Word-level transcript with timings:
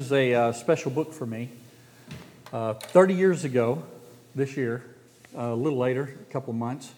is 0.00 0.12
a 0.12 0.32
uh, 0.32 0.52
special 0.52 0.92
book 0.92 1.12
for 1.12 1.26
me. 1.26 1.50
Uh, 2.52 2.72
30 2.72 3.14
years 3.14 3.42
ago, 3.42 3.82
this 4.32 4.56
year, 4.56 4.84
uh, 5.36 5.46
a 5.46 5.56
little 5.56 5.76
later, 5.76 6.16
a 6.22 6.32
couple 6.32 6.52
months, 6.52 6.92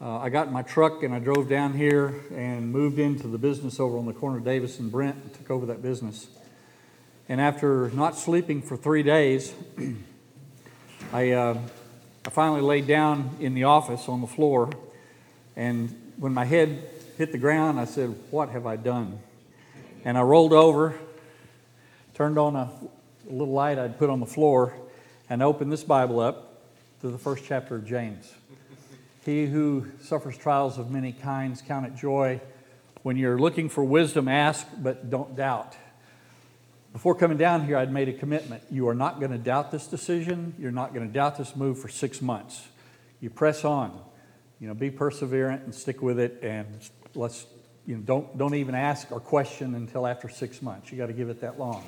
uh, 0.00 0.20
I 0.20 0.30
got 0.30 0.46
in 0.46 0.52
my 0.54 0.62
truck 0.62 1.02
and 1.02 1.14
I 1.14 1.18
drove 1.18 1.50
down 1.50 1.74
here 1.74 2.22
and 2.34 2.72
moved 2.72 2.98
into 2.98 3.28
the 3.28 3.36
business 3.36 3.78
over 3.78 3.98
on 3.98 4.06
the 4.06 4.14
corner 4.14 4.38
of 4.38 4.44
Davis 4.46 4.78
and 4.78 4.90
Brent 4.90 5.16
and 5.16 5.34
took 5.34 5.50
over 5.50 5.66
that 5.66 5.82
business. 5.82 6.28
And 7.28 7.42
after 7.42 7.90
not 7.90 8.16
sleeping 8.16 8.62
for 8.62 8.78
three 8.78 9.02
days, 9.02 9.52
I, 11.12 11.32
uh, 11.32 11.58
I 12.24 12.30
finally 12.30 12.62
laid 12.62 12.86
down 12.86 13.36
in 13.38 13.52
the 13.52 13.64
office 13.64 14.08
on 14.08 14.22
the 14.22 14.26
floor. 14.26 14.70
And 15.56 16.14
when 16.16 16.32
my 16.32 16.46
head 16.46 16.88
hit 17.18 17.32
the 17.32 17.38
ground, 17.38 17.78
I 17.78 17.84
said, 17.84 18.16
What 18.30 18.48
have 18.48 18.64
I 18.64 18.76
done? 18.76 19.18
And 20.06 20.16
I 20.16 20.22
rolled 20.22 20.54
over 20.54 20.98
turned 22.14 22.38
on 22.38 22.54
a 22.54 22.70
little 23.26 23.52
light 23.52 23.78
I'd 23.78 23.98
put 23.98 24.08
on 24.08 24.20
the 24.20 24.26
floor, 24.26 24.72
and 25.28 25.42
opened 25.42 25.72
this 25.72 25.82
Bible 25.82 26.20
up 26.20 26.62
to 27.00 27.08
the 27.08 27.18
first 27.18 27.44
chapter 27.44 27.76
of 27.76 27.86
James. 27.86 28.32
He 29.24 29.46
who 29.46 29.86
suffers 30.02 30.36
trials 30.36 30.76
of 30.76 30.90
many 30.90 31.10
kinds, 31.12 31.62
count 31.62 31.86
it 31.86 31.96
joy. 31.96 32.42
When 33.04 33.16
you're 33.16 33.38
looking 33.38 33.70
for 33.70 33.82
wisdom, 33.82 34.28
ask, 34.28 34.66
but 34.76 35.08
don't 35.08 35.34
doubt. 35.34 35.74
Before 36.92 37.14
coming 37.14 37.38
down 37.38 37.64
here, 37.64 37.78
I'd 37.78 37.90
made 37.90 38.10
a 38.10 38.12
commitment. 38.12 38.64
You 38.70 38.86
are 38.88 38.94
not 38.94 39.20
going 39.20 39.32
to 39.32 39.38
doubt 39.38 39.70
this 39.70 39.86
decision. 39.86 40.54
You're 40.58 40.72
not 40.72 40.92
going 40.92 41.06
to 41.08 41.12
doubt 41.12 41.38
this 41.38 41.56
move 41.56 41.78
for 41.78 41.88
six 41.88 42.20
months. 42.20 42.68
You 43.22 43.30
press 43.30 43.64
on. 43.64 43.98
You 44.60 44.68
know, 44.68 44.74
be 44.74 44.90
perseverant 44.90 45.64
and 45.64 45.74
stick 45.74 46.02
with 46.02 46.18
it, 46.18 46.40
and 46.42 46.66
let's 47.14 47.46
you 47.86 47.96
know, 47.96 48.02
don't, 48.02 48.36
don't 48.36 48.54
even 48.56 48.74
ask 48.74 49.10
or 49.10 49.20
question 49.20 49.74
until 49.74 50.06
after 50.06 50.28
six 50.28 50.60
months. 50.60 50.92
You 50.92 50.98
got 50.98 51.06
to 51.06 51.14
give 51.14 51.30
it 51.30 51.40
that 51.40 51.58
long 51.58 51.82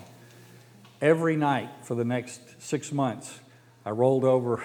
every 1.01 1.37
night 1.37 1.71
for 1.83 1.95
the 1.95 2.05
next 2.05 2.41
six 2.59 2.93
months, 2.93 3.41
I 3.85 3.91
rolled 3.91 4.25
over 4.25 4.63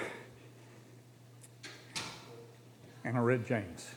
and 3.03 3.17
I 3.17 3.19
read 3.19 3.45
James. 3.45 3.89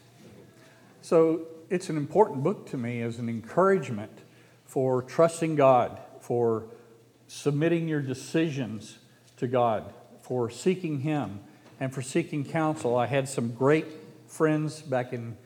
So 1.02 1.42
it's 1.70 1.90
an 1.90 1.96
important 1.96 2.42
book 2.42 2.66
to 2.70 2.76
me 2.76 3.02
as 3.02 3.18
an 3.18 3.28
encouragement 3.28 4.10
for 4.64 5.02
trusting 5.02 5.56
God, 5.56 6.00
for 6.20 6.64
submitting 7.28 7.88
your 7.88 8.00
decisions 8.00 8.98
to 9.36 9.46
God, 9.46 9.92
for 10.22 10.50
seeking 10.50 11.00
Him, 11.00 11.40
and 11.80 11.92
for 11.92 12.02
seeking 12.02 12.44
counsel. 12.44 12.96
I 12.96 13.06
had 13.06 13.28
some 13.28 13.52
great 13.52 13.86
friends 14.26 14.82
back 14.82 15.12
in 15.12 15.36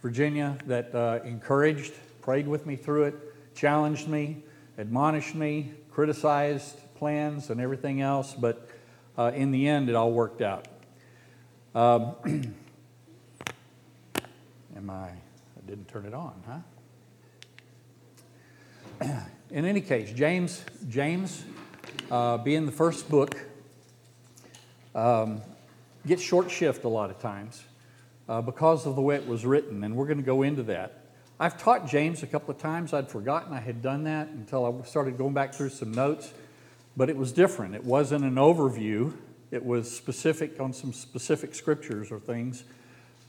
Virginia 0.00 0.56
that 0.66 0.94
uh, 0.94 1.20
encouraged, 1.24 1.92
prayed 2.22 2.46
with 2.46 2.66
me 2.66 2.76
through 2.76 3.04
it, 3.04 3.54
challenged 3.54 4.08
me, 4.08 4.44
admonished 4.76 5.34
me, 5.34 5.72
criticized 5.90 6.76
plans 6.96 7.50
and 7.50 7.60
everything 7.60 8.00
else, 8.00 8.34
but 8.34 8.68
uh, 9.16 9.32
in 9.34 9.50
the 9.50 9.68
end, 9.68 9.88
it 9.88 9.94
all 9.94 10.12
worked 10.12 10.42
out. 10.42 10.66
Um, 11.74 12.14
am 14.76 14.90
I? 14.90 15.08
I 15.08 15.12
didn't 15.66 15.88
turn 15.88 16.06
it 16.06 16.14
on, 16.14 16.62
huh? 19.00 19.20
in 19.50 19.64
any 19.64 19.80
case, 19.80 20.12
James, 20.12 20.64
James, 20.88 21.44
uh, 22.10 22.38
being 22.38 22.66
the 22.66 22.72
first 22.72 23.08
book, 23.08 23.36
um, 24.94 25.40
gets 26.06 26.22
short 26.22 26.50
shift 26.50 26.84
a 26.84 26.88
lot 26.88 27.10
of 27.10 27.18
times 27.20 27.62
uh, 28.28 28.40
because 28.40 28.86
of 28.86 28.96
the 28.96 29.02
way 29.02 29.16
it 29.16 29.26
was 29.26 29.44
written, 29.46 29.84
and 29.84 29.96
we're 29.96 30.06
going 30.06 30.18
to 30.18 30.24
go 30.24 30.42
into 30.42 30.62
that. 30.64 31.07
I've 31.40 31.56
taught 31.56 31.86
James 31.86 32.24
a 32.24 32.26
couple 32.26 32.50
of 32.50 32.58
times. 32.58 32.92
I'd 32.92 33.08
forgotten 33.08 33.52
I 33.52 33.60
had 33.60 33.80
done 33.80 34.04
that 34.04 34.26
until 34.28 34.66
I 34.66 34.84
started 34.84 35.16
going 35.16 35.34
back 35.34 35.54
through 35.54 35.68
some 35.68 35.92
notes. 35.92 36.32
But 36.96 37.08
it 37.08 37.16
was 37.16 37.30
different. 37.30 37.76
It 37.76 37.84
wasn't 37.84 38.24
an 38.24 38.34
overview, 38.34 39.12
it 39.52 39.64
was 39.64 39.94
specific 39.94 40.58
on 40.58 40.72
some 40.72 40.92
specific 40.92 41.54
scriptures 41.54 42.10
or 42.10 42.18
things. 42.18 42.64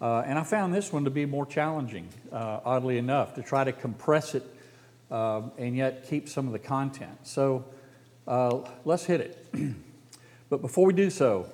Uh, 0.01 0.23
and 0.25 0.39
I 0.39 0.43
found 0.43 0.73
this 0.73 0.91
one 0.91 1.03
to 1.03 1.11
be 1.11 1.25
more 1.27 1.45
challenging, 1.45 2.07
uh, 2.31 2.61
oddly 2.65 2.97
enough, 2.97 3.35
to 3.35 3.43
try 3.43 3.63
to 3.63 3.71
compress 3.71 4.33
it 4.33 4.43
uh, 5.11 5.43
and 5.59 5.75
yet 5.77 6.07
keep 6.09 6.27
some 6.27 6.47
of 6.47 6.53
the 6.53 6.59
content. 6.59 7.15
So 7.23 7.65
uh, 8.27 8.61
let's 8.85 9.05
hit 9.05 9.21
it. 9.21 9.47
but 10.49 10.61
before 10.61 10.87
we 10.87 10.93
do 10.93 11.11
so, 11.11 11.45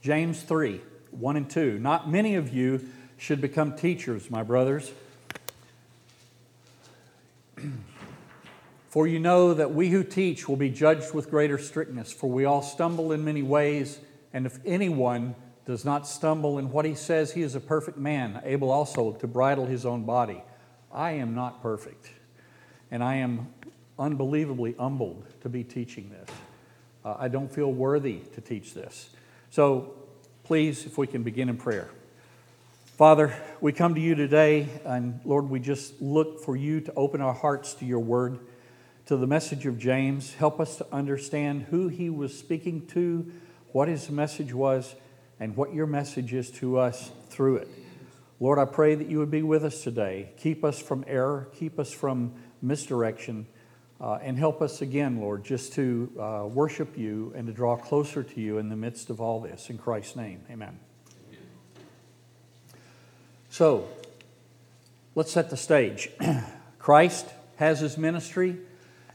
James 0.00 0.42
3 0.42 0.80
1 1.12 1.36
and 1.36 1.48
2. 1.48 1.78
Not 1.78 2.10
many 2.10 2.34
of 2.34 2.52
you 2.52 2.88
should 3.18 3.40
become 3.40 3.76
teachers, 3.76 4.30
my 4.32 4.42
brothers 4.42 4.90
For 8.88 9.06
you 9.06 9.18
know 9.18 9.54
that 9.54 9.72
we 9.72 9.88
who 9.88 10.04
teach 10.04 10.46
will 10.46 10.56
be 10.56 10.68
judged 10.68 11.14
with 11.14 11.30
greater 11.30 11.56
strictness, 11.56 12.12
for 12.12 12.28
we 12.28 12.44
all 12.44 12.60
stumble 12.60 13.10
in 13.12 13.24
many 13.24 13.42
ways, 13.42 13.98
and 14.34 14.44
if 14.44 14.58
anyone 14.66 15.34
does 15.64 15.82
not 15.82 16.06
stumble 16.06 16.58
in 16.58 16.70
what 16.70 16.84
he 16.84 16.94
says, 16.94 17.32
he 17.32 17.40
is 17.40 17.54
a 17.54 17.60
perfect 17.60 17.96
man, 17.96 18.42
able 18.44 18.70
also 18.70 19.12
to 19.12 19.26
bridle 19.26 19.64
his 19.64 19.86
own 19.86 20.04
body. 20.04 20.42
I 20.92 21.12
am 21.12 21.34
not 21.34 21.62
perfect, 21.62 22.10
and 22.90 23.02
I 23.02 23.14
am 23.14 23.48
unbelievably 23.98 24.74
humbled 24.78 25.24
to 25.40 25.48
be 25.48 25.64
teaching 25.64 26.10
this. 26.10 26.28
Uh, 27.02 27.16
I 27.18 27.28
don't 27.28 27.50
feel 27.50 27.72
worthy 27.72 28.18
to 28.34 28.42
teach 28.42 28.74
this. 28.74 29.08
So 29.48 29.94
please, 30.44 30.84
if 30.84 30.98
we 30.98 31.06
can 31.06 31.22
begin 31.22 31.48
in 31.48 31.56
prayer. 31.56 31.88
Father, 32.98 33.34
we 33.62 33.72
come 33.72 33.94
to 33.94 34.00
you 34.02 34.14
today, 34.14 34.68
and 34.84 35.18
Lord, 35.24 35.48
we 35.48 35.60
just 35.60 36.02
look 36.02 36.40
for 36.40 36.54
you 36.54 36.82
to 36.82 36.92
open 36.92 37.22
our 37.22 37.32
hearts 37.32 37.72
to 37.74 37.86
your 37.86 38.00
word, 38.00 38.38
to 39.06 39.16
the 39.16 39.26
message 39.26 39.64
of 39.64 39.78
James. 39.78 40.34
Help 40.34 40.60
us 40.60 40.76
to 40.76 40.86
understand 40.92 41.62
who 41.70 41.88
he 41.88 42.10
was 42.10 42.38
speaking 42.38 42.86
to, 42.88 43.32
what 43.68 43.88
his 43.88 44.10
message 44.10 44.52
was, 44.52 44.94
and 45.40 45.56
what 45.56 45.72
your 45.72 45.86
message 45.86 46.34
is 46.34 46.50
to 46.50 46.78
us 46.78 47.10
through 47.30 47.56
it. 47.56 47.68
Lord, 48.38 48.58
I 48.58 48.66
pray 48.66 48.94
that 48.94 49.08
you 49.08 49.20
would 49.20 49.30
be 49.30 49.42
with 49.42 49.64
us 49.64 49.82
today. 49.82 50.32
Keep 50.36 50.62
us 50.62 50.78
from 50.78 51.02
error, 51.08 51.48
keep 51.54 51.78
us 51.78 51.90
from 51.90 52.34
misdirection, 52.60 53.46
uh, 54.02 54.18
and 54.20 54.38
help 54.38 54.60
us 54.60 54.82
again, 54.82 55.18
Lord, 55.18 55.44
just 55.44 55.72
to 55.72 56.12
uh, 56.20 56.46
worship 56.46 56.98
you 56.98 57.32
and 57.34 57.46
to 57.46 57.54
draw 57.54 57.74
closer 57.74 58.22
to 58.22 58.40
you 58.40 58.58
in 58.58 58.68
the 58.68 58.76
midst 58.76 59.08
of 59.08 59.18
all 59.18 59.40
this. 59.40 59.70
In 59.70 59.78
Christ's 59.78 60.14
name, 60.14 60.42
amen. 60.50 60.78
So, 63.52 63.86
let's 65.14 65.30
set 65.30 65.50
the 65.50 65.58
stage. 65.58 66.08
Christ 66.78 67.26
has 67.56 67.80
his 67.80 67.98
ministry. 67.98 68.56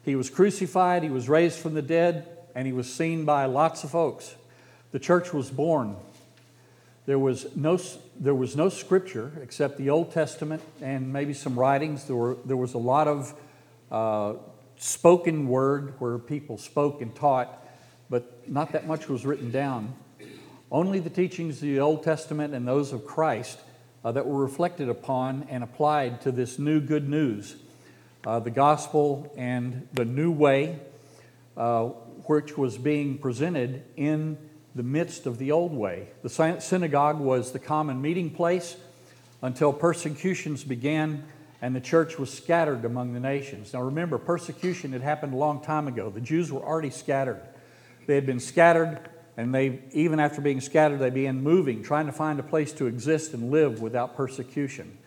He 0.06 0.16
was 0.16 0.30
crucified, 0.30 1.02
he 1.02 1.09
was 1.09 1.28
raised 1.28 1.58
from 1.58 1.74
the 1.74 1.81
dead, 1.81 2.30
and 2.53 2.68
he 2.68 2.72
was 2.72 2.88
seen 2.94 3.25
by 3.25 3.46
lots 3.46 3.84
of 3.84 3.90
folks. 3.90 4.36
The 4.92 5.00
church 5.00 5.34
was 5.34 5.50
born. 5.50 5.96
There 7.08 7.18
was 7.18 7.48
no, 7.56 7.80
there 8.20 8.36
was 8.36 8.56
no 8.56 8.70
scripture 8.70 9.31
except 9.42 9.80
the 9.80 9.90
Old 9.90 10.12
Testament 10.12 10.62
and 10.84 11.12
maybe 11.12 11.34
some 11.34 11.58
writings. 11.58 12.04
There, 12.04 12.16
were, 12.16 12.38
there 12.46 12.58
was 12.58 12.75
a 12.75 12.78
lot 12.78 13.08
of 13.08 13.34
uh, 13.90 14.34
spoken 14.78 15.48
word 15.48 15.96
where 15.98 16.19
people 16.19 16.59
spoke 16.59 17.02
and 17.02 17.16
taught, 17.16 17.66
but 18.08 18.48
not 18.48 18.74
that 18.74 18.86
much 18.86 19.09
was 19.09 19.25
written 19.25 19.50
down. 19.50 19.96
Only 20.72 21.00
the 21.00 21.09
teachings 21.09 21.56
of 21.56 21.62
the 21.62 21.80
Old 21.80 22.04
Testament 22.04 22.54
and 22.54 22.68
those 22.68 22.94
of 22.94 23.04
Christ 23.04 23.62
uh, 24.03 24.12
that 24.12 24.28
were 24.28 24.41
reflected 24.41 24.90
upon 24.90 25.47
and 25.50 25.63
applied 25.63 26.22
to 26.22 26.31
this 26.31 26.59
new 26.59 26.80
good 26.80 27.09
news, 27.09 27.56
uh, 28.25 28.40
the 28.40 28.52
gospel 28.52 29.31
and 29.38 29.88
the 29.94 30.06
new 30.06 30.31
way, 30.31 30.80
uh, 31.56 31.85
which 32.25 32.57
was 32.57 32.78
being 32.78 33.18
presented 33.18 33.84
in 33.96 34.38
the 34.75 34.84
midst 34.84 35.25
of 35.25 35.38
the 35.38 35.52
old 35.52 35.74
way. 35.74 36.09
The 36.24 36.59
synagogue 36.59 37.19
was 37.19 37.52
the 37.52 37.59
common 37.59 38.02
meeting 38.02 38.30
place 38.30 38.78
until 39.41 39.74
persecutions 39.74 40.63
began 40.63 41.24
and 41.62 41.75
the 41.75 41.81
church 41.81 42.19
was 42.19 42.31
scattered 42.31 42.86
among 42.86 43.13
the 43.13 43.19
nations. 43.19 43.74
Now 43.74 43.81
remember, 43.81 44.18
persecution 44.18 44.91
had 44.94 45.02
happened 45.02 45.34
a 45.34 45.38
long 45.38 45.62
time 45.62 45.88
ago. 45.88 46.09
The 46.09 46.22
Jews 46.22 46.52
were 46.52 46.62
already 46.62 46.91
scattered. 46.91 47.42
They 48.06 48.16
had 48.16 48.25
been 48.25 48.39
scattered 48.39 49.10
and 49.38 49.54
they, 49.54 49.80
even 49.94 50.19
after 50.19 50.42
being 50.42 50.60
scattered, 50.60 50.98
they 50.98 51.12
began 51.12 51.44
moving, 51.44 51.84
trying 51.84 52.07
to 52.07 52.12
find 52.12 52.39
a 52.39 52.44
place 52.44 52.74
to 52.74 52.88
exist 52.88 53.34
and 53.34 53.51
live 53.51 53.80
without 53.80 54.18
persecution. 54.18 54.98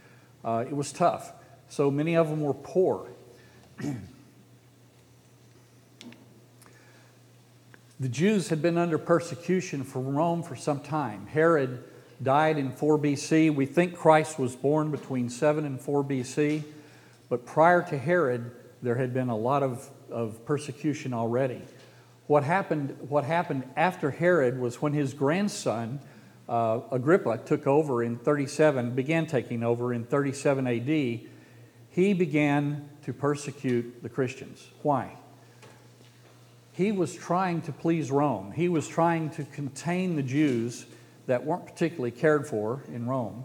Uh, 0.44 0.65
it 0.67 0.75
was 0.75 0.93
tough. 0.93 1.32
So 1.69 1.91
many 1.91 2.17
of 2.17 2.31
them 2.31 2.41
were 2.41 2.55
poor. 2.55 3.09
the 8.00 8.09
Jews 8.09 8.49
had 8.49 8.62
been 8.62 8.79
under 8.79 8.99
persecution 8.99 9.82
from 9.82 10.15
Rome 10.15 10.44
for 10.44 10.55
some 10.55 10.79
time. 10.79 11.27
Herod 11.27 11.82
died 12.23 12.56
in 12.56 12.71
4 12.71 12.99
BC. 12.99 13.53
We 13.53 13.67
think 13.67 13.97
Christ 13.97 14.38
was 14.38 14.55
born 14.55 14.93
between 14.93 15.29
7 15.29 15.65
and 15.65 15.81
4 15.81 16.05
BC, 16.05 16.62
but 17.29 17.44
prior 17.44 17.82
to 17.82 17.99
Herod, 17.99 18.53
there 18.81 18.94
had 18.94 19.12
been 19.12 19.29
a 19.29 19.37
lot 19.37 19.65
of, 19.65 19.91
of 20.09 20.44
persecution 20.47 21.12
already. 21.12 21.62
What 22.31 22.44
happened, 22.44 22.97
what 23.09 23.25
happened 23.25 23.65
after 23.77 24.12
Herod 24.12 24.61
was 24.61 24.81
when 24.81 24.93
his 24.93 25.15
grandson, 25.15 25.99
uh, 26.49 26.79
Agrippa, 26.93 27.38
took 27.38 27.67
over 27.67 28.05
in 28.05 28.19
37, 28.19 28.94
began 28.94 29.27
taking 29.27 29.65
over 29.65 29.93
in 29.93 30.05
37 30.05 30.65
AD, 30.69 31.21
he 31.91 32.12
began 32.15 32.88
to 33.03 33.12
persecute 33.12 34.00
the 34.05 34.09
Christians. 34.09 34.65
Why? 34.82 35.17
he 36.73 36.93
was 36.93 37.17
trying 37.17 37.62
to 37.62 37.73
please 37.73 38.12
Rome. 38.12 38.53
He 38.53 38.69
was 38.69 38.87
trying 38.87 39.31
to 39.31 39.43
contain 39.43 40.15
the 40.15 40.23
Jews 40.23 40.87
that 41.27 41.44
weren't 41.44 41.67
particularly 41.67 42.12
cared 42.12 42.47
for 42.47 42.85
in 42.94 43.06
Rome. 43.06 43.44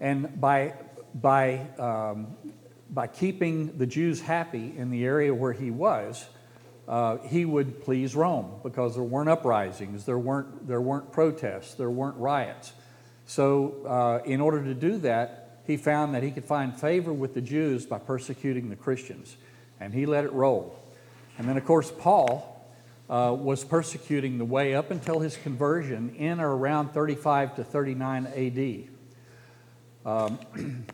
And 0.00 0.40
by, 0.40 0.72
by, 1.14 1.58
um, 1.78 2.34
by 2.88 3.06
keeping 3.06 3.76
the 3.76 3.86
Jews 3.86 4.22
happy 4.22 4.72
in 4.76 4.90
the 4.90 5.04
area 5.04 5.34
where 5.34 5.52
he 5.52 5.70
was, 5.70 6.24
uh, 6.86 7.18
he 7.18 7.44
would 7.44 7.82
please 7.82 8.14
Rome 8.14 8.60
because 8.62 8.94
there 8.94 9.04
weren't 9.04 9.30
uprisings, 9.30 10.04
there 10.04 10.18
weren't, 10.18 10.68
there 10.68 10.80
weren't 10.80 11.12
protests, 11.12 11.74
there 11.74 11.90
weren't 11.90 12.16
riots. 12.16 12.72
So, 13.26 13.86
uh, 13.86 14.26
in 14.26 14.40
order 14.40 14.62
to 14.62 14.74
do 14.74 14.98
that, 14.98 15.60
he 15.66 15.78
found 15.78 16.14
that 16.14 16.22
he 16.22 16.30
could 16.30 16.44
find 16.44 16.78
favor 16.78 17.12
with 17.12 17.32
the 17.32 17.40
Jews 17.40 17.86
by 17.86 17.98
persecuting 17.98 18.68
the 18.68 18.76
Christians. 18.76 19.36
And 19.80 19.94
he 19.94 20.04
let 20.04 20.24
it 20.24 20.32
roll. 20.32 20.78
And 21.38 21.48
then, 21.48 21.56
of 21.56 21.64
course, 21.64 21.90
Paul 21.90 22.50
uh, 23.08 23.34
was 23.38 23.64
persecuting 23.64 24.36
the 24.36 24.44
way 24.44 24.74
up 24.74 24.90
until 24.90 25.20
his 25.20 25.36
conversion 25.38 26.14
in 26.16 26.38
or 26.40 26.54
around 26.54 26.90
35 26.90 27.56
to 27.56 27.64
39 27.64 28.26
AD. 28.26 28.88
Um, 30.06 30.38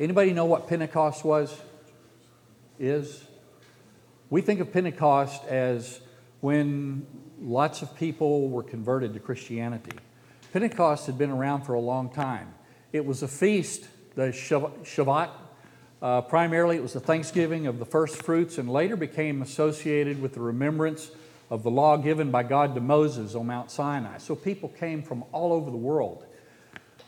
anybody 0.00 0.32
know 0.32 0.46
what 0.46 0.66
Pentecost 0.66 1.24
was? 1.24 1.54
Is? 2.78 3.22
We 4.30 4.40
think 4.40 4.60
of 4.60 4.72
Pentecost 4.72 5.44
as 5.44 6.00
when 6.40 7.06
lots 7.40 7.82
of 7.82 7.94
people 7.94 8.48
were 8.48 8.62
converted 8.62 9.12
to 9.14 9.20
Christianity. 9.20 9.96
Pentecost 10.52 11.06
had 11.06 11.18
been 11.18 11.30
around 11.30 11.62
for 11.62 11.74
a 11.74 11.80
long 11.80 12.08
time. 12.08 12.54
It 12.92 13.04
was 13.04 13.22
a 13.22 13.28
feast, 13.28 13.86
the 14.14 14.28
Shavuot. 14.28 15.30
Uh, 16.00 16.20
primarily, 16.22 16.76
it 16.76 16.82
was 16.82 16.94
the 16.94 17.00
thanksgiving 17.00 17.66
of 17.66 17.78
the 17.78 17.84
first 17.84 18.22
fruits 18.22 18.58
and 18.58 18.70
later 18.70 18.96
became 18.96 19.42
associated 19.42 20.20
with 20.22 20.34
the 20.34 20.40
remembrance 20.40 21.10
of 21.50 21.62
the 21.62 21.70
law 21.70 21.96
given 21.96 22.30
by 22.30 22.42
God 22.42 22.74
to 22.74 22.80
Moses 22.80 23.34
on 23.34 23.46
Mount 23.46 23.70
Sinai. 23.70 24.18
So 24.18 24.34
people 24.34 24.70
came 24.70 25.02
from 25.02 25.24
all 25.32 25.52
over 25.52 25.70
the 25.70 25.76
world. 25.76 26.24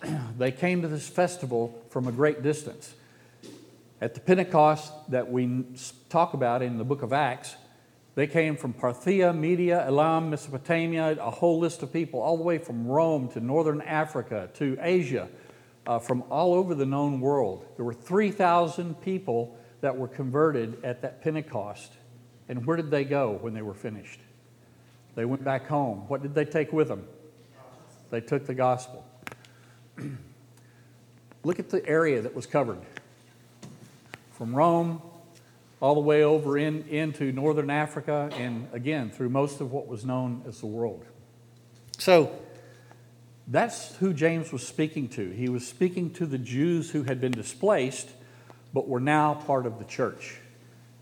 they 0.39 0.53
came 0.53 0.83
to 0.83 0.89
this 0.89 1.09
festival 1.09 1.83
from 1.89 2.09
a 2.09 2.13
great 2.13 2.43
distance. 2.43 2.95
At 3.98 4.12
the 4.12 4.20
Pentecost 4.20 4.93
that 5.08 5.31
we 5.31 5.64
talk 6.10 6.34
about 6.34 6.60
in 6.60 6.76
the 6.76 6.84
book 6.84 7.00
of 7.00 7.14
Acts, 7.14 7.56
they 8.14 8.26
came 8.26 8.54
from 8.54 8.75
Parthia, 8.75 9.34
Media, 9.34 9.87
Elam, 9.87 10.28
Mesopotamia, 10.28 11.16
a 11.19 11.31
whole 11.31 11.58
list 11.58 11.82
of 11.82 11.94
people, 11.94 12.20
all 12.20 12.37
the 12.37 12.43
way 12.43 12.58
from 12.58 12.87
Rome 12.87 13.28
to 13.31 13.40
northern 13.40 13.81
Africa 13.81 14.50
to 14.54 14.76
Asia, 14.82 15.28
uh, 15.87 15.98
from 15.98 16.25
all 16.28 16.52
over 16.52 16.75
the 16.75 16.84
known 16.84 17.20
world. 17.22 17.64
There 17.76 17.87
were 17.87 17.94
3,000 17.94 19.00
people 19.00 19.56
that 19.81 19.96
were 19.96 20.08
converted 20.08 20.84
at 20.84 21.00
that 21.00 21.22
Pentecost. 21.22 21.94
And 22.50 22.66
where 22.66 22.76
did 22.76 22.90
they 22.90 23.04
go 23.04 23.38
when 23.40 23.54
they 23.54 23.62
were 23.62 23.75
finished? 23.75 24.20
They 25.14 25.25
went 25.25 25.43
back 25.43 25.69
home. 25.69 26.04
What 26.08 26.22
did 26.22 26.34
they 26.34 26.44
take 26.44 26.70
with 26.70 26.88
them? 26.88 27.06
They 28.10 28.20
took 28.20 28.46
the 28.46 28.54
gospel. 28.54 29.06
Look 31.44 31.58
at 31.58 31.70
the 31.70 31.87
area 31.88 32.20
that 32.20 32.34
was 32.34 32.44
covered 32.44 32.81
from 34.37 34.55
Rome 34.55 35.00
all 35.81 35.94
the 35.94 36.00
way 36.00 36.23
over 36.23 36.59
in, 36.59 36.87
into 36.88 37.33
northern 37.33 37.71
Africa 37.71 38.31
and 38.35 38.69
again 38.73 39.11
through 39.11 39.31
most 39.31 39.61
of 39.61 39.73
what 39.73 39.87
was 39.87 40.05
known 40.05 40.43
as 40.47 40.61
the 40.61 40.67
world. 40.67 41.05
So 41.99 42.33
that's 43.47 43.97
who 43.97 44.12
James 44.12 44.53
was 44.53 44.67
speaking 44.67 45.09
to. 45.11 45.31
He 45.31 45.49
was 45.49 45.67
speaking 45.67 46.11
to 46.15 46.27
the 46.27 46.38
Jews 46.38 46.91
who 46.91 47.05
had 47.05 47.21
been 47.21 47.33
displaced 47.33 48.11
but 48.75 48.88
were 48.88 49.00
now 49.00 49.35
part 49.35 49.65
of 49.65 49.79
the 49.79 49.85
church. 49.85 50.39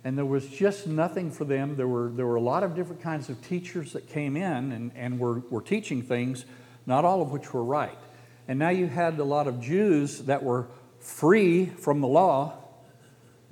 And 0.04 0.18
there 0.18 0.26
was 0.26 0.46
just 0.46 0.86
nothing 0.86 1.30
for 1.30 1.44
them. 1.44 1.76
There 1.76 1.88
were, 1.88 2.10
there 2.10 2.26
were 2.26 2.36
a 2.36 2.40
lot 2.40 2.62
of 2.62 2.76
different 2.76 3.02
kinds 3.02 3.30
of 3.30 3.42
teachers 3.42 3.94
that 3.94 4.08
came 4.08 4.36
in 4.36 4.70
and, 4.70 4.92
and 4.94 5.18
were, 5.18 5.40
were 5.50 5.62
teaching 5.62 6.02
things, 6.02 6.44
not 6.86 7.04
all 7.04 7.22
of 7.22 7.30
which 7.30 7.52
were 7.52 7.64
right. 7.64 7.98
And 8.46 8.58
now 8.58 8.68
you 8.68 8.86
had 8.86 9.18
a 9.18 9.24
lot 9.24 9.48
of 9.48 9.60
Jews 9.60 10.20
that 10.24 10.42
were 10.42 10.68
free 11.00 11.66
from 11.66 12.00
the 12.00 12.08
law, 12.08 12.63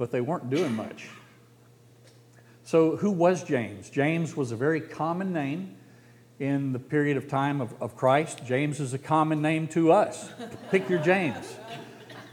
but 0.02 0.10
they 0.10 0.20
weren't 0.20 0.50
doing 0.50 0.74
much. 0.74 1.10
So, 2.64 2.96
who 2.96 3.12
was 3.12 3.44
James? 3.44 3.88
James 3.88 4.36
was 4.36 4.50
a 4.50 4.56
very 4.56 4.80
common 4.80 5.32
name 5.32 5.76
in 6.40 6.72
the 6.72 6.80
period 6.80 7.16
of 7.16 7.28
time 7.28 7.60
of, 7.60 7.72
of 7.80 7.94
Christ. 7.94 8.44
James 8.44 8.80
is 8.80 8.94
a 8.94 8.98
common 8.98 9.40
name 9.40 9.68
to 9.68 9.92
us. 9.92 10.28
Pick 10.72 10.88
your 10.88 10.98
James. 10.98 11.54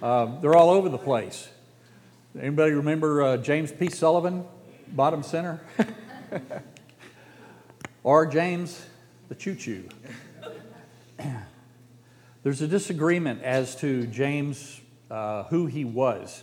Uh, 0.02 0.40
they're 0.40 0.56
all 0.56 0.72
over 0.72 0.90
the 0.90 0.98
place. 0.98 1.48
Anybody 2.36 2.72
remember 2.72 3.22
uh, 3.22 3.38
James 3.38 3.72
P. 3.72 3.88
Sullivan, 3.88 4.46
bottom 4.88 5.22
center? 5.22 5.62
or 8.04 8.26
James 8.26 8.84
the 9.28 9.36
Choo 9.36 9.54
Choo? 9.54 9.88
There's 12.42 12.64
a 12.64 12.68
disagreement 12.68 13.44
as 13.44 13.76
to 13.76 14.08
James, 14.08 14.82
uh, 15.12 15.44
who 15.44 15.68
he 15.68 15.86
was. 15.86 16.42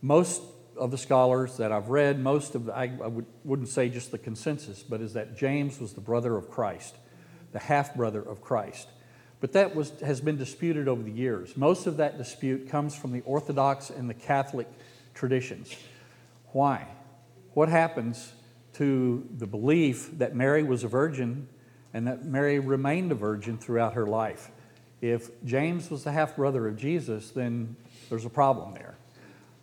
Most 0.00 0.40
of 0.82 0.90
the 0.90 0.98
scholars 0.98 1.58
that 1.58 1.70
I've 1.70 1.90
read, 1.90 2.18
most 2.18 2.56
of 2.56 2.64
the, 2.64 2.74
I, 2.74 2.90
I 3.02 3.06
would, 3.06 3.26
wouldn't 3.44 3.68
say 3.68 3.88
just 3.88 4.10
the 4.10 4.18
consensus, 4.18 4.82
but 4.82 5.00
is 5.00 5.12
that 5.12 5.36
James 5.36 5.78
was 5.78 5.92
the 5.92 6.00
brother 6.00 6.36
of 6.36 6.50
Christ, 6.50 6.96
the 7.52 7.60
half 7.60 7.94
brother 7.94 8.20
of 8.20 8.40
Christ. 8.40 8.88
But 9.38 9.52
that 9.52 9.76
was, 9.76 9.90
has 10.00 10.20
been 10.20 10.36
disputed 10.36 10.88
over 10.88 11.00
the 11.00 11.12
years. 11.12 11.56
Most 11.56 11.86
of 11.86 11.98
that 11.98 12.18
dispute 12.18 12.68
comes 12.68 12.96
from 12.96 13.12
the 13.12 13.20
Orthodox 13.20 13.90
and 13.90 14.10
the 14.10 14.14
Catholic 14.14 14.66
traditions. 15.14 15.72
Why? 16.48 16.88
What 17.54 17.68
happens 17.68 18.32
to 18.74 19.24
the 19.38 19.46
belief 19.46 20.18
that 20.18 20.34
Mary 20.34 20.64
was 20.64 20.82
a 20.82 20.88
virgin 20.88 21.46
and 21.94 22.08
that 22.08 22.24
Mary 22.24 22.58
remained 22.58 23.12
a 23.12 23.14
virgin 23.14 23.56
throughout 23.56 23.92
her 23.92 24.06
life? 24.06 24.50
If 25.00 25.30
James 25.44 25.90
was 25.90 26.02
the 26.02 26.10
half 26.10 26.34
brother 26.34 26.66
of 26.66 26.76
Jesus, 26.76 27.30
then 27.30 27.76
there's 28.08 28.24
a 28.24 28.30
problem 28.30 28.74
there. 28.74 28.96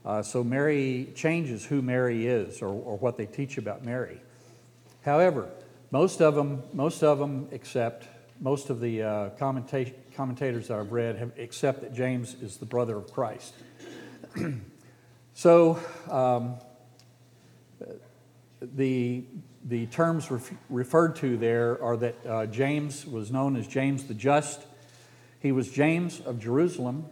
Uh, 0.06 0.22
so 0.22 0.44
Mary 0.44 1.10
changes 1.14 1.66
who 1.66 1.82
Mary 1.82 2.28
is 2.28 2.62
or, 2.62 2.70
or 2.70 2.98
what 2.98 3.18
they 3.18 3.26
teach 3.26 3.58
about 3.58 3.84
Mary. 3.84 4.20
However, 5.02 5.50
most 5.92 6.22
of 6.22 6.36
them, 6.36 6.64
most 6.74 7.04
of 7.04 7.20
them 7.20 7.50
accept, 7.52 8.08
most 8.40 8.70
of 8.70 8.80
the 8.80 9.04
uh, 9.04 9.30
commenta- 9.32 9.94
commentators 10.16 10.68
that 10.68 10.80
I've 10.80 10.92
read 10.92 11.18
have 11.18 11.38
accept 11.38 11.82
that 11.82 11.94
James 11.94 12.36
is 12.42 12.58
the 12.58 12.66
brother 12.66 12.96
of 12.96 13.12
Christ. 13.12 13.54
so 15.34 15.80
um, 16.10 16.56
the, 18.62 19.24
the 19.66 19.86
terms 19.88 20.32
ref- 20.32 20.54
referred 20.70 21.16
to 21.18 21.38
there 21.38 21.82
are 21.84 21.98
that 21.98 22.16
uh, 22.26 22.46
James 22.46 23.06
was 23.06 23.32
known 23.32 23.56
as 23.56 23.68
James 23.68 24.06
the 24.06 24.14
Just, 24.14 24.62
he 25.40 25.52
was 25.52 25.70
James 25.70 26.20
of 26.22 26.40
Jerusalem. 26.40 27.06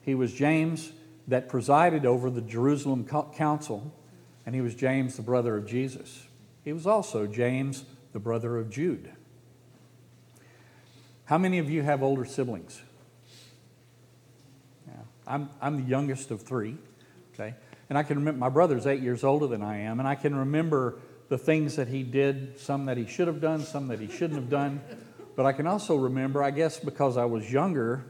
He 0.00 0.14
was 0.14 0.32
James 0.32 0.90
that 1.28 1.48
presided 1.48 2.04
over 2.04 2.30
the 2.30 2.40
Jerusalem 2.40 3.06
Council, 3.06 3.92
and 4.44 4.54
he 4.54 4.60
was 4.60 4.74
James, 4.74 5.16
the 5.16 5.22
brother 5.22 5.56
of 5.56 5.66
Jesus. 5.66 6.26
He 6.64 6.72
was 6.72 6.86
also 6.86 7.26
James, 7.26 7.84
the 8.12 8.18
brother 8.18 8.58
of 8.58 8.70
Jude. 8.70 9.10
How 11.24 11.38
many 11.38 11.58
of 11.58 11.70
you 11.70 11.82
have 11.82 12.02
older 12.02 12.24
siblings? 12.24 12.82
Yeah. 14.86 14.94
I'm, 15.26 15.50
I'm 15.60 15.82
the 15.82 15.88
youngest 15.88 16.30
of 16.30 16.42
three, 16.42 16.76
okay? 17.34 17.54
And 17.88 17.96
I 17.96 18.02
can 18.02 18.18
remember, 18.18 18.38
my 18.38 18.48
brother's 18.48 18.86
eight 18.86 19.00
years 19.00 19.22
older 19.22 19.46
than 19.46 19.62
I 19.62 19.78
am, 19.78 19.98
and 19.98 20.08
I 20.08 20.14
can 20.14 20.34
remember 20.34 20.98
the 21.28 21.38
things 21.38 21.76
that 21.76 21.88
he 21.88 22.02
did, 22.02 22.58
some 22.58 22.86
that 22.86 22.96
he 22.96 23.06
should 23.06 23.28
have 23.28 23.40
done, 23.40 23.60
some 23.60 23.88
that 23.88 24.00
he 24.00 24.08
shouldn't 24.08 24.34
have 24.34 24.50
done. 24.50 24.80
But 25.34 25.46
I 25.46 25.52
can 25.52 25.66
also 25.66 25.96
remember, 25.96 26.42
I 26.42 26.50
guess 26.50 26.78
because 26.78 27.16
I 27.16 27.24
was 27.24 27.50
younger, 27.50 28.04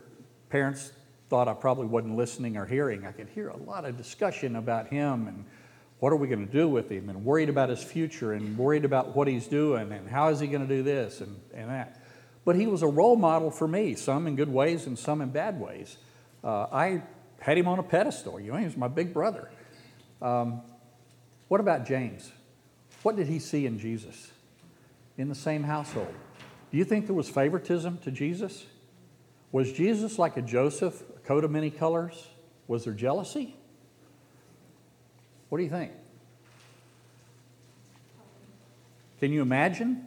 parents 0.48 0.92
thought 1.32 1.48
I 1.48 1.54
probably 1.54 1.86
wasn't 1.86 2.14
listening 2.14 2.58
or 2.58 2.66
hearing. 2.66 3.06
I 3.06 3.12
could 3.12 3.30
hear 3.30 3.48
a 3.48 3.56
lot 3.56 3.86
of 3.86 3.96
discussion 3.96 4.54
about 4.54 4.88
him 4.88 5.28
and 5.28 5.46
what 5.98 6.12
are 6.12 6.16
we 6.16 6.28
going 6.28 6.46
to 6.46 6.52
do 6.52 6.68
with 6.68 6.90
him 6.90 7.08
and 7.08 7.24
worried 7.24 7.48
about 7.48 7.70
his 7.70 7.82
future 7.82 8.34
and 8.34 8.58
worried 8.58 8.84
about 8.84 9.16
what 9.16 9.28
he's 9.28 9.46
doing 9.46 9.90
and 9.92 10.06
how 10.06 10.28
is 10.28 10.40
he 10.40 10.46
going 10.46 10.60
to 10.60 10.68
do 10.68 10.82
this 10.82 11.22
and, 11.22 11.40
and 11.54 11.70
that. 11.70 12.04
But 12.44 12.56
he 12.56 12.66
was 12.66 12.82
a 12.82 12.86
role 12.86 13.16
model 13.16 13.50
for 13.50 13.66
me, 13.66 13.94
some 13.94 14.26
in 14.26 14.36
good 14.36 14.50
ways 14.50 14.86
and 14.86 14.98
some 14.98 15.22
in 15.22 15.30
bad 15.30 15.58
ways. 15.58 15.96
Uh, 16.44 16.66
I 16.70 17.02
had 17.40 17.56
him 17.56 17.66
on 17.66 17.78
a 17.78 17.82
pedestal. 17.82 18.38
You 18.38 18.52
know, 18.52 18.58
he 18.58 18.66
was 18.66 18.76
my 18.76 18.88
big 18.88 19.14
brother. 19.14 19.50
Um, 20.20 20.60
what 21.48 21.62
about 21.62 21.86
James? 21.86 22.30
What 23.02 23.16
did 23.16 23.26
he 23.26 23.38
see 23.38 23.64
in 23.64 23.78
Jesus 23.78 24.30
in 25.16 25.30
the 25.30 25.34
same 25.34 25.62
household? 25.62 26.14
Do 26.70 26.76
you 26.76 26.84
think 26.84 27.06
there 27.06 27.16
was 27.16 27.30
favoritism 27.30 28.00
to 28.04 28.10
Jesus? 28.10 28.66
Was 29.50 29.72
Jesus 29.72 30.18
like 30.18 30.36
a 30.36 30.42
Joseph, 30.42 31.02
coat 31.24 31.44
of 31.44 31.50
many 31.50 31.70
colors? 31.70 32.28
Was 32.68 32.84
there 32.84 32.94
jealousy? 32.94 33.56
What 35.48 35.58
do 35.58 35.64
you 35.64 35.70
think? 35.70 35.92
Can 39.20 39.32
you 39.32 39.42
imagine? 39.42 40.06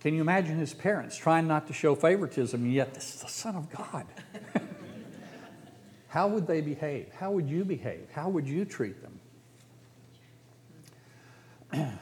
Can 0.00 0.14
you 0.14 0.20
imagine 0.20 0.58
his 0.58 0.74
parents 0.74 1.16
trying 1.16 1.46
not 1.46 1.68
to 1.68 1.72
show 1.72 1.94
favoritism, 1.94 2.62
and 2.62 2.72
yet 2.72 2.92
this 2.92 3.14
is 3.14 3.22
the 3.22 3.28
Son 3.28 3.54
of 3.54 3.70
God? 3.70 4.04
How 6.08 6.28
would 6.28 6.46
they 6.46 6.60
behave? 6.60 7.08
How 7.18 7.30
would 7.30 7.48
you 7.48 7.64
behave? 7.64 8.08
How 8.12 8.28
would 8.28 8.46
you 8.46 8.64
treat 8.64 8.96
them? 11.72 11.98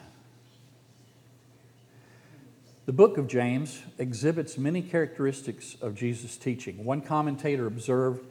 The 2.91 2.97
book 2.97 3.17
of 3.17 3.27
James 3.27 3.81
exhibits 3.97 4.57
many 4.57 4.81
characteristics 4.81 5.77
of 5.81 5.95
Jesus' 5.95 6.35
teaching. 6.35 6.83
One 6.83 6.99
commentator 6.99 7.65
observed 7.65 8.25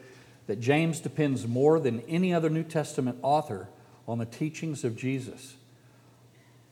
that 0.49 0.61
James 0.61 1.01
depends 1.01 1.49
more 1.49 1.81
than 1.81 2.01
any 2.01 2.35
other 2.35 2.51
New 2.51 2.65
Testament 2.65 3.17
author 3.23 3.71
on 4.07 4.19
the 4.19 4.27
teachings 4.27 4.85
of 4.85 4.99
Jesus. 4.99 5.57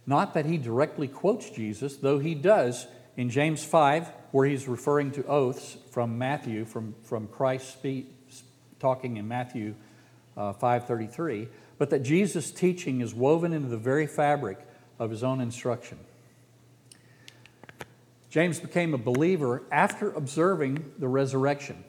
Not 0.07 0.35
that 0.35 0.45
he 0.45 0.59
directly 0.59 1.09
quotes 1.09 1.49
Jesus, 1.49 1.97
though 1.97 2.19
he 2.19 2.35
does 2.35 2.87
in 3.17 3.31
James 3.31 3.65
5, 3.65 4.13
where 4.33 4.47
he's 4.47 4.69
referring 4.69 5.11
to 5.13 5.25
oaths 5.25 5.79
from 5.91 6.19
Matthew, 6.19 6.67
from, 6.67 6.95
from 7.05 7.27
Christ 7.27 7.73
speak, 7.73 8.15
talking 8.79 9.17
in 9.17 9.27
Matthew 9.27 9.75
uh, 10.37 10.53
5.33, 10.53 11.49
but 11.79 11.89
that 11.89 12.01
Jesus' 12.01 12.51
teaching 12.51 13.01
is 13.01 13.15
woven 13.15 13.55
into 13.55 13.69
the 13.69 13.79
very 13.79 14.07
fabric 14.07 14.59
of 14.99 15.11
his 15.11 15.25
own 15.25 15.41
instruction. 15.41 15.97
James 18.31 18.61
became 18.61 18.93
a 18.93 18.99
believer 18.99 19.63
after 19.73 20.13
observing 20.13 20.93
the 20.99 21.09
resurrection. 21.09 21.83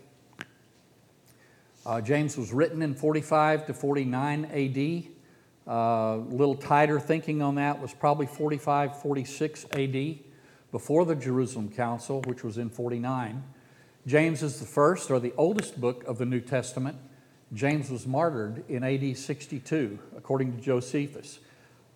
Uh, 1.85 1.99
James 1.99 2.37
was 2.37 2.53
written 2.53 2.81
in 2.81 2.95
45 2.95 3.65
to 3.67 3.73
49 3.73 4.45
AD. 4.45 5.03
Uh, 5.67 5.71
a 5.71 6.17
little 6.29 6.55
tighter 6.55 6.99
thinking 6.99 7.41
on 7.41 7.55
that 7.55 7.81
was 7.81 7.93
probably 7.93 8.25
45, 8.25 9.01
46 9.01 9.65
AD, 9.73 10.19
before 10.71 11.05
the 11.05 11.15
Jerusalem 11.15 11.69
Council, 11.69 12.21
which 12.21 12.43
was 12.43 12.57
in 12.57 12.69
49. 12.69 13.43
James 14.07 14.41
is 14.41 14.59
the 14.59 14.65
first 14.65 15.11
or 15.11 15.19
the 15.19 15.33
oldest 15.37 15.79
book 15.79 16.03
of 16.05 16.17
the 16.17 16.25
New 16.25 16.39
Testament. 16.39 16.97
James 17.53 17.89
was 17.89 18.07
martyred 18.07 18.63
in 18.69 18.83
AD 18.83 19.17
62, 19.17 19.99
according 20.15 20.55
to 20.55 20.61
Josephus. 20.61 21.39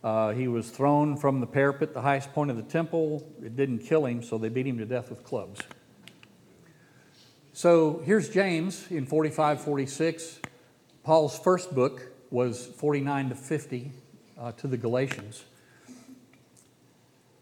Uh, 0.04 0.32
he 0.32 0.50
was 0.50 0.70
thrown 0.70 1.16
from 1.16 1.40
the 1.40 1.48
parapet, 1.48 1.94
the 1.94 2.02
highest 2.02 2.34
point 2.34 2.52
of 2.52 2.58
the 2.58 2.64
temple. 2.64 3.26
It 3.42 3.56
didn't 3.56 3.80
kill 3.80 4.06
him, 4.06 4.22
so 4.22 4.38
they 4.38 4.50
beat 4.50 4.68
him 4.68 4.78
to 4.80 4.86
death 4.86 5.10
with 5.10 5.24
clubs. 5.24 5.62
So 7.54 8.02
here's 8.04 8.30
James 8.30 8.90
in 8.90 9.06
45 9.06 9.62
46. 9.62 10.40
Paul's 11.04 11.38
first 11.38 11.74
book 11.74 12.12
was 12.32 12.66
49 12.66 13.30
to 13.30 13.36
50 13.36 13.92
uh, 14.40 14.52
to 14.54 14.68
the 14.68 14.78
Galatians. 14.78 15.44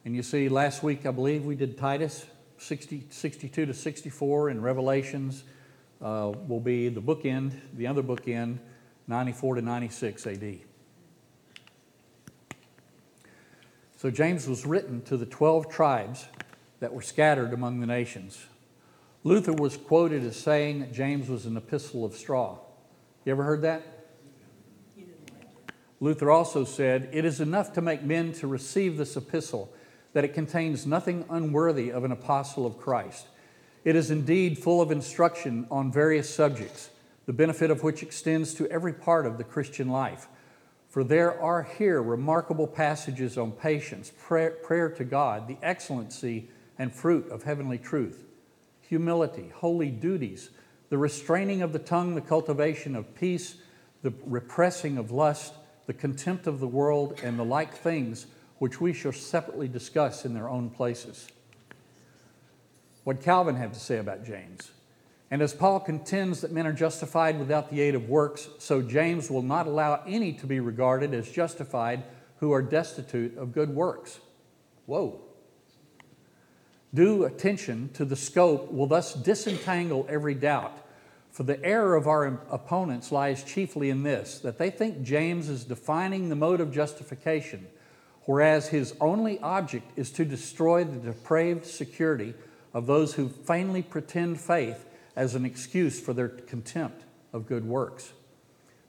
And 0.04 0.16
you 0.16 0.24
see, 0.24 0.50
last 0.50 0.84
week 0.84 1.06
I 1.06 1.12
believe 1.12 1.46
we 1.46 1.56
did 1.56 1.78
Titus 1.78 2.26
60, 2.58 3.06
62 3.10 3.66
to 3.66 3.74
64, 3.74 4.50
and 4.50 4.64
Revelations 4.64 5.44
uh, 6.02 6.32
will 6.48 6.60
be 6.60 6.90
the 6.90 7.02
bookend, 7.02 7.54
the 7.74 7.88
other 7.88 8.04
bookend, 8.04 8.60
94 9.08 9.56
to 9.56 9.62
96 9.62 10.28
AD. 10.28 10.60
So 14.02 14.10
James 14.10 14.48
was 14.48 14.66
written 14.66 15.04
to 15.04 15.16
the 15.16 15.28
12 15.28 15.70
tribes 15.70 16.26
that 16.80 16.92
were 16.92 17.04
scattered 17.04 17.54
among 17.54 17.82
the 17.82 17.86
nations. 17.86 18.44
Luther 19.24 19.54
was 19.54 19.78
quoted 19.78 20.24
as 20.24 20.36
saying 20.36 20.80
that 20.80 20.92
James 20.92 21.30
was 21.30 21.46
an 21.46 21.56
epistle 21.56 22.04
of 22.04 22.16
straw. 22.16 22.58
You 23.26 23.32
ever 23.32 23.44
heard 23.44 23.62
that? 23.62 23.84
Luther 26.00 26.32
also 26.32 26.66
said, 26.66 27.10
It 27.12 27.26
is 27.26 27.40
enough 27.40 27.74
to 27.74 27.82
make 27.82 28.02
men 28.02 28.34
to 28.34 28.48
receive 28.48 28.98
this 28.98 29.16
epistle, 29.16 29.72
that 30.14 30.24
it 30.24 30.34
contains 30.34 30.88
nothing 30.88 31.24
unworthy 31.30 31.92
of 31.92 32.04
an 32.04 32.12
apostle 32.12 32.66
of 32.66 32.80
Christ. 32.80 33.28
It 33.84 33.96
is 33.96 34.10
indeed 34.10 34.58
full 34.58 34.82
of 34.82 34.90
instruction 34.90 35.68
on 35.70 35.92
various 35.92 36.28
subjects, 36.28 36.90
the 37.28 37.34
benefit 37.34 37.70
of 37.70 37.84
which 37.84 38.02
extends 38.02 38.56
to 38.56 38.68
every 38.72 38.94
part 38.94 39.28
of 39.28 39.38
the 39.38 39.44
Christian 39.44 39.90
life 39.90 40.28
for 40.92 41.06
there 41.06 41.42
are 41.42 41.64
here 41.64 42.04
remarkable 42.04 42.68
passages 42.68 43.38
on 43.38 43.54
patience, 43.54 44.12
prayer, 44.20 44.52
prayer, 44.52 44.90
to 44.90 45.06
God, 45.06 45.48
the 45.48 45.58
excellency 45.64 46.50
and 46.78 46.94
fruit 46.94 47.30
of 47.32 47.44
heavenly 47.44 47.78
truth, 47.78 48.26
humility, 48.82 49.54
holy 49.56 49.90
duties, 49.90 50.50
the 50.90 50.98
restraining 50.98 51.62
of 51.62 51.72
the 51.72 51.80
tongue, 51.80 52.14
the 52.14 52.22
cultivation 52.22 52.98
of 52.98 53.16
peace, 53.16 53.56
the 54.02 54.14
repressing 54.26 54.98
of 54.98 55.12
lust, 55.12 55.54
the 55.86 55.94
contempt 55.94 56.46
of 56.46 56.60
the 56.60 56.68
world, 56.68 57.18
and 57.24 57.40
the 57.40 57.46
like 57.46 57.74
things 57.74 58.28
which 58.60 58.82
we 58.82 58.92
shall 58.92 59.14
separately 59.14 59.70
discuss 59.70 60.26
in 60.26 60.34
their 60.34 60.50
own 60.50 60.70
places. 60.70 61.30
What 63.06 63.22
Calvin 63.22 63.56
had 63.56 63.74
to 63.74 63.80
say 63.80 63.98
about 63.98 64.26
James. 64.26 64.72
And 65.32 65.42
as 65.42 65.54
Paul 65.54 65.80
contends 65.80 66.42
that 66.42 66.52
men 66.52 66.68
are 66.68 66.74
justified 66.74 67.40
without 67.40 67.72
the 67.72 67.80
aid 67.80 67.96
of 67.96 68.10
works, 68.10 68.50
so 68.60 68.82
James 68.82 69.32
will 69.32 69.42
not 69.42 69.66
allow 69.66 70.04
any 70.06 70.34
to 70.34 70.46
be 70.46 70.60
regarded 70.60 71.14
as 71.14 71.32
justified 71.32 72.04
who 72.42 72.52
are 72.52 72.62
destitute 72.62 73.38
of 73.38 73.54
good 73.54 73.74
works. 73.74 74.20
Whoa. 74.88 75.22
Due 76.94 77.24
attention 77.24 77.90
to 77.94 78.04
the 78.04 78.18
scope 78.18 78.74
will 78.74 78.88
thus 78.88 79.14
disentangle 79.14 80.06
every 80.10 80.34
doubt. 80.36 80.78
For 81.30 81.44
the 81.44 81.64
error 81.64 81.96
of 81.96 82.08
our 82.08 82.42
opponents 82.50 83.10
lies 83.10 83.46
chiefly 83.46 83.90
in 83.90 84.04
this 84.04 84.40
that 84.40 84.58
they 84.58 84.70
think 84.70 85.02
James 85.02 85.48
is 85.48 85.64
defining 85.64 86.28
the 86.28 86.36
mode 86.36 86.60
of 86.60 86.74
justification, 86.74 87.68
whereas 88.26 88.68
his 88.68 88.96
only 89.00 89.40
object 89.40 89.98
is 89.98 90.12
to 90.12 90.26
destroy 90.26 90.84
the 90.84 91.00
depraved 91.00 91.66
security 91.66 92.34
of 92.74 92.86
those 92.86 93.14
who 93.14 93.30
vainly 93.30 93.82
pretend 93.82 94.42
faith 94.42 94.86
as 95.16 95.36
an 95.36 95.46
excuse 95.46 96.00
for 96.00 96.14
their 96.14 96.30
contempt 96.30 97.04
of 97.34 97.48
good 97.48 97.66
works. 97.66 98.14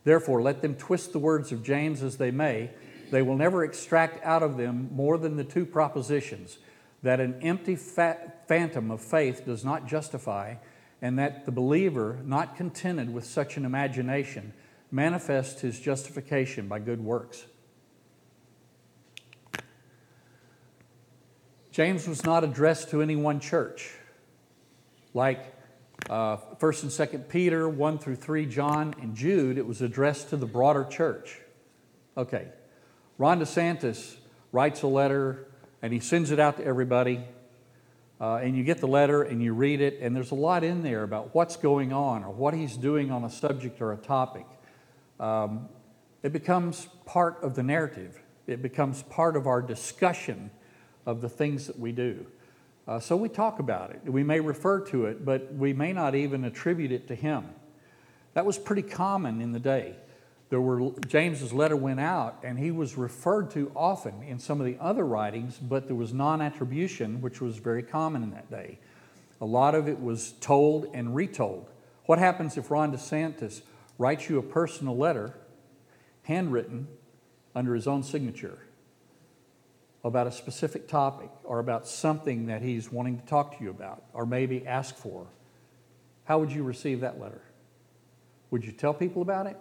Therefore, 0.04 0.42
let 0.42 0.62
them 0.62 0.74
twist 0.74 1.12
the 1.12 1.18
words 1.18 1.52
of 1.52 1.62
James 1.62 2.02
as 2.02 2.16
they 2.16 2.30
may, 2.30 2.70
they 3.10 3.22
will 3.22 3.36
never 3.36 3.62
extract 3.62 4.24
out 4.24 4.42
of 4.42 4.56
them 4.56 4.88
more 4.92 5.18
than 5.18 5.36
the 5.36 5.44
two 5.44 5.66
propositions 5.66 6.58
that 7.02 7.20
an 7.20 7.40
empty 7.42 7.76
phantom 7.76 8.90
of 8.90 9.00
faith 9.00 9.44
does 9.44 9.64
not 9.64 9.86
justify, 9.86 10.54
and 11.00 11.18
that 11.18 11.44
the 11.44 11.52
believer, 11.52 12.18
not 12.24 12.56
contented 12.56 13.12
with 13.12 13.24
such 13.26 13.56
an 13.56 13.64
imagination, 13.64 14.52
manifests 14.90 15.60
his 15.60 15.80
justification 15.80 16.68
by 16.68 16.78
good 16.78 17.00
works. 17.00 17.44
James 21.72 22.06
was 22.06 22.24
not 22.24 22.44
addressed 22.44 22.90
to 22.90 23.02
any 23.02 23.16
one 23.16 23.40
church, 23.40 23.90
like 25.12 25.54
First 26.08 26.82
and 26.82 26.92
Second 26.92 27.28
Peter, 27.28 27.68
one 27.68 27.98
through 27.98 28.16
three, 28.16 28.46
John 28.46 28.94
and 29.00 29.14
Jude, 29.14 29.58
it 29.58 29.66
was 29.66 29.82
addressed 29.82 30.30
to 30.30 30.36
the 30.36 30.46
broader 30.46 30.84
church. 30.84 31.40
Okay, 32.16 32.48
Ron 33.18 33.40
DeSantis 33.40 34.16
writes 34.52 34.82
a 34.82 34.86
letter 34.86 35.46
and 35.82 35.92
he 35.92 36.00
sends 36.00 36.30
it 36.30 36.38
out 36.38 36.58
to 36.58 36.64
everybody. 36.64 37.24
Uh, 38.20 38.36
and 38.36 38.56
you 38.56 38.62
get 38.62 38.78
the 38.78 38.86
letter 38.86 39.24
and 39.24 39.42
you 39.42 39.52
read 39.52 39.80
it, 39.80 39.98
and 40.00 40.14
there's 40.14 40.30
a 40.30 40.36
lot 40.36 40.62
in 40.62 40.84
there 40.84 41.02
about 41.02 41.34
what's 41.34 41.56
going 41.56 41.92
on 41.92 42.22
or 42.22 42.30
what 42.30 42.54
he's 42.54 42.76
doing 42.76 43.10
on 43.10 43.24
a 43.24 43.30
subject 43.30 43.82
or 43.82 43.92
a 43.92 43.96
topic. 43.96 44.46
Um, 45.18 45.68
it 46.22 46.32
becomes 46.32 46.86
part 47.04 47.42
of 47.42 47.56
the 47.56 47.64
narrative, 47.64 48.22
it 48.46 48.62
becomes 48.62 49.02
part 49.02 49.36
of 49.36 49.48
our 49.48 49.60
discussion 49.60 50.52
of 51.04 51.20
the 51.20 51.28
things 51.28 51.66
that 51.66 51.78
we 51.78 51.90
do. 51.90 52.24
Uh, 52.86 52.98
so 52.98 53.16
we 53.16 53.28
talk 53.28 53.58
about 53.60 53.90
it. 53.90 54.00
We 54.04 54.24
may 54.24 54.40
refer 54.40 54.80
to 54.86 55.06
it, 55.06 55.24
but 55.24 55.54
we 55.54 55.72
may 55.72 55.92
not 55.92 56.14
even 56.14 56.44
attribute 56.44 56.90
it 56.90 57.06
to 57.08 57.14
him. 57.14 57.44
That 58.34 58.44
was 58.44 58.58
pretty 58.58 58.82
common 58.82 59.40
in 59.40 59.52
the 59.52 59.60
day. 59.60 59.96
There 60.50 60.60
were 60.60 60.90
James's 61.06 61.52
letter 61.52 61.76
went 61.76 62.00
out, 62.00 62.40
and 62.42 62.58
he 62.58 62.70
was 62.70 62.96
referred 62.96 63.50
to 63.52 63.72
often 63.74 64.22
in 64.22 64.38
some 64.38 64.60
of 64.60 64.66
the 64.66 64.76
other 64.80 65.04
writings, 65.04 65.56
but 65.56 65.86
there 65.86 65.96
was 65.96 66.12
non-attribution, 66.12 67.22
which 67.22 67.40
was 67.40 67.56
very 67.56 67.82
common 67.82 68.22
in 68.22 68.30
that 68.32 68.50
day. 68.50 68.78
A 69.40 69.46
lot 69.46 69.74
of 69.74 69.88
it 69.88 70.00
was 70.00 70.32
told 70.40 70.86
and 70.92 71.14
retold. 71.14 71.70
What 72.04 72.18
happens 72.18 72.58
if 72.58 72.70
Ron 72.70 72.92
DeSantis 72.92 73.62
writes 73.96 74.28
you 74.28 74.38
a 74.38 74.42
personal 74.42 74.96
letter, 74.96 75.34
handwritten, 76.24 76.88
under 77.54 77.74
his 77.74 77.86
own 77.86 78.02
signature? 78.02 78.58
About 80.04 80.26
a 80.26 80.32
specific 80.32 80.88
topic 80.88 81.30
or 81.44 81.58
about 81.58 81.86
something 81.86 82.46
that 82.46 82.62
he's 82.62 82.90
wanting 82.90 83.18
to 83.18 83.26
talk 83.26 83.56
to 83.58 83.64
you 83.64 83.70
about 83.70 84.02
or 84.12 84.26
maybe 84.26 84.66
ask 84.66 84.96
for, 84.96 85.26
how 86.24 86.38
would 86.38 86.52
you 86.52 86.62
receive 86.62 87.00
that 87.00 87.20
letter? 87.20 87.42
Would 88.50 88.64
you 88.64 88.72
tell 88.72 88.94
people 88.94 89.22
about 89.22 89.46
it? 89.46 89.56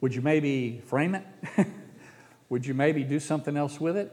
Would 0.00 0.14
you 0.14 0.22
maybe 0.22 0.82
frame 0.86 1.14
it? 1.14 1.26
would 2.48 2.66
you 2.66 2.74
maybe 2.74 3.04
do 3.04 3.20
something 3.20 3.56
else 3.56 3.80
with 3.80 3.96
it? 3.96 4.12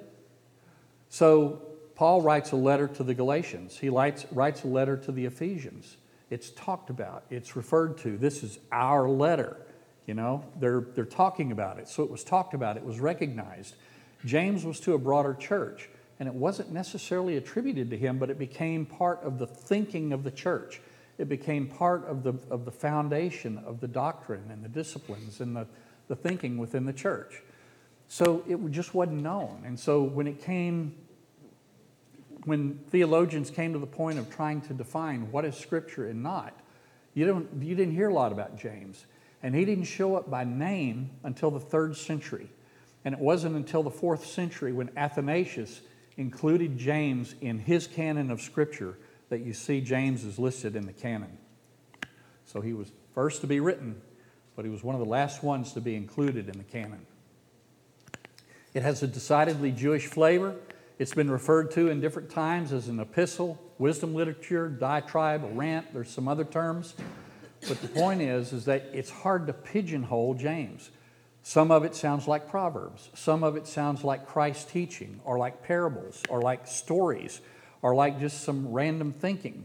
So, 1.10 1.62
Paul 1.96 2.22
writes 2.22 2.52
a 2.52 2.56
letter 2.56 2.88
to 2.88 3.04
the 3.04 3.16
Galatians. 3.16 3.78
He 3.78 3.90
writes, 3.90 4.28
writes 4.32 4.64
a 4.64 4.68
letter 4.68 4.98
to 4.98 5.12
the 5.12 5.26
Ephesians. 5.26 5.98
It's 6.30 6.52
talked 6.52 6.92
about, 6.92 7.24
it's 7.32 7.56
referred 7.56 7.98
to. 8.00 8.18
This 8.18 8.44
is 8.44 8.60
our 8.72 9.10
letter. 9.10 9.58
You 10.06 10.14
know, 10.14 10.46
they're, 10.60 10.86
they're 10.94 11.06
talking 11.06 11.52
about 11.52 11.80
it. 11.80 11.88
So 11.88 12.04
it 12.04 12.12
was 12.12 12.24
talked 12.24 12.54
about, 12.54 12.78
it 12.78 12.84
was 12.84 13.00
recognized. 13.00 13.76
James 14.26 14.66
was 14.66 14.80
to 14.82 14.94
a 14.94 14.98
broader 14.98 15.34
church, 15.34 15.90
and 16.20 16.28
it 16.28 16.34
wasn't 16.34 16.72
necessarily 16.72 17.38
attributed 17.38 17.90
to 17.92 17.98
him, 17.98 18.18
but 18.18 18.30
it 18.30 18.40
became 18.40 18.86
part 18.86 19.22
of 19.24 19.38
the 19.38 19.48
thinking 19.48 20.14
of 20.14 20.24
the 20.24 20.32
church. 20.32 20.82
It 21.18 21.30
became 21.30 21.68
part 21.68 22.06
of 22.06 22.24
the, 22.24 22.34
of 22.50 22.66
the 22.66 22.72
foundation 22.72 23.58
of 23.66 23.80
the 23.80 23.88
doctrine 23.88 24.50
and 24.52 24.64
the 24.64 24.70
disciplines 24.70 25.42
and 25.42 25.56
the, 25.56 25.68
the 26.08 26.16
thinking 26.16 26.58
within 26.58 26.86
the 26.86 26.94
church. 26.94 27.42
So 28.08 28.44
it 28.48 28.58
just 28.72 28.94
wasn't 28.94 29.22
known. 29.22 29.64
And 29.66 29.80
so 29.80 30.02
when 30.02 30.28
it 30.28 30.42
came, 30.42 30.96
when 32.46 32.80
theologians 32.90 33.50
came 33.50 33.74
to 33.74 33.80
the 33.80 33.88
point 33.88 34.18
of 34.18 34.30
trying 34.30 34.62
to 34.62 34.74
define 34.74 35.32
what 35.32 35.44
is 35.44 35.56
Scripture 35.56 36.08
and 36.08 36.24
not, 36.24 36.54
you, 37.14 37.26
don't, 37.26 37.50
you 37.62 37.76
didn't 37.76 37.94
hear 37.94 38.10
a 38.10 38.14
lot 38.14 38.32
about 38.32 38.58
James. 38.58 39.06
And 39.44 39.54
he 39.54 39.66
didn't 39.66 39.86
show 39.86 40.16
up 40.16 40.30
by 40.30 40.44
name 40.44 41.12
until 41.24 41.52
the 41.52 41.60
third 41.60 41.98
century. 41.98 42.50
And 43.06 43.14
it 43.14 43.20
wasn't 43.20 43.56
until 43.56 43.84
the 43.84 43.92
fourth 43.92 44.26
century 44.26 44.74
when 44.74 44.90
Athanasius 44.98 45.82
included 46.18 46.78
James 46.78 47.36
in 47.42 47.60
his 47.60 47.88
canon 47.88 48.32
of 48.32 48.42
Scripture 48.42 48.98
that 49.30 49.42
you 49.42 49.54
see 49.54 49.82
James 49.82 50.24
is 50.24 50.40
listed 50.40 50.76
in 50.76 50.86
the 50.86 50.94
canon. 50.94 51.38
So 52.46 52.62
he 52.62 52.74
was 52.74 52.92
first 53.14 53.42
to 53.42 53.48
be 53.48 53.60
written, 53.60 54.02
but 54.56 54.66
he 54.66 54.72
was 54.72 54.84
one 54.84 54.96
of 54.96 55.00
the 55.00 55.10
last 55.10 55.44
ones 55.44 55.74
to 55.74 55.82
be 55.82 55.96
included 55.96 56.50
in 56.50 56.58
the 56.58 56.64
canon. 56.64 57.06
It 58.74 58.84
has 58.84 59.04
a 59.04 59.08
decidedly 59.08 59.72
Jewish 59.72 60.06
flavor. 60.06 60.56
It's 61.00 61.14
been 61.14 61.30
referred 61.30 61.72
to 61.72 61.90
in 61.90 62.02
different 62.02 62.30
times 62.30 62.74
as 62.74 62.88
an 62.88 63.00
epistle, 63.00 63.60
wisdom 63.78 64.16
literature, 64.16 64.68
diatribe, 64.68 65.44
a 65.44 65.48
rant. 65.48 65.94
There's 65.94 66.10
some 66.10 66.28
other 66.28 66.46
terms. 66.46 66.96
But 67.68 67.82
the 67.82 67.88
point 67.88 68.22
is, 68.22 68.54
is 68.54 68.66
that 68.66 68.90
it's 68.94 69.10
hard 69.10 69.48
to 69.48 69.54
pigeonhole 69.54 70.36
James. 70.36 70.90
Some 71.48 71.72
of 71.72 71.86
it 71.86 71.96
sounds 71.96 72.28
like 72.28 72.50
Proverbs. 72.50 73.10
Some 73.14 73.42
of 73.42 73.56
it 73.56 73.68
sounds 73.68 74.04
like 74.04 74.28
Christ 74.28 74.70
teaching, 74.70 75.22
or 75.24 75.38
like 75.38 75.64
parables, 75.64 76.22
or 76.28 76.42
like 76.42 76.68
stories, 76.68 77.40
or 77.82 77.96
like 77.96 78.20
just 78.20 78.44
some 78.44 78.74
random 78.74 79.14
thinking. 79.14 79.64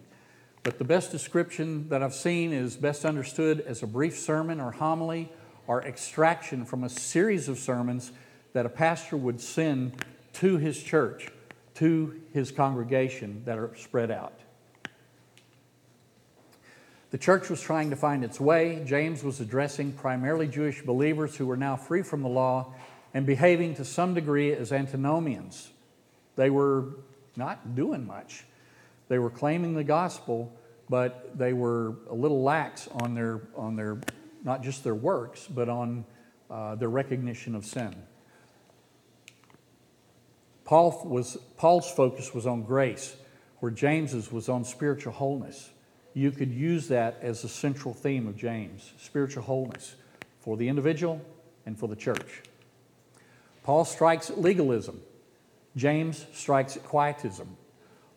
But 0.62 0.78
the 0.78 0.84
best 0.84 1.10
description 1.10 1.88
that 1.88 2.00
I've 2.00 2.14
seen 2.14 2.52
is 2.52 2.76
best 2.76 3.04
understood 3.04 3.62
as 3.62 3.82
a 3.82 3.88
brief 3.88 4.16
sermon 4.16 4.60
or 4.60 4.70
homily 4.70 5.32
or 5.66 5.82
extraction 5.82 6.64
from 6.64 6.84
a 6.84 6.88
series 6.88 7.48
of 7.48 7.58
sermons 7.58 8.12
that 8.52 8.64
a 8.64 8.68
pastor 8.68 9.16
would 9.16 9.40
send 9.40 10.04
to 10.34 10.58
his 10.58 10.80
church, 10.80 11.32
to 11.74 12.20
his 12.32 12.52
congregation 12.52 13.42
that 13.44 13.58
are 13.58 13.74
spread 13.74 14.12
out. 14.12 14.41
The 17.12 17.18
church 17.18 17.50
was 17.50 17.60
trying 17.60 17.90
to 17.90 17.96
find 17.96 18.24
its 18.24 18.40
way. 18.40 18.82
James 18.86 19.22
was 19.22 19.38
addressing 19.38 19.92
primarily 19.92 20.48
Jewish 20.48 20.80
believers 20.80 21.36
who 21.36 21.46
were 21.46 21.58
now 21.58 21.76
free 21.76 22.02
from 22.02 22.22
the 22.22 22.28
law 22.30 22.72
and 23.12 23.26
behaving 23.26 23.74
to 23.74 23.84
some 23.84 24.14
degree 24.14 24.50
as 24.52 24.72
antinomians. 24.72 25.70
They 26.36 26.48
were 26.48 26.86
not 27.36 27.74
doing 27.74 28.06
much. 28.06 28.44
They 29.08 29.18
were 29.18 29.28
claiming 29.28 29.74
the 29.74 29.84
gospel, 29.84 30.50
but 30.88 31.36
they 31.36 31.52
were 31.52 31.96
a 32.08 32.14
little 32.14 32.42
lax 32.42 32.88
on 32.88 33.14
their, 33.14 33.42
on 33.56 33.76
their 33.76 33.98
not 34.42 34.62
just 34.62 34.82
their 34.82 34.94
works, 34.94 35.46
but 35.46 35.68
on 35.68 36.06
uh, 36.50 36.76
their 36.76 36.88
recognition 36.88 37.54
of 37.54 37.66
sin. 37.66 37.94
Paul 40.64 41.02
was, 41.04 41.36
Paul's 41.58 41.90
focus 41.90 42.32
was 42.32 42.46
on 42.46 42.62
grace, 42.62 43.14
where 43.60 43.70
James's 43.70 44.32
was 44.32 44.48
on 44.48 44.64
spiritual 44.64 45.12
wholeness. 45.12 45.71
You 46.14 46.30
could 46.30 46.52
use 46.52 46.88
that 46.88 47.18
as 47.22 47.42
a 47.44 47.48
central 47.48 47.94
theme 47.94 48.26
of 48.26 48.36
James 48.36 48.92
spiritual 48.98 49.44
wholeness 49.44 49.94
for 50.40 50.56
the 50.56 50.68
individual 50.68 51.20
and 51.64 51.78
for 51.78 51.88
the 51.88 51.96
church. 51.96 52.42
Paul 53.64 53.84
strikes 53.84 54.28
at 54.28 54.40
legalism, 54.40 55.00
James 55.76 56.26
strikes 56.32 56.76
at 56.76 56.84
quietism. 56.84 57.56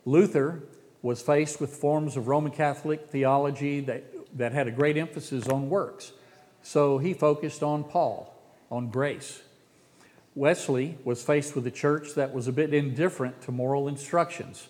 Luther 0.05 0.63
was 1.01 1.21
faced 1.21 1.61
with 1.61 1.75
forms 1.75 2.17
of 2.17 2.27
Roman 2.27 2.51
Catholic 2.51 3.09
theology 3.09 3.79
that, 3.81 4.03
that 4.37 4.51
had 4.51 4.67
a 4.67 4.71
great 4.71 4.97
emphasis 4.97 5.47
on 5.47 5.69
works. 5.69 6.11
So 6.63 6.97
he 6.97 7.13
focused 7.13 7.61
on 7.61 7.83
Paul, 7.83 8.35
on 8.71 8.89
grace. 8.89 9.41
Wesley 10.33 10.97
was 11.03 11.23
faced 11.23 11.55
with 11.55 11.65
a 11.67 11.71
church 11.71 12.15
that 12.15 12.33
was 12.33 12.47
a 12.47 12.51
bit 12.51 12.73
indifferent 12.73 13.41
to 13.43 13.51
moral 13.51 13.87
instructions. 13.87 14.67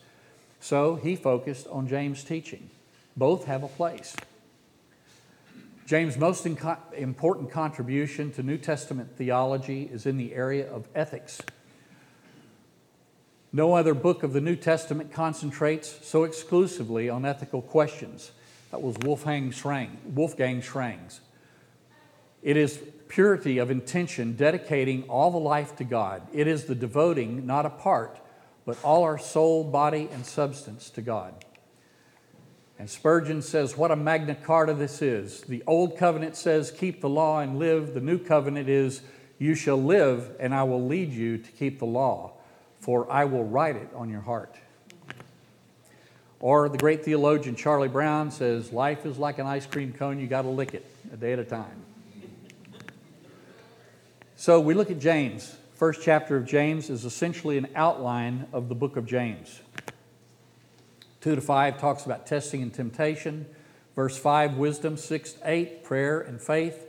So 0.59 0.95
he 0.95 1.15
focused 1.15 1.67
on 1.67 1.87
James' 1.87 2.23
teaching. 2.23 2.69
Both 3.17 3.45
have 3.45 3.63
a 3.63 3.67
place. 3.67 4.15
James' 5.85 6.17
most 6.17 6.45
important 6.45 7.51
contribution 7.51 8.31
to 8.33 8.43
New 8.43 8.57
Testament 8.57 9.15
theology 9.15 9.83
is 9.83 10.07
in 10.07 10.17
the 10.17 10.33
area 10.33 10.67
of 10.69 10.87
ethics. 10.95 11.41
No 13.53 13.75
other 13.75 13.93
book 13.93 14.23
of 14.23 14.33
the 14.33 14.41
New 14.41 14.55
Testament 14.55 15.13
concentrates 15.13 16.05
so 16.05 16.23
exclusively 16.23 17.07
on 17.07 17.23
ethical 17.23 17.61
questions. 17.61 18.31
That 18.71 18.81
was 18.81 18.97
Wolfgang, 18.97 19.51
Schrage, 19.51 19.91
Wolfgang 20.13 20.61
Schrage's. 20.61 21.21
It 22.41 22.57
is 22.57 22.79
purity 23.07 23.59
of 23.59 23.71
intention, 23.71 24.35
dedicating 24.35 25.03
all 25.03 25.31
the 25.31 25.37
life 25.37 25.75
to 25.77 25.83
God. 25.83 26.23
It 26.33 26.47
is 26.47 26.65
the 26.65 26.75
devoting, 26.75 27.45
not 27.45 27.65
a 27.65 27.69
part, 27.69 28.19
but 28.65 28.77
all 28.83 29.03
our 29.03 29.19
soul, 29.19 29.63
body, 29.63 30.09
and 30.11 30.25
substance 30.25 30.89
to 30.89 31.01
God. 31.01 31.44
And 32.77 32.89
Spurgeon 32.89 33.41
says, 33.41 33.77
What 33.77 33.91
a 33.91 33.95
Magna 33.95 34.35
Carta 34.35 34.73
this 34.73 35.01
is. 35.01 35.41
The 35.41 35.63
Old 35.65 35.97
Covenant 35.97 36.35
says, 36.35 36.71
Keep 36.71 37.01
the 37.01 37.09
law 37.09 37.39
and 37.39 37.57
live. 37.57 37.93
The 37.93 38.01
New 38.01 38.19
Covenant 38.19 38.69
is, 38.69 39.01
You 39.39 39.55
shall 39.55 39.81
live, 39.81 40.35
and 40.39 40.53
I 40.53 40.63
will 40.63 40.85
lead 40.85 41.11
you 41.11 41.37
to 41.37 41.51
keep 41.51 41.79
the 41.79 41.85
law 41.85 42.35
for 42.85 43.11
I 43.11 43.25
will 43.25 43.43
write 43.43 43.77
it 43.77 43.89
on 43.95 44.09
your 44.09 44.21
heart. 44.21 44.55
Or 46.39 46.69
the 46.69 46.77
great 46.77 47.03
theologian 47.03 47.55
Charlie 47.55 47.87
Brown 47.87 48.29
says, 48.29 48.71
Life 48.71 49.07
is 49.07 49.17
like 49.17 49.39
an 49.39 49.47
ice 49.47 49.65
cream 49.65 49.91
cone, 49.91 50.19
you 50.19 50.27
got 50.27 50.43
to 50.43 50.49
lick 50.49 50.75
it 50.75 50.85
a 51.11 51.17
day 51.17 51.33
at 51.33 51.39
a 51.39 51.43
time. 51.43 51.81
So 54.35 54.59
we 54.59 54.75
look 54.75 54.91
at 54.91 54.99
James. 54.99 55.55
First 55.73 56.03
chapter 56.03 56.37
of 56.37 56.45
James 56.45 56.91
is 56.91 57.05
essentially 57.05 57.57
an 57.57 57.67
outline 57.75 58.45
of 58.53 58.69
the 58.69 58.75
book 58.75 58.97
of 58.97 59.07
James. 59.07 59.61
2 61.25 61.33
to 61.33 61.41
5 61.41 61.79
talks 61.79 62.05
about 62.05 62.27
testing 62.27 62.61
and 62.61 62.71
temptation. 62.71 63.47
Verse 63.95 64.15
5, 64.15 64.57
wisdom. 64.57 64.95
6 64.95 65.33
to 65.33 65.39
8, 65.43 65.83
prayer 65.83 66.19
and 66.21 66.39
faith. 66.39 66.85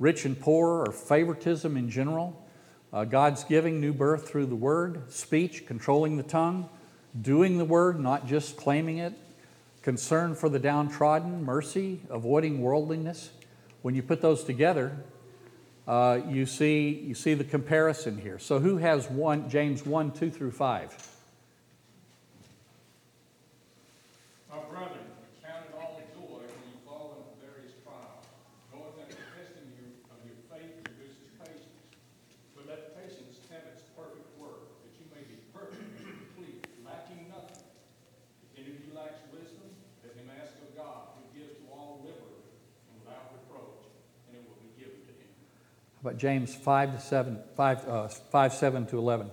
Rich 0.00 0.24
and 0.24 0.36
poor, 0.40 0.84
or 0.84 0.90
favoritism 0.90 1.76
in 1.76 1.88
general. 1.88 2.44
Uh, 2.92 3.04
God's 3.04 3.44
giving 3.44 3.80
new 3.80 3.92
birth 3.92 4.28
through 4.28 4.46
the 4.46 4.56
word, 4.56 5.12
speech, 5.12 5.64
controlling 5.64 6.16
the 6.16 6.24
tongue, 6.24 6.68
doing 7.22 7.56
the 7.56 7.64
word, 7.64 8.00
not 8.00 8.26
just 8.26 8.56
claiming 8.56 8.98
it, 8.98 9.12
concern 9.82 10.34
for 10.34 10.48
the 10.48 10.58
downtrodden, 10.58 11.44
mercy, 11.44 12.00
avoiding 12.10 12.60
worldliness. 12.60 13.30
When 13.82 13.94
you 13.94 14.02
put 14.02 14.20
those 14.20 14.42
together, 14.42 14.96
uh, 15.86 16.18
you, 16.26 16.46
see, 16.46 16.88
you 17.06 17.14
see 17.14 17.34
the 17.34 17.44
comparison 17.44 18.18
here. 18.18 18.40
So, 18.40 18.58
who 18.58 18.78
has 18.78 19.08
one, 19.08 19.48
James 19.48 19.86
1 19.86 20.10
2 20.10 20.30
through 20.32 20.50
5? 20.50 21.17
James 46.16 46.54
5 46.54 46.94
to 46.94 47.00
7, 47.00 47.38
5, 47.56 47.88
uh, 47.88 48.08
5 48.08 48.52
7 48.52 48.86
to 48.86 48.98
11? 48.98 49.30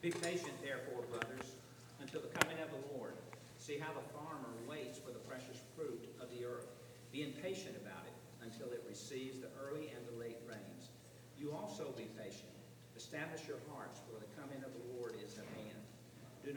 Be 0.00 0.10
patient, 0.12 0.54
therefore, 0.64 1.02
brothers, 1.10 1.52
until 2.00 2.22
the 2.22 2.32
coming 2.38 2.56
of 2.62 2.70
the 2.70 2.96
Lord. 2.96 3.12
See 3.58 3.76
how 3.76 3.92
the 3.92 4.06
farmer 4.16 4.48
waits 4.64 4.96
for 4.96 5.10
the 5.10 5.20
precious 5.28 5.60
fruit 5.76 6.00
of 6.22 6.30
the 6.30 6.46
earth, 6.46 6.64
being 7.12 7.32
patient 7.42 7.76
about 7.76 8.08
it 8.08 8.16
until 8.40 8.72
it 8.72 8.80
receives 8.88 9.36
the 9.36 9.52
early 9.60 9.92
and 9.92 10.00
the 10.08 10.16
late 10.16 10.40
rains. 10.48 10.88
You 11.36 11.52
also 11.52 11.92
be 11.92 12.08
patient. 12.16 12.48
Establish 12.96 13.46
your 13.46 13.60
hearts, 13.70 14.00
for 14.08 14.16
the 14.16 14.30
coming 14.40 14.64
of 14.64 14.72
the 14.72 14.84
Lord 14.96 15.12
is 15.20 15.36
at 15.36 15.44
hand. 15.60 15.82
Do 16.42 16.56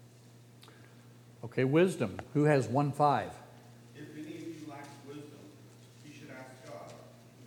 Okay, 1.43 1.63
wisdom. 1.63 2.17
Who 2.33 2.43
has 2.43 2.67
1 2.67 2.91
5? 2.91 3.31
If 3.95 4.01
any 4.15 4.21
of 4.21 4.41
you 4.41 4.69
lacks 4.69 4.89
wisdom, 5.07 5.39
he 6.03 6.13
should 6.13 6.29
ask 6.29 6.71
God, 6.71 6.93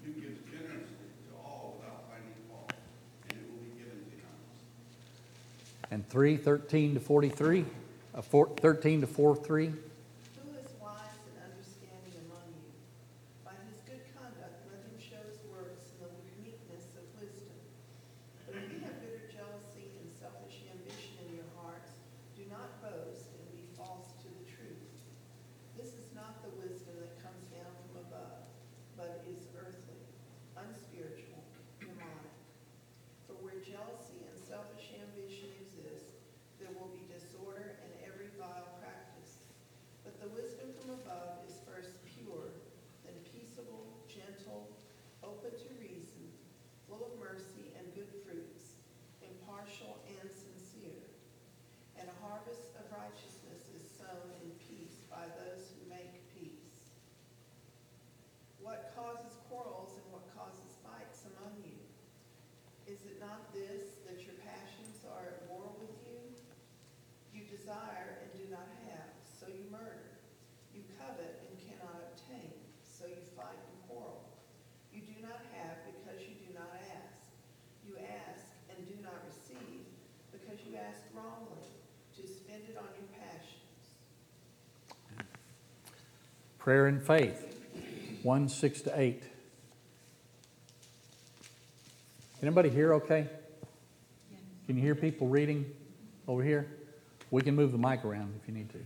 who 0.05 0.13
gives 0.13 0.41
generously 0.51 1.11
to 1.29 1.37
all 1.45 1.77
without 1.79 2.03
finding 2.11 2.35
fault, 2.49 2.73
and 3.29 3.39
it 3.39 3.47
will 3.51 3.63
be 3.63 3.79
given 3.79 4.05
to 4.05 4.17
him. 4.17 4.27
And 5.93 6.09
3 6.09 6.37
13 6.37 6.95
to 6.95 7.01
43, 7.01 7.65
uh, 8.15 8.23
13 8.23 9.01
to 9.03 9.07
4 9.07 9.37
3. 9.37 9.73
this 63.55 64.03
that 64.11 64.19
your 64.27 64.35
passions 64.43 65.07
are 65.07 65.39
at 65.39 65.47
war 65.47 65.71
with 65.79 65.95
you? 66.03 66.19
You 67.31 67.47
desire 67.47 68.19
and 68.19 68.29
do 68.35 68.51
not 68.51 68.67
have, 68.91 69.15
so 69.23 69.47
you 69.47 69.63
murder. 69.71 70.11
You 70.75 70.83
covet 70.99 71.47
and 71.47 71.55
cannot 71.63 72.11
obtain, 72.11 72.51
so 72.83 73.07
you 73.07 73.23
fight 73.39 73.55
and 73.55 73.79
quarrel. 73.87 74.27
You 74.91 75.07
do 75.07 75.23
not 75.23 75.39
have 75.55 75.87
because 75.87 76.19
you 76.27 76.35
do 76.43 76.51
not 76.51 76.75
ask. 76.83 77.31
You 77.87 77.95
ask 78.03 78.51
and 78.75 78.83
do 78.91 78.99
not 79.07 79.23
receive 79.23 79.87
because 80.35 80.59
you 80.67 80.75
ask 80.75 81.07
wrongly 81.15 81.71
to 82.19 82.23
spend 82.27 82.67
it 82.67 82.75
on 82.75 82.91
your 82.99 83.07
passions. 83.15 83.95
Prayer 86.59 86.87
and 86.87 87.01
faith, 87.01 87.55
1 88.23 88.49
6 88.49 88.83
to 88.83 89.01
8. 89.01 89.23
Anybody 92.43 92.69
here 92.69 92.93
okay? 92.95 93.29
Can 94.67 94.77
you 94.77 94.83
hear 94.83 94.95
people 94.95 95.29
reading 95.29 95.67
over 96.27 96.43
here? 96.43 96.67
We 97.31 97.43
can 97.43 97.55
move 97.55 97.73
the 97.73 97.79
mic 97.79 98.05
around 98.05 98.39
if 98.41 98.49
you 98.49 98.55
need 98.55 98.71
to. 98.71 98.79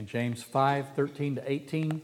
And 0.00 0.08
James 0.08 0.42
5 0.42 0.94
13 0.96 1.34
to 1.34 1.52
18 1.52 2.00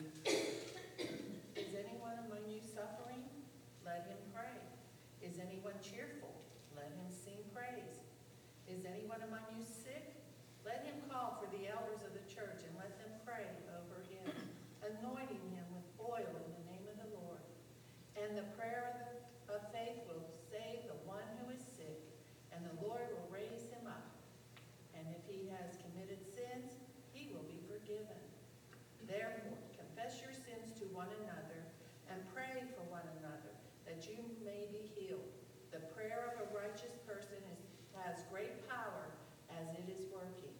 The 35.76 35.92
prayer 35.92 36.32
of 36.32 36.40
a 36.40 36.48
righteous 36.56 36.96
person 37.04 37.36
is, 37.52 37.60
has 38.00 38.24
great 38.32 38.64
power 38.64 39.12
as 39.52 39.68
it 39.76 39.84
is 39.92 40.08
working. 40.08 40.56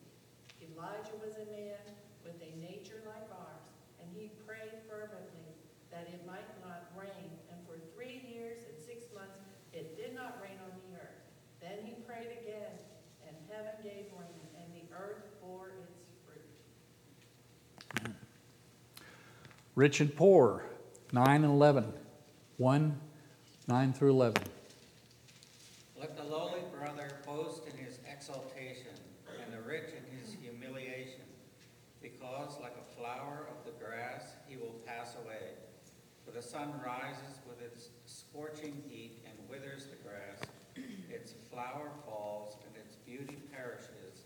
Elijah 0.61 1.17
was 1.25 1.41
a 1.41 1.49
man 1.49 1.81
with 2.21 2.37
a 2.45 2.53
nature 2.61 3.01
like 3.09 3.25
ours, 3.33 3.73
and 3.97 4.13
he 4.13 4.29
prayed 4.45 4.77
fervently 4.85 5.57
that 5.89 6.13
it 6.13 6.21
might 6.29 6.53
not 6.61 6.93
rain. 6.93 7.33
And 7.49 7.57
for 7.65 7.81
three 7.97 8.21
years 8.29 8.61
and 8.69 8.77
six 8.77 9.09
months, 9.17 9.41
it 9.73 9.97
did 9.97 10.13
not 10.13 10.37
rain 10.45 10.61
on 10.61 10.77
the 10.85 11.01
earth. 11.01 11.25
Then 11.65 11.81
he 11.81 11.97
prayed 12.05 12.37
again, 12.45 12.77
and 13.25 13.33
heaven 13.49 13.73
gave 13.83 14.13
rain, 14.21 14.45
and 14.61 14.69
the 14.77 14.85
earth 14.93 15.25
bore 15.41 15.73
its 15.81 16.13
fruit. 16.29 16.45
Rich 19.77 20.01
and 20.01 20.15
poor, 20.15 20.67
9 21.13 21.25
and 21.25 21.45
11. 21.45 21.91
1, 22.59 23.01
9 23.67 23.93
through 23.95 24.11
11. 24.11 24.43
the 36.37 36.43
sun 36.43 36.71
rises 36.85 37.41
with 37.49 37.63
its 37.63 37.89
scorching 38.05 38.83
heat 38.91 39.25
and 39.25 39.49
withers 39.49 39.87
the 39.87 39.97
grass, 40.07 40.39
its 41.11 41.33
flower 41.51 41.89
falls, 42.05 42.59
and 42.67 42.77
its 42.85 42.97
beauty 42.97 43.39
perishes, 43.51 44.25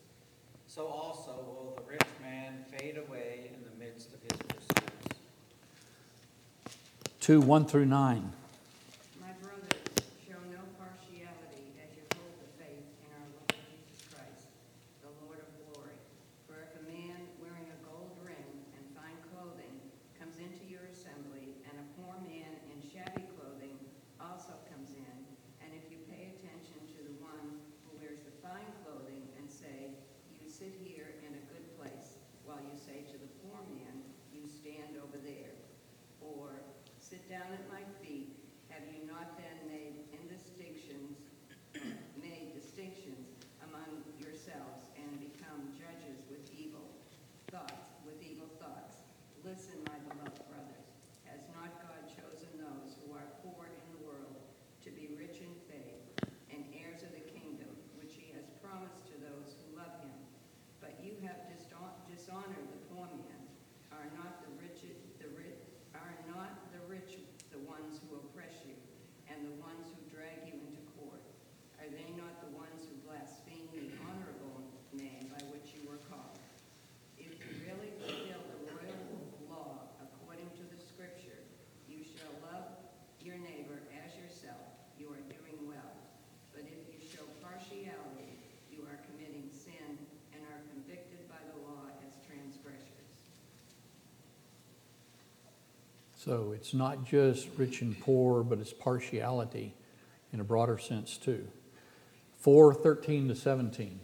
so 0.66 0.88
also 0.88 1.31
will 1.46 1.73
the 1.77 1.88
rich 1.88 2.09
man 2.20 2.64
fade 2.77 2.99
away 2.99 3.53
in 3.55 3.62
the 3.62 3.85
midst 3.85 4.09
of 4.12 4.20
his 4.23 4.37
pursuits. 4.49 5.20
2 7.20 7.40
1 7.40 7.64
through 7.66 7.87
9. 7.87 8.33
So 96.23 96.53
it's 96.55 96.75
not 96.75 97.07
just 97.07 97.49
rich 97.57 97.81
and 97.81 97.99
poor, 97.99 98.43
but 98.43 98.59
it's 98.59 98.75
partiality 98.75 99.75
in 100.35 100.41
a 100.41 100.45
broader 100.45 100.77
sense 100.77 101.17
too. 101.17 101.49
4 102.37 102.75
13 102.75 103.29
to 103.29 103.35
17. 103.35 104.01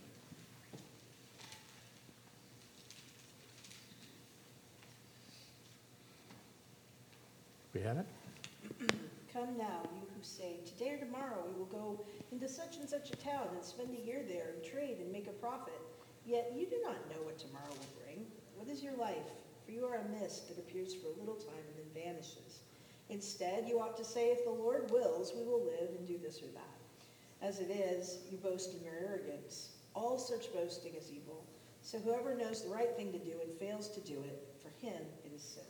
vanishes. 22.16 22.60
Instead, 23.08 23.68
you 23.68 23.78
ought 23.78 23.96
to 23.96 24.04
say, 24.04 24.28
if 24.28 24.44
the 24.44 24.50
Lord 24.50 24.90
wills, 24.90 25.32
we 25.36 25.44
will 25.44 25.64
live 25.64 25.90
and 25.96 26.06
do 26.06 26.18
this 26.18 26.42
or 26.42 26.46
that. 26.54 27.46
As 27.46 27.60
it 27.60 27.70
is, 27.70 28.18
you 28.30 28.38
boast 28.38 28.74
in 28.74 28.84
your 28.84 28.94
arrogance. 28.94 29.70
All 29.94 30.18
such 30.18 30.52
boasting 30.52 30.94
is 30.94 31.10
evil. 31.12 31.44
So 31.82 31.98
whoever 31.98 32.34
knows 32.34 32.64
the 32.64 32.70
right 32.70 32.94
thing 32.96 33.12
to 33.12 33.18
do 33.18 33.32
and 33.42 33.52
fails 33.58 33.88
to 33.90 34.00
do 34.00 34.14
it, 34.14 34.42
for 34.60 34.70
him 34.84 35.00
it 35.24 35.32
is 35.34 35.42
sin. 35.42 35.62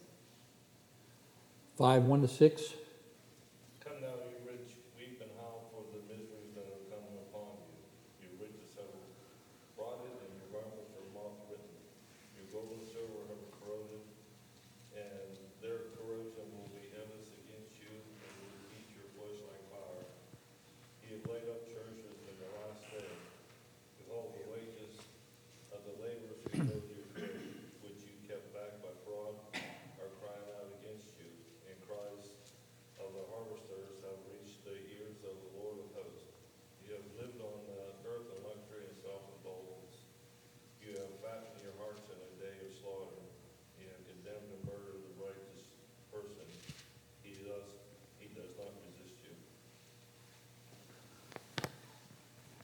5 1.77 2.05
1 2.05 2.23
to 2.23 2.29
6. 2.29 2.63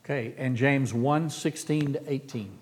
Okay, 0.03 0.33
and 0.37 0.57
James 0.57 0.93
1 0.93 1.29
16 1.29 1.93
to 1.93 2.11
18. 2.11 2.59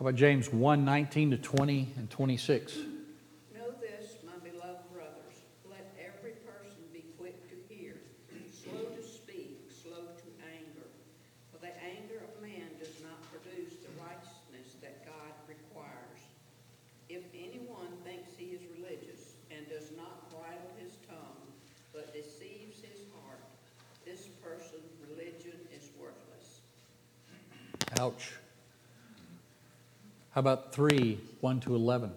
How 0.00 0.08
about 0.08 0.16
James 0.16 0.48
1 0.48 0.82
19 0.82 1.32
to 1.32 1.36
20 1.36 1.92
and 1.98 2.08
26? 2.08 2.78
Know 3.52 3.68
this, 3.84 4.16
my 4.24 4.32
beloved 4.40 4.88
brothers. 4.96 5.36
Let 5.68 5.92
every 6.00 6.40
person 6.48 6.80
be 6.90 7.04
quick 7.20 7.36
to 7.52 7.56
hear, 7.68 8.00
slow 8.48 8.96
to 8.96 9.02
speak, 9.04 9.68
slow 9.68 10.00
to 10.00 10.28
anger. 10.40 10.88
For 11.52 11.60
the 11.60 11.76
anger 11.84 12.24
of 12.24 12.32
man 12.40 12.72
does 12.80 12.96
not 13.04 13.20
produce 13.28 13.76
the 13.84 13.92
righteousness 14.00 14.80
that 14.80 15.04
God 15.04 15.36
requires. 15.44 16.24
If 17.10 17.20
anyone 17.36 17.92
thinks 18.00 18.32
he 18.38 18.56
is 18.56 18.64
religious 18.80 19.36
and 19.52 19.68
does 19.68 19.92
not 20.00 20.32
bridle 20.32 20.72
his 20.80 20.96
tongue, 21.12 21.44
but 21.92 22.16
deceives 22.16 22.80
his 22.80 23.04
heart, 23.12 23.44
this 24.08 24.32
person's 24.40 24.96
religion 25.12 25.60
is 25.76 25.92
worthless. 26.00 26.64
Ouch. 28.00 28.40
How 30.40 30.42
about 30.42 30.72
3 30.72 31.20
1 31.42 31.60
to 31.60 31.74
11? 31.74 32.12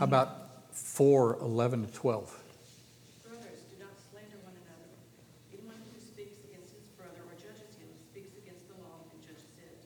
How 0.00 0.08
about 0.08 0.72
4 0.72 1.44
11 1.44 1.84
to 1.84 1.92
12? 1.92 2.32
Brothers, 3.20 3.60
do 3.68 3.76
not 3.76 3.92
slander 4.00 4.40
one 4.40 4.56
another. 4.64 4.88
Anyone 5.52 5.76
who 5.92 6.00
speaks 6.00 6.40
against 6.48 6.72
his 6.72 6.88
brother 6.96 7.20
or 7.28 7.36
judges 7.36 7.76
him 7.76 7.92
speaks 8.08 8.32
against 8.40 8.64
the 8.72 8.80
law 8.80 9.04
and 9.12 9.20
judges 9.20 9.52
it. 9.60 9.84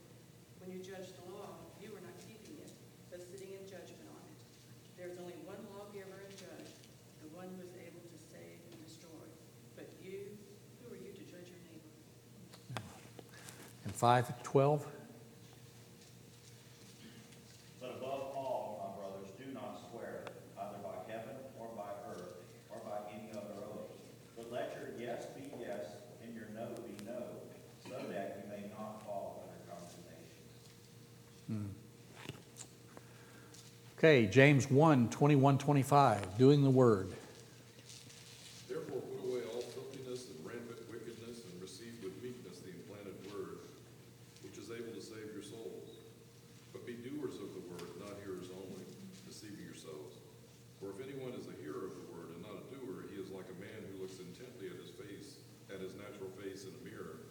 When 0.62 0.70
you 0.70 0.78
judge 0.78 1.10
the 1.18 1.26
law, 1.34 1.58
you 1.82 1.90
are 1.98 2.04
not 2.06 2.14
keeping 2.22 2.62
it, 2.62 2.70
but 3.10 3.26
sitting 3.26 3.58
in 3.58 3.66
judgment 3.66 4.06
on 4.06 4.22
it. 4.30 4.38
There 4.94 5.10
is 5.10 5.18
only 5.18 5.34
one 5.42 5.58
judge, 6.38 6.70
the 7.18 7.34
one 7.34 7.50
who 7.50 7.66
is 7.66 7.74
able 7.74 8.06
to 8.06 8.18
save 8.30 8.62
and 8.70 8.78
destroy. 8.86 9.26
But 9.74 9.90
you, 9.98 10.30
who 10.78 10.94
are 10.94 11.00
you 11.02 11.10
to 11.10 11.24
judge 11.26 11.50
your 11.50 11.58
neighbor? 11.66 11.90
And 13.82 13.90
5 13.90 14.30
12? 14.46 14.93
Okay, 34.04 34.28
James 34.28 34.68
1 34.68 35.08
21 35.08 35.56
25, 35.56 36.36
doing 36.36 36.60
the 36.60 36.68
word. 36.68 37.08
Therefore 38.68 39.00
put 39.00 39.24
away 39.24 39.40
all 39.48 39.64
filthiness 39.64 40.28
and 40.28 40.44
rampant 40.44 40.84
wickedness, 40.92 41.40
and 41.48 41.56
receive 41.56 41.96
with 42.04 42.12
meekness 42.20 42.60
the 42.60 42.76
implanted 42.76 43.16
word, 43.32 43.64
which 44.44 44.60
is 44.60 44.68
able 44.68 44.92
to 44.92 45.00
save 45.00 45.32
your 45.32 45.40
souls. 45.40 46.04
But 46.76 46.84
be 46.84 47.00
doers 47.00 47.40
of 47.40 47.48
the 47.56 47.64
word, 47.64 47.96
not 47.96 48.20
hearers 48.20 48.52
only, 48.52 48.84
deceiving 49.24 49.64
yourselves. 49.64 50.20
For 50.84 50.92
if 50.92 51.00
anyone 51.00 51.32
is 51.32 51.48
a 51.48 51.56
hearer 51.64 51.88
of 51.88 51.96
the 51.96 52.06
word 52.12 52.36
and 52.36 52.44
not 52.44 52.60
a 52.60 52.64
doer, 52.76 53.08
he 53.08 53.16
is 53.16 53.32
like 53.32 53.48
a 53.48 53.56
man 53.56 53.88
who 53.88 54.04
looks 54.04 54.20
intently 54.20 54.68
at 54.68 54.76
his 54.84 54.92
face, 55.00 55.40
at 55.72 55.80
his 55.80 55.96
natural 55.96 56.28
face 56.44 56.68
in 56.68 56.76
a 56.76 56.82
mirror. 56.84 57.24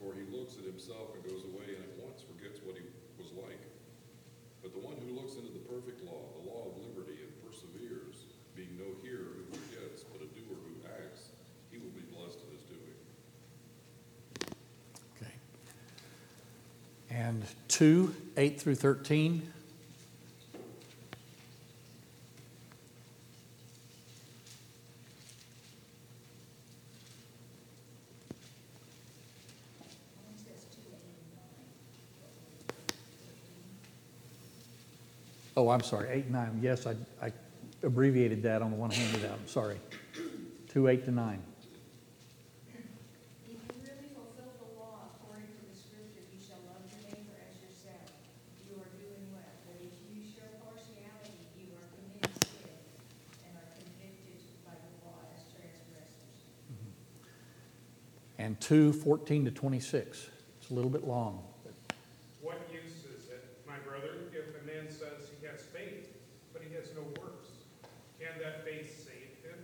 For 0.00 0.16
he 0.16 0.24
looks 0.32 0.56
at 0.56 0.64
himself 0.64 1.12
and 1.12 1.20
goes 1.28 1.44
away 1.52 1.76
and 1.76 1.84
at 1.84 2.00
once 2.00 2.24
forgets 2.24 2.64
what 2.64 2.80
he 2.80 2.88
was 3.20 3.28
like. 3.36 3.60
But 4.62 4.72
the 4.72 4.80
one 4.80 4.96
who 5.00 5.14
looks 5.14 5.36
into 5.36 5.52
the 5.52 5.64
perfect 5.70 6.04
law, 6.04 6.20
the 6.42 6.50
law 6.50 6.66
of 6.66 6.82
liberty, 6.82 7.18
and 7.22 7.32
perseveres, 7.46 8.26
being 8.56 8.76
no 8.76 8.90
hearer 9.02 9.38
who 9.38 9.44
forgets, 9.54 10.02
but 10.02 10.20
a 10.20 10.26
doer 10.34 10.58
who 10.66 10.74
acts, 10.84 11.30
he 11.70 11.78
will 11.78 11.94
be 11.94 12.02
blessed 12.12 12.40
in 12.42 12.52
his 12.52 12.64
doing. 12.66 12.98
Okay. 15.16 15.34
And 17.10 17.37
2 17.68 18.14
8 18.36 18.60
through 18.60 18.74
13. 18.76 19.52
Oh, 35.58 35.70
I'm 35.70 35.82
sorry, 35.82 36.08
8 36.08 36.26
and 36.26 36.34
9. 36.34 36.60
Yes, 36.62 36.86
I, 36.86 36.94
I 37.20 37.32
abbreviated 37.82 38.44
that 38.44 38.62
on 38.62 38.70
the 38.70 38.76
one 38.76 38.92
handed 38.92 39.24
out. 39.24 39.40
I'm 39.42 39.48
sorry. 39.48 39.80
2 40.70 40.86
8 40.86 41.04
to 41.06 41.10
9. 41.10 41.42
If 42.70 42.78
you 43.50 43.58
really 43.82 44.14
fulfill 44.14 44.54
the 44.54 44.70
law 44.78 45.10
according 45.18 45.50
to 45.50 45.62
the 45.66 45.74
scripture, 45.74 46.22
you 46.30 46.38
shall 46.38 46.62
love 46.70 46.86
your 46.86 47.02
neighbor 47.10 47.34
as 47.42 47.58
yourself. 47.58 48.06
You 48.70 48.78
are 48.78 48.92
doing 49.02 49.34
well. 49.34 49.50
But 49.66 49.82
if 49.82 49.98
you 50.06 50.30
show 50.30 50.46
partiality, 50.62 51.34
you 51.58 51.74
are 51.74 51.90
committing 51.90 52.38
sin 52.38 52.78
and 53.50 53.58
are 53.58 53.66
convicted 53.82 54.38
by 54.62 54.78
the 54.78 54.94
law 55.02 55.26
as 55.34 55.42
transgressors. 55.50 56.38
And 58.58 58.66
2 58.66 58.92
14 58.92 59.44
to 59.44 59.50
26. 59.52 60.26
It's 60.60 60.70
a 60.70 60.74
little 60.74 60.90
bit 60.90 61.06
long. 61.06 61.44
What 62.42 62.58
use 62.72 63.06
is 63.06 63.30
it, 63.30 63.46
my 63.66 63.78
brother, 63.86 64.26
if 64.34 64.50
a 64.50 64.66
man 64.66 64.90
says 64.90 65.30
he 65.38 65.46
has 65.46 65.62
faith, 65.62 66.10
but 66.52 66.62
he 66.66 66.74
has 66.74 66.90
no 66.94 67.06
works? 67.22 67.48
Can 68.18 68.34
that 68.42 68.64
faith 68.66 68.90
save 69.06 69.30
him? 69.46 69.58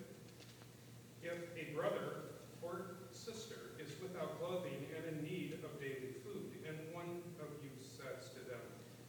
If 1.26 1.42
a 1.58 1.74
brother 1.74 2.38
or 2.62 2.94
sister 3.10 3.74
is 3.82 3.90
without 4.00 4.38
clothing 4.38 4.86
and 4.94 5.02
in 5.10 5.24
need 5.26 5.58
of 5.66 5.74
daily 5.82 6.14
food, 6.22 6.54
and 6.62 6.78
one 6.94 7.18
of 7.42 7.50
you 7.66 7.74
says 7.82 8.30
to 8.38 8.40
them, 8.46 8.62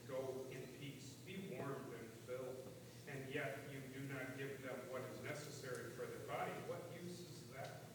Go 0.09 0.49
in 0.49 0.65
peace, 0.81 1.13
be 1.29 1.45
warmed 1.53 1.93
and 1.93 2.09
filled, 2.25 2.57
and 3.05 3.21
yet 3.29 3.69
you 3.69 3.79
do 3.93 4.01
not 4.09 4.33
give 4.33 4.49
them 4.65 4.81
what 4.89 5.05
is 5.13 5.21
necessary 5.21 5.93
for 5.93 6.09
their 6.09 6.25
body, 6.25 6.57
what 6.65 6.81
use 6.97 7.21
is 7.21 7.53
that? 7.53 7.85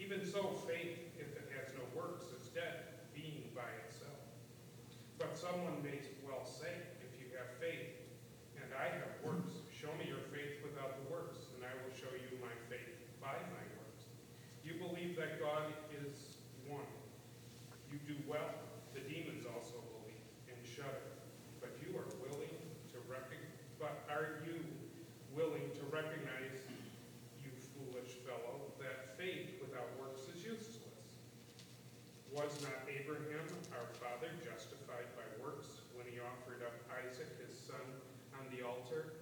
Even 0.00 0.24
so, 0.24 0.52
faith, 0.68 1.06
if 1.16 1.32
it 1.32 1.48
has 1.56 1.72
no 1.72 1.84
works, 1.96 2.28
is 2.36 2.52
dead, 2.52 3.00
being 3.16 3.48
by 3.56 3.68
itself. 3.88 4.20
But 5.16 5.32
someone 5.36 5.80
may 5.80 6.04
well 6.20 6.44
say, 6.44 6.72
if 7.00 7.16
you 7.16 7.32
have 7.40 7.48
faith, 7.56 7.96
and 8.60 8.68
I 8.76 8.92
have 9.00 9.16
works, 9.24 9.64
show 9.72 9.88
me 9.96 10.10
your 10.12 10.20
faith 10.28 10.60
without 10.60 11.00
the 11.00 11.06
works, 11.08 11.48
and 11.56 11.64
I 11.64 11.72
will 11.80 11.94
show 11.96 12.12
you 12.12 12.36
my 12.44 12.52
faith 12.68 12.92
by 13.22 13.34
my 13.48 13.64
works. 13.80 14.04
You 14.66 14.76
believe 14.76 15.05
that 15.16 15.40
God 15.40 15.72
is 15.96 16.36
one. 16.68 16.84
You 17.88 17.96
do 18.04 18.20
well. 18.28 18.52
The 18.92 19.00
demons 19.00 19.48
also 19.48 19.80
believe 19.96 20.20
and 20.44 20.60
shudder. 20.60 21.08
But 21.56 21.72
you 21.80 21.96
are 21.96 22.04
willing 22.20 22.52
to 22.92 22.98
recognize, 23.08 23.64
but 23.80 24.04
are 24.12 24.44
you 24.44 24.60
willing 25.32 25.72
to 25.80 25.84
recognize, 25.88 26.60
you 27.40 27.48
foolish 27.72 28.20
fellow, 28.28 28.68
that 28.76 29.16
faith 29.16 29.56
without 29.60 29.88
works 29.96 30.28
is 30.28 30.44
useless? 30.44 30.84
Was 32.28 32.52
not 32.60 32.84
Abraham, 32.84 33.48
our 33.72 33.88
father, 33.96 34.28
justified 34.44 35.08
by 35.16 35.24
works 35.40 35.80
when 35.96 36.04
he 36.04 36.20
offered 36.20 36.60
up 36.60 36.76
Isaac, 36.92 37.32
his 37.40 37.56
son, 37.56 37.80
on 38.36 38.44
the 38.52 38.60
altar? 38.60 39.16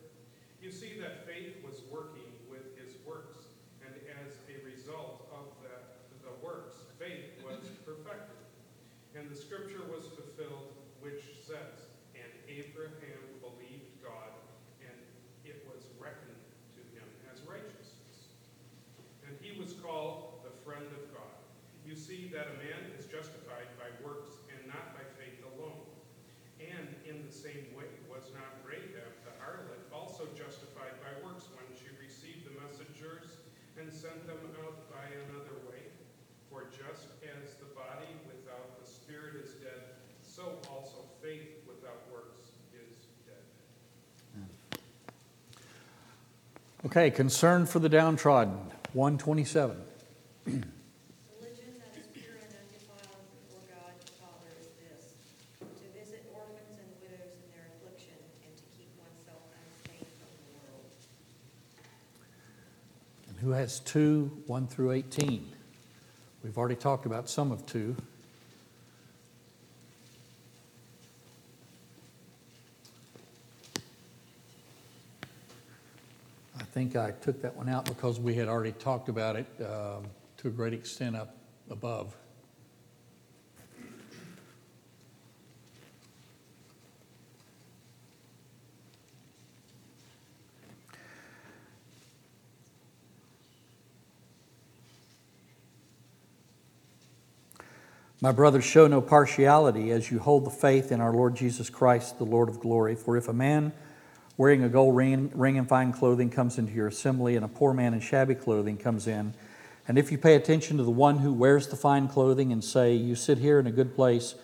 You 0.58 0.74
see 0.74 0.98
that 0.98 1.22
faith 1.22 1.62
was 1.62 1.86
working 1.86 2.34
with 2.50 2.74
his 2.74 2.98
works, 3.06 3.54
and 3.84 3.94
as 4.24 4.34
a 4.48 4.56
result 4.64 5.28
of 5.30 5.52
the, 5.60 5.76
the 6.24 6.34
works, 6.40 6.74
faith 6.98 7.36
was 7.44 7.60
perfected. 7.84 8.40
And 9.14 9.30
the 9.30 9.36
scripture 9.36 9.84
was 9.92 10.08
fulfilled, 10.16 10.72
which 11.00 11.22
says, 11.44 11.86
And 12.16 12.32
Abraham 12.48 13.22
believed 13.44 14.00
God, 14.02 14.32
and 14.80 14.98
it 15.44 15.62
was 15.68 15.84
reckoned 16.00 16.42
to 16.74 16.82
him 16.96 17.06
as 17.30 17.44
righteousness. 17.46 18.32
And 19.28 19.36
he 19.40 19.60
was 19.60 19.74
called 19.78 20.42
the 20.42 20.54
friend 20.64 20.86
of 20.96 21.12
God. 21.12 21.36
You 21.86 21.94
see 21.94 22.23
that 22.34 22.50
a 22.50 22.56
man 22.58 22.82
is 22.98 23.06
justified 23.06 23.70
by 23.78 23.86
works 24.02 24.42
and 24.50 24.58
not 24.66 24.90
by 24.90 25.06
faith 25.14 25.38
alone. 25.54 25.86
And 26.58 26.90
in 27.06 27.22
the 27.22 27.30
same 27.30 27.70
way, 27.78 27.86
was 28.10 28.26
not 28.34 28.58
Rahab 28.66 29.14
the 29.22 29.34
harlot 29.38 29.78
also 29.94 30.26
justified 30.34 30.98
by 30.98 31.14
works 31.22 31.46
when 31.54 31.64
she 31.78 31.94
received 32.02 32.42
the 32.42 32.54
messengers 32.58 33.38
and 33.78 33.86
sent 33.86 34.26
them 34.26 34.42
out 34.66 34.90
by 34.90 35.06
another 35.30 35.54
way? 35.70 35.86
For 36.50 36.66
just 36.74 37.14
as 37.22 37.54
the 37.62 37.70
body 37.74 38.10
without 38.26 38.82
the 38.82 38.86
spirit 38.86 39.38
is 39.38 39.54
dead, 39.62 39.94
so 40.22 40.58
also 40.70 41.06
faith 41.22 41.62
without 41.66 42.02
works 42.10 42.58
is 42.74 43.06
dead. 43.30 43.44
Okay, 46.86 47.10
concern 47.10 47.66
for 47.66 47.78
the 47.78 47.88
downtrodden, 47.88 48.58
127. 48.92 49.76
Religion 50.46 51.72
that 51.80 51.96
is 51.98 52.06
pure 52.12 52.36
and 52.36 52.52
undefiled 52.52 53.24
before 53.32 53.64
God 53.72 53.94
the 54.04 54.12
Father 54.20 54.52
is 54.60 54.68
this, 54.78 55.16
to 55.58 55.86
visit 55.96 56.22
orphans 56.30 56.76
and 56.78 56.90
widows 57.00 57.34
in 57.40 57.46
their 57.50 57.66
affliction, 57.74 58.14
and 58.44 58.52
to 58.54 58.64
keep 58.76 58.92
oneself 59.00 59.42
unstained 59.50 60.12
from 60.20 60.30
the 60.36 60.46
world. 60.60 60.86
And 63.28 63.36
who 63.40 63.43
has 63.54 63.80
2, 63.80 64.42
1 64.46 64.66
through 64.66 64.92
18? 64.92 65.50
We've 66.42 66.58
already 66.58 66.76
talked 66.76 67.06
about 67.06 67.28
some 67.28 67.50
of 67.50 67.64
2. 67.66 67.96
I 76.58 76.62
think 76.74 76.96
I 76.96 77.12
took 77.12 77.40
that 77.42 77.56
one 77.56 77.68
out 77.68 77.84
because 77.84 78.18
we 78.20 78.34
had 78.34 78.48
already 78.48 78.72
talked 78.72 79.08
about 79.08 79.36
it 79.36 79.46
um, 79.60 80.04
to 80.38 80.48
a 80.48 80.50
great 80.50 80.72
extent 80.72 81.16
up 81.16 81.36
above. 81.70 82.14
My 98.24 98.32
brothers, 98.32 98.64
show 98.64 98.86
no 98.86 99.02
partiality 99.02 99.90
as 99.90 100.10
you 100.10 100.18
hold 100.18 100.46
the 100.46 100.50
faith 100.50 100.90
in 100.90 101.02
our 101.02 101.12
Lord 101.12 101.36
Jesus 101.36 101.68
Christ, 101.68 102.16
the 102.16 102.24
Lord 102.24 102.48
of 102.48 102.58
glory. 102.58 102.94
For 102.94 103.18
if 103.18 103.28
a 103.28 103.34
man 103.34 103.74
wearing 104.38 104.62
a 104.62 104.68
gold 104.70 104.96
ring, 104.96 105.30
ring 105.34 105.58
and 105.58 105.68
fine 105.68 105.92
clothing 105.92 106.30
comes 106.30 106.56
into 106.56 106.72
your 106.72 106.86
assembly, 106.86 107.36
and 107.36 107.44
a 107.44 107.48
poor 107.48 107.74
man 107.74 107.92
in 107.92 108.00
shabby 108.00 108.34
clothing 108.34 108.78
comes 108.78 109.06
in, 109.06 109.34
and 109.86 109.98
if 109.98 110.10
you 110.10 110.16
pay 110.16 110.36
attention 110.36 110.78
to 110.78 110.84
the 110.84 110.90
one 110.90 111.18
who 111.18 111.34
wears 111.34 111.66
the 111.66 111.76
fine 111.76 112.08
clothing 112.08 112.50
and 112.50 112.64
say, 112.64 112.94
You 112.94 113.14
sit 113.14 113.36
here 113.36 113.60
in 113.60 113.66
a 113.66 113.70
good 113.70 113.94
place, 113.94 114.36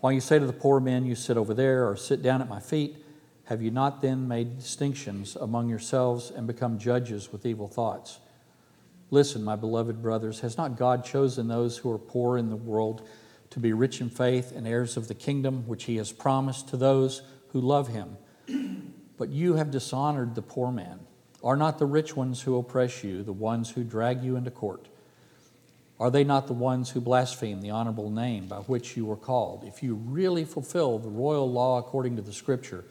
while 0.00 0.14
you 0.14 0.22
say 0.22 0.38
to 0.38 0.46
the 0.46 0.54
poor 0.54 0.80
men, 0.80 1.04
You 1.04 1.14
sit 1.14 1.36
over 1.36 1.52
there, 1.52 1.86
or 1.86 1.94
sit 1.94 2.22
down 2.22 2.40
at 2.40 2.48
my 2.48 2.58
feet, 2.58 3.04
have 3.44 3.60
you 3.60 3.70
not 3.70 4.00
then 4.00 4.26
made 4.26 4.56
distinctions 4.56 5.36
among 5.36 5.68
yourselves 5.68 6.30
and 6.30 6.46
become 6.46 6.78
judges 6.78 7.32
with 7.32 7.44
evil 7.44 7.68
thoughts? 7.68 8.18
Listen, 9.10 9.44
my 9.44 9.56
beloved 9.56 10.00
brothers, 10.00 10.40
has 10.40 10.56
not 10.56 10.78
God 10.78 11.04
chosen 11.04 11.48
those 11.48 11.76
who 11.76 11.92
are 11.92 11.98
poor 11.98 12.38
in 12.38 12.48
the 12.48 12.56
world 12.56 13.06
to 13.50 13.60
be 13.60 13.72
rich 13.72 14.00
in 14.00 14.10
faith 14.10 14.52
and 14.54 14.66
heirs 14.66 14.96
of 14.96 15.08
the 15.08 15.14
kingdom 15.14 15.66
which 15.66 15.84
he 15.84 15.96
has 15.96 16.12
promised 16.12 16.68
to 16.68 16.76
those 16.76 17.22
who 17.48 17.60
love 17.60 17.88
him? 17.88 18.16
But 19.16 19.30
you 19.30 19.54
have 19.54 19.70
dishonored 19.70 20.34
the 20.34 20.42
poor 20.42 20.70
man. 20.70 21.00
Are 21.42 21.56
not 21.56 21.78
the 21.78 21.86
rich 21.86 22.16
ones 22.16 22.42
who 22.42 22.56
oppress 22.56 23.04
you 23.04 23.22
the 23.22 23.32
ones 23.32 23.70
who 23.70 23.84
drag 23.84 24.22
you 24.22 24.36
into 24.36 24.50
court? 24.50 24.88
Are 25.98 26.10
they 26.10 26.24
not 26.24 26.46
the 26.46 26.52
ones 26.52 26.90
who 26.90 27.00
blaspheme 27.00 27.62
the 27.62 27.70
honorable 27.70 28.10
name 28.10 28.48
by 28.48 28.58
which 28.58 28.96
you 28.96 29.06
were 29.06 29.16
called? 29.16 29.64
If 29.64 29.82
you 29.82 29.94
really 29.94 30.44
fulfill 30.44 30.98
the 30.98 31.08
royal 31.08 31.50
law 31.50 31.78
according 31.78 32.16
to 32.16 32.22
the 32.22 32.32
scripture, 32.32 32.84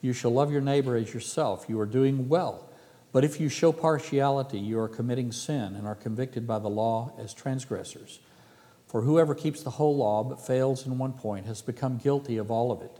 you 0.00 0.12
shall 0.12 0.30
love 0.30 0.50
your 0.50 0.62
neighbor 0.62 0.96
as 0.96 1.12
yourself. 1.12 1.66
You 1.68 1.78
are 1.80 1.86
doing 1.86 2.28
well. 2.28 2.70
But 3.12 3.24
if 3.24 3.40
you 3.40 3.48
show 3.48 3.72
partiality, 3.72 4.58
you 4.58 4.78
are 4.78 4.88
committing 4.88 5.32
sin 5.32 5.74
and 5.74 5.86
are 5.86 5.94
convicted 5.94 6.46
by 6.46 6.58
the 6.58 6.68
law 6.68 7.12
as 7.18 7.34
transgressors. 7.34 8.20
For 8.96 9.02
whoever 9.02 9.34
keeps 9.34 9.62
the 9.62 9.72
whole 9.72 9.94
law 9.94 10.24
but 10.24 10.40
fails 10.40 10.86
in 10.86 10.96
one 10.96 11.12
point 11.12 11.44
has 11.44 11.60
become 11.60 11.98
guilty 11.98 12.38
of 12.38 12.50
all 12.50 12.72
of 12.72 12.80
it. 12.80 12.98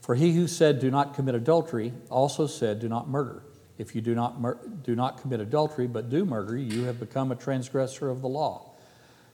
For 0.00 0.14
he 0.14 0.34
who 0.34 0.46
said, 0.46 0.78
Do 0.78 0.88
not 0.88 1.14
commit 1.14 1.34
adultery, 1.34 1.92
also 2.10 2.46
said, 2.46 2.78
Do 2.78 2.88
not 2.88 3.08
murder. 3.08 3.42
If 3.76 3.96
you 3.96 4.02
do 4.02 4.14
not, 4.14 4.40
mur- 4.40 4.60
do 4.84 4.94
not 4.94 5.20
commit 5.20 5.40
adultery 5.40 5.88
but 5.88 6.08
do 6.08 6.24
murder, 6.24 6.56
you 6.56 6.84
have 6.84 7.00
become 7.00 7.32
a 7.32 7.34
transgressor 7.34 8.08
of 8.08 8.22
the 8.22 8.28
law. 8.28 8.70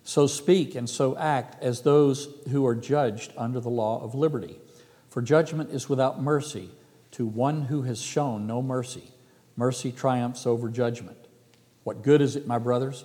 So 0.03 0.27
speak 0.27 0.75
and 0.75 0.89
so 0.89 1.15
act 1.19 1.63
as 1.63 1.83
those 1.83 2.27
who 2.51 2.65
are 2.65 2.75
judged 2.75 3.35
under 3.37 3.61
the 3.61 3.69
law 3.69 4.03
of 4.03 4.15
liberty. 4.15 4.57
For 5.11 5.21
judgment 5.21 5.73
is 5.73 5.91
without 5.91 6.23
mercy 6.23 6.71
to 7.11 7.27
one 7.27 7.67
who 7.67 7.83
has 7.83 8.01
shown 8.01 8.47
no 8.47 8.63
mercy. 8.63 9.13
Mercy 9.57 9.93
triumphs 9.93 10.47
over 10.47 10.71
judgment. 10.71 11.19
What 11.85 12.01
good 12.01 12.23
is 12.23 12.35
it, 12.35 12.47
my 12.47 12.57
brothers, 12.57 13.05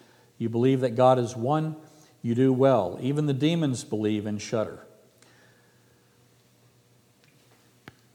You 0.41 0.49
believe 0.49 0.79
that 0.79 0.95
God 0.95 1.19
is 1.19 1.35
one, 1.35 1.75
you 2.23 2.33
do 2.33 2.51
well. 2.51 2.97
Even 2.99 3.27
the 3.27 3.33
demons 3.33 3.83
believe 3.83 4.25
and 4.25 4.41
shudder. 4.41 4.79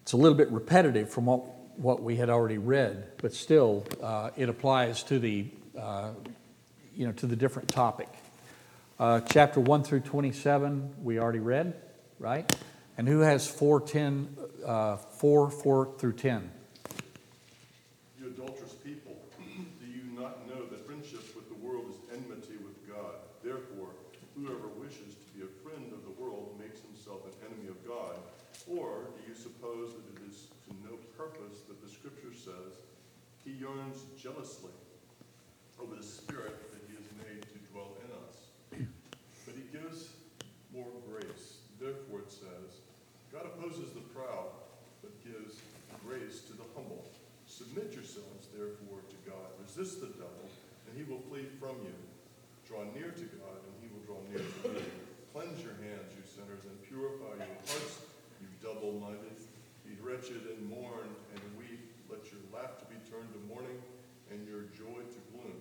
It's 0.02 0.12
a 0.12 0.16
little 0.16 0.36
bit 0.36 0.50
repetitive 0.50 1.08
from 1.08 1.26
what, 1.26 1.44
what 1.78 2.02
we 2.02 2.16
had 2.16 2.28
already 2.28 2.58
read, 2.58 3.12
but 3.18 3.32
still, 3.32 3.86
uh, 4.02 4.30
it 4.36 4.48
applies 4.48 5.04
to 5.04 5.20
the, 5.20 5.46
uh, 5.78 6.10
you 6.96 7.06
know, 7.06 7.12
to 7.12 7.26
the 7.26 7.36
different 7.36 7.68
topic. 7.68 8.08
Uh, 8.98 9.20
chapter 9.20 9.60
1 9.60 9.84
through 9.84 10.00
27, 10.00 10.94
we 11.04 11.20
already 11.20 11.38
read, 11.38 11.74
right? 12.18 12.56
And 12.98 13.06
who 13.06 13.20
has 13.20 13.46
4, 13.46 13.82
10, 13.82 14.36
uh, 14.66 14.96
4, 14.96 15.48
4 15.48 15.94
through 15.96 16.14
10? 16.14 16.50
You 18.18 18.26
adulterous 18.26 18.72
people, 18.72 19.14
do 19.46 19.86
you 19.86 20.18
not 20.18 20.48
know 20.48 20.66
that 20.66 20.84
friendship 20.86 21.22
with 21.36 21.46
the 21.48 21.66
world 21.66 21.84
is 21.90 21.96
enmity 22.16 22.56
with 22.62 22.78
God? 22.88 23.20
Therefore, 23.42 23.90
whoever 24.34 24.68
wishes 24.78 25.14
to 25.14 25.28
be 25.36 25.44
a 25.44 25.52
friend 25.60 25.92
of 25.92 26.02
the 26.04 26.14
world 26.22 26.56
makes 26.58 26.80
himself 26.80 27.20
an 27.26 27.34
enemy 27.44 27.68
of 27.68 27.78
God. 27.86 28.16
Or 28.66 29.12
do 29.14 29.20
you 29.28 29.34
suppose 29.36 29.92
that 29.94 30.06
it 30.16 30.30
is 30.30 30.48
to 30.66 30.72
no 30.82 30.96
purpose 31.16 31.62
that 31.68 31.78
the 31.84 31.90
scripture 31.90 32.32
says, 32.32 32.80
He 33.44 33.55
yearns 33.66 34.06
jealously 34.14 34.70
over 35.82 35.96
the 35.96 36.02
Spirit 36.02 36.54
that 36.70 36.82
He 36.86 36.94
has 36.94 37.08
made 37.18 37.42
to 37.42 37.58
dwell 37.72 37.98
in 37.98 38.10
us? 38.22 38.86
But 39.42 39.54
He 39.58 39.66
gives 39.74 40.14
more 40.72 40.86
grace. 41.10 41.66
Therefore, 41.80 42.20
it 42.22 42.30
says, 42.30 42.86
God 43.32 43.46
opposes 43.46 43.90
the 43.92 44.06
proud, 44.14 44.54
but 45.02 45.10
gives 45.26 45.58
grace 46.06 46.46
to 46.46 46.52
the 46.54 46.66
humble. 46.78 47.04
Submit 47.46 47.90
yourselves, 47.92 48.46
therefore, 48.54 49.02
to 49.02 49.18
God. 49.26 49.50
Resist 49.58 50.00
the 50.00 50.14
devil, 50.14 50.46
and 50.86 50.94
he 50.96 51.02
will 51.02 51.22
flee 51.26 51.46
from 51.58 51.76
you. 51.82 51.94
Draw 52.66 52.86
near 52.94 53.10
to 53.10 53.26
God, 53.38 53.58
and 53.66 53.74
he 53.82 53.90
will 53.90 54.02
draw 54.06 54.18
near 54.30 54.42
to 54.42 54.78
you. 54.78 54.86
Cleanse 55.34 55.62
your 55.62 55.76
hands, 55.82 56.10
you 56.14 56.22
sinners, 56.22 56.64
and 56.64 56.74
purify 56.86 57.38
your 57.38 57.58
hearts, 57.66 58.02
you 58.40 58.48
double 58.62 58.98
minded. 58.98 59.36
Be 59.84 59.94
wretched 60.02 60.42
and 60.50 60.66
mourn 60.70 61.06
and 61.06 61.42
weep. 61.58 61.92
Let 62.10 62.26
your 62.32 62.42
laughter 62.54 62.85
be 63.16 63.22
turned 63.22 63.32
to 63.32 63.54
mourning, 63.54 63.82
and 64.30 64.46
your 64.46 64.62
joy 64.76 65.00
to 65.00 65.18
gloom. 65.32 65.56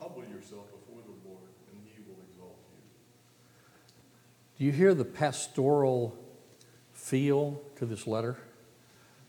Humble 0.00 0.22
yourself 0.22 0.66
before 0.70 1.02
the 1.02 1.28
Lord, 1.28 1.48
and 1.70 1.80
he 1.84 2.02
will 2.06 2.18
exalt 2.30 2.56
you. 2.72 2.80
Do 4.58 4.64
you 4.64 4.72
hear 4.72 4.94
the 4.94 5.04
pastoral 5.04 6.16
feel 6.92 7.60
to 7.76 7.86
this 7.86 8.06
letter? 8.06 8.36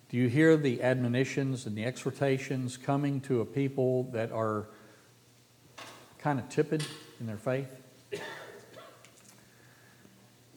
Do 0.09 0.17
you 0.17 0.27
hear 0.27 0.55
the 0.55 0.83
admonitions 0.83 1.65
and 1.65 1.75
the 1.75 1.83
exhortations 1.83 2.77
coming 2.77 3.21
to 3.21 3.41
a 3.41 3.45
people 3.45 4.03
that 4.13 4.31
are 4.31 4.67
kind 6.19 6.39
of 6.39 6.47
tepid 6.49 6.85
in 7.19 7.25
their 7.25 7.37
faith? 7.37 7.67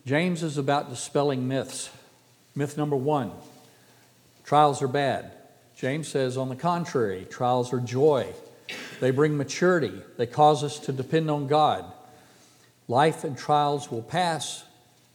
James 0.07 0.43
is 0.43 0.57
about 0.57 0.89
dispelling 0.89 1.49
myths. 1.49 1.91
Myth 2.55 2.77
number 2.77 2.97
one 2.97 3.33
trials 4.45 4.81
are 4.81 4.89
bad. 4.89 5.38
James 5.79 6.09
says, 6.09 6.37
on 6.37 6.49
the 6.49 6.57
contrary, 6.57 7.25
trials 7.31 7.73
are 7.73 7.79
joy. 7.79 8.27
They 8.99 9.13
bring 9.13 9.37
maturity, 9.37 9.93
they 10.17 10.27
cause 10.27 10.65
us 10.65 10.81
to 10.81 10.93
depend 10.93 11.31
on 11.31 11.47
God. 11.47 11.85
Life 12.89 13.23
and 13.23 13.39
trials 13.39 13.89
will 13.89 14.03
pass, 14.03 14.65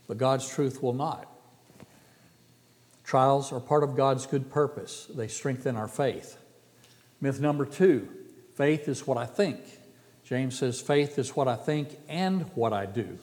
but 0.07 0.18
God's 0.18 0.49
truth 0.49 0.82
will 0.82 0.93
not. 0.93 1.28
Trials 3.03 3.51
are 3.51 3.59
part 3.59 3.84
of 3.84 3.97
God's 3.97 4.26
good 4.26 4.49
purpose, 4.49 5.07
they 5.14 5.28
strengthen 5.28 5.76
our 5.76 5.89
faith. 5.89 6.38
Myth 7.20 7.41
number 7.41 7.66
two 7.66 8.07
faith 8.55 8.88
is 8.88 9.05
what 9.05 9.18
I 9.18 9.26
think. 9.26 9.59
James 10.24 10.57
says, 10.57 10.80
faith 10.80 11.20
is 11.20 11.36
what 11.36 11.49
I 11.49 11.57
think 11.57 11.89
and 12.07 12.43
what 12.55 12.72
I 12.72 12.86
do. 12.86 13.20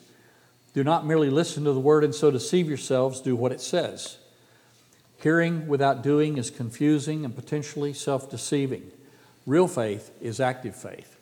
Do 0.75 0.83
not 0.83 1.07
merely 1.07 1.31
listen 1.31 1.63
to 1.63 1.73
the 1.73 1.79
word 1.79 2.03
and 2.03 2.13
so 2.13 2.29
deceive 2.29 2.67
yourselves, 2.67 3.19
do 3.19 3.35
what 3.35 3.51
it 3.51 3.61
says. 3.61 4.17
Hearing 5.21 5.67
without 5.67 6.01
doing 6.01 6.37
is 6.37 6.49
confusing 6.49 7.23
and 7.25 7.35
potentially 7.35 7.93
self 7.93 8.29
deceiving. 8.29 8.91
Real 9.45 9.67
faith 9.67 10.11
is 10.19 10.39
active 10.39 10.75
faith. 10.75 11.19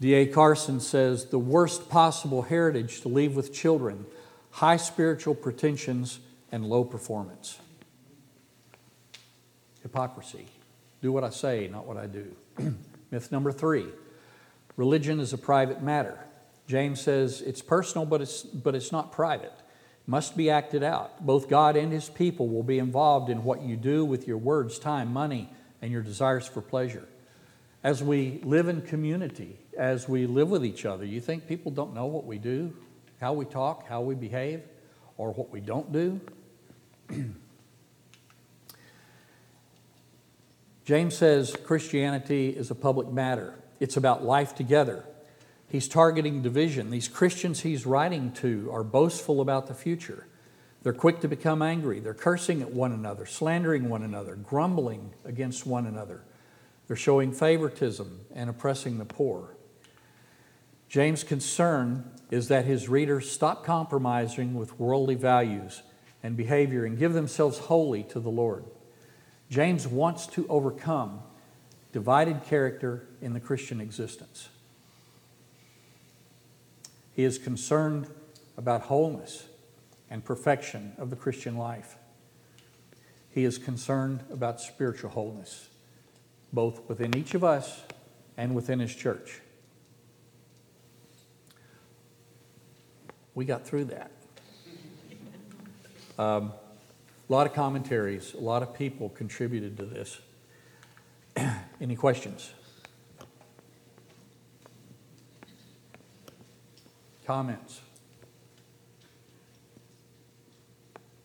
D.A. 0.00 0.26
Carson 0.26 0.80
says 0.80 1.26
the 1.26 1.38
worst 1.38 1.88
possible 1.88 2.42
heritage 2.42 3.00
to 3.02 3.08
leave 3.08 3.36
with 3.36 3.52
children 3.52 4.06
high 4.50 4.78
spiritual 4.78 5.34
pretensions 5.34 6.18
and 6.50 6.64
low 6.64 6.82
performance. 6.82 7.58
Hypocrisy. 9.82 10.46
Do 11.02 11.12
what 11.12 11.24
I 11.24 11.30
say, 11.30 11.68
not 11.68 11.86
what 11.86 11.98
I 11.98 12.06
do. 12.06 12.34
Myth 13.10 13.30
number 13.30 13.52
three 13.52 13.86
religion 14.76 15.20
is 15.20 15.34
a 15.34 15.38
private 15.38 15.82
matter. 15.82 16.18
James 16.66 17.00
says 17.00 17.42
it's 17.42 17.62
personal, 17.62 18.06
but 18.06 18.22
it's, 18.22 18.42
but 18.42 18.74
it's 18.74 18.92
not 18.92 19.12
private. 19.12 19.52
Must 20.06 20.36
be 20.36 20.50
acted 20.50 20.82
out. 20.84 21.24
Both 21.24 21.48
God 21.48 21.76
and 21.76 21.92
His 21.92 22.08
people 22.08 22.48
will 22.48 22.62
be 22.62 22.78
involved 22.78 23.28
in 23.28 23.42
what 23.42 23.62
you 23.62 23.76
do 23.76 24.04
with 24.04 24.28
your 24.28 24.38
words, 24.38 24.78
time, 24.78 25.12
money, 25.12 25.50
and 25.82 25.90
your 25.90 26.02
desires 26.02 26.46
for 26.46 26.60
pleasure. 26.60 27.08
As 27.82 28.02
we 28.02 28.40
live 28.44 28.68
in 28.68 28.82
community, 28.82 29.58
as 29.76 30.08
we 30.08 30.26
live 30.26 30.48
with 30.48 30.64
each 30.64 30.84
other, 30.86 31.04
you 31.04 31.20
think 31.20 31.46
people 31.46 31.72
don't 31.72 31.94
know 31.94 32.06
what 32.06 32.24
we 32.24 32.38
do, 32.38 32.72
how 33.20 33.32
we 33.32 33.44
talk, 33.44 33.88
how 33.88 34.00
we 34.00 34.14
behave, 34.14 34.62
or 35.16 35.32
what 35.32 35.50
we 35.50 35.60
don't 35.60 35.92
do? 35.92 36.20
James 40.84 41.16
says 41.16 41.56
Christianity 41.64 42.50
is 42.50 42.70
a 42.70 42.74
public 42.74 43.08
matter. 43.10 43.54
It's 43.80 43.96
about 43.96 44.24
life 44.24 44.54
together. 44.54 45.04
He's 45.68 45.88
targeting 45.88 46.42
division. 46.42 46.90
These 46.90 47.08
Christians 47.08 47.60
he's 47.60 47.86
writing 47.86 48.32
to 48.34 48.70
are 48.72 48.84
boastful 48.84 49.40
about 49.40 49.66
the 49.66 49.74
future. 49.74 50.26
They're 50.82 50.92
quick 50.92 51.20
to 51.20 51.28
become 51.28 51.62
angry. 51.62 51.98
They're 51.98 52.14
cursing 52.14 52.62
at 52.62 52.70
one 52.70 52.92
another, 52.92 53.26
slandering 53.26 53.88
one 53.88 54.02
another, 54.02 54.36
grumbling 54.36 55.12
against 55.24 55.66
one 55.66 55.86
another. 55.86 56.22
They're 56.86 56.96
showing 56.96 57.32
favoritism 57.32 58.20
and 58.32 58.48
oppressing 58.48 58.98
the 58.98 59.04
poor. 59.04 59.56
James' 60.88 61.24
concern 61.24 62.08
is 62.30 62.46
that 62.48 62.64
his 62.64 62.88
readers 62.88 63.30
stop 63.30 63.64
compromising 63.64 64.54
with 64.54 64.78
worldly 64.78 65.16
values 65.16 65.82
and 66.22 66.36
behavior 66.36 66.84
and 66.84 66.96
give 66.96 67.12
themselves 67.12 67.58
wholly 67.58 68.04
to 68.04 68.20
the 68.20 68.30
Lord. 68.30 68.64
James 69.50 69.86
wants 69.86 70.26
to 70.28 70.46
overcome 70.48 71.20
divided 71.92 72.44
character 72.44 73.08
in 73.20 73.32
the 73.32 73.40
Christian 73.40 73.80
existence. 73.80 74.48
He 77.16 77.24
is 77.24 77.38
concerned 77.38 78.06
about 78.56 78.82
wholeness 78.82 79.46
and 80.08 80.24
perfection 80.24 80.92
of 80.98 81.10
the 81.10 81.16
Christian 81.16 81.56
life. 81.56 81.96
He 83.30 83.44
is 83.44 83.58
concerned 83.58 84.22
about 84.30 84.60
spiritual 84.60 85.10
wholeness, 85.10 85.68
both 86.52 86.88
within 86.88 87.16
each 87.16 87.34
of 87.34 87.42
us 87.42 87.82
and 88.36 88.54
within 88.54 88.78
his 88.78 88.94
church. 88.94 89.40
we 93.36 93.44
got 93.44 93.64
through 93.64 93.84
that. 93.84 94.10
Um, 96.18 96.54
a 97.28 97.32
lot 97.32 97.46
of 97.46 97.52
commentaries, 97.52 98.32
a 98.32 98.40
lot 98.40 98.62
of 98.62 98.72
people 98.72 99.10
contributed 99.10 99.76
to 99.76 99.84
this. 99.84 100.18
Any 101.78 101.94
questions? 101.94 102.54
Comments? 107.26 107.80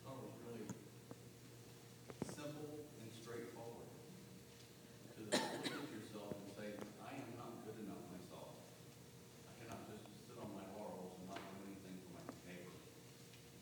It 0.02 0.10
was 0.10 0.34
really 0.42 0.66
simple 2.26 2.90
and 2.98 3.06
straightforward. 3.14 3.86
To 5.14 5.22
look 5.30 5.62
at 5.62 5.94
yourself 5.94 6.34
and 6.42 6.50
say, 6.58 6.74
I 7.06 7.22
am 7.22 7.30
not 7.38 7.62
good 7.62 7.86
enough 7.86 8.02
myself. 8.10 8.50
I 9.46 9.54
cannot 9.62 9.86
just 9.86 10.02
sit 10.26 10.42
on 10.42 10.50
my 10.50 10.66
laurels 10.74 11.22
and 11.22 11.30
not 11.30 11.38
do 11.38 11.70
anything 11.70 11.94
for 12.02 12.18
my 12.18 12.26
neighbor. 12.50 12.74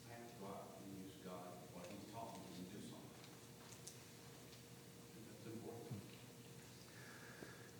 I 0.09 0.17
have 0.17 0.25
to 0.25 0.41
go 0.41 0.49
out 0.49 0.81
and 0.81 0.97
use 0.97 1.21
God, 1.21 1.61
what 1.77 1.93
He's 1.93 2.09
taught 2.09 2.41
me, 2.41 2.57
and 2.57 2.73
do 2.73 2.81
something. 2.89 3.21
That's 5.29 5.45
important. 5.45 6.01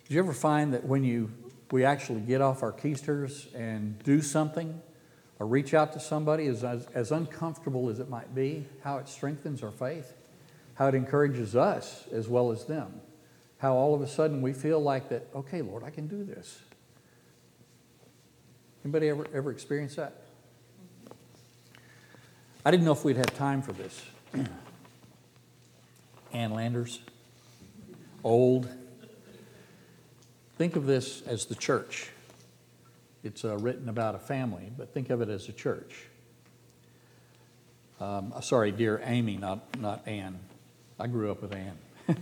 Did 0.05 0.13
you 0.13 0.21
ever 0.21 0.37
find 0.37 0.69
that 0.77 0.85
when 0.85 1.01
you 1.01 1.33
we 1.71 1.85
actually 1.85 2.21
get 2.21 2.41
off 2.41 2.63
our 2.63 2.73
keisters 2.73 3.53
and 3.55 3.97
do 4.03 4.21
something 4.21 4.81
or 5.39 5.47
reach 5.47 5.73
out 5.73 5.93
to 5.93 5.99
somebody, 5.99 6.45
as, 6.47 6.63
as, 6.63 7.11
uncomfortable 7.11 7.89
as 7.89 7.99
it 7.99 8.09
might 8.09 8.35
be, 8.35 8.67
how 8.83 8.97
it 8.97 9.09
strengthens 9.09 9.63
our 9.63 9.71
faith, 9.71 10.13
how 10.75 10.87
it 10.87 10.93
encourages 10.93 11.55
us 11.55 12.03
as 12.11 12.27
well 12.27 12.51
as 12.51 12.65
them, 12.65 13.01
how 13.57 13.73
all 13.73 13.95
of 13.95 14.01
a 14.01 14.07
sudden 14.07 14.41
we 14.41 14.53
feel 14.53 14.79
like 14.79 15.09
that, 15.09 15.27
okay, 15.33 15.63
Lord, 15.63 15.83
I 15.83 15.89
can 15.89 16.07
do 16.07 16.23
this. 16.23 16.59
Anybody 18.83 19.09
ever, 19.09 19.25
ever 19.33 19.51
experienced 19.51 19.95
that? 19.95 20.13
I 22.63 22.69
didn't 22.69 22.85
know 22.85 22.91
if 22.91 23.03
we'd 23.03 23.17
have 23.17 23.35
time 23.35 23.63
for 23.63 23.73
this. 23.73 24.05
Ann 26.33 26.51
Landers, 26.51 26.99
old, 28.23 28.69
Think 30.61 30.75
of 30.75 30.85
this 30.85 31.23
as 31.23 31.45
the 31.45 31.55
church. 31.55 32.11
It's 33.23 33.43
uh, 33.43 33.57
written 33.57 33.89
about 33.89 34.13
a 34.13 34.19
family, 34.19 34.71
but 34.77 34.93
think 34.93 35.09
of 35.09 35.19
it 35.19 35.27
as 35.27 35.49
a 35.49 35.51
church. 35.51 36.05
Um, 37.99 38.31
uh, 38.35 38.41
sorry, 38.41 38.71
dear 38.71 39.01
Amy, 39.03 39.37
not, 39.37 39.81
not 39.81 40.07
Ann. 40.07 40.37
I 40.99 41.07
grew 41.07 41.31
up 41.31 41.41
with 41.41 41.55
Ann. 41.55 41.79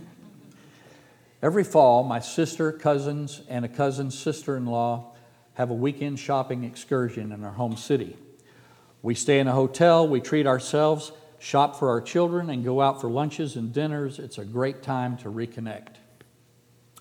Every 1.42 1.64
fall, 1.64 2.02
my 2.02 2.18
sister, 2.18 2.72
cousins, 2.72 3.42
and 3.46 3.66
a 3.66 3.68
cousin's 3.68 4.18
sister 4.18 4.56
in 4.56 4.64
law 4.64 5.12
have 5.52 5.68
a 5.68 5.74
weekend 5.74 6.18
shopping 6.18 6.64
excursion 6.64 7.32
in 7.32 7.44
our 7.44 7.52
home 7.52 7.76
city. 7.76 8.16
We 9.02 9.14
stay 9.14 9.38
in 9.38 9.48
a 9.48 9.52
hotel, 9.52 10.08
we 10.08 10.22
treat 10.22 10.46
ourselves, 10.46 11.12
shop 11.38 11.76
for 11.76 11.90
our 11.90 12.00
children, 12.00 12.48
and 12.48 12.64
go 12.64 12.80
out 12.80 13.02
for 13.02 13.10
lunches 13.10 13.56
and 13.56 13.70
dinners. 13.70 14.18
It's 14.18 14.38
a 14.38 14.46
great 14.46 14.82
time 14.82 15.18
to 15.18 15.28
reconnect. 15.28 15.99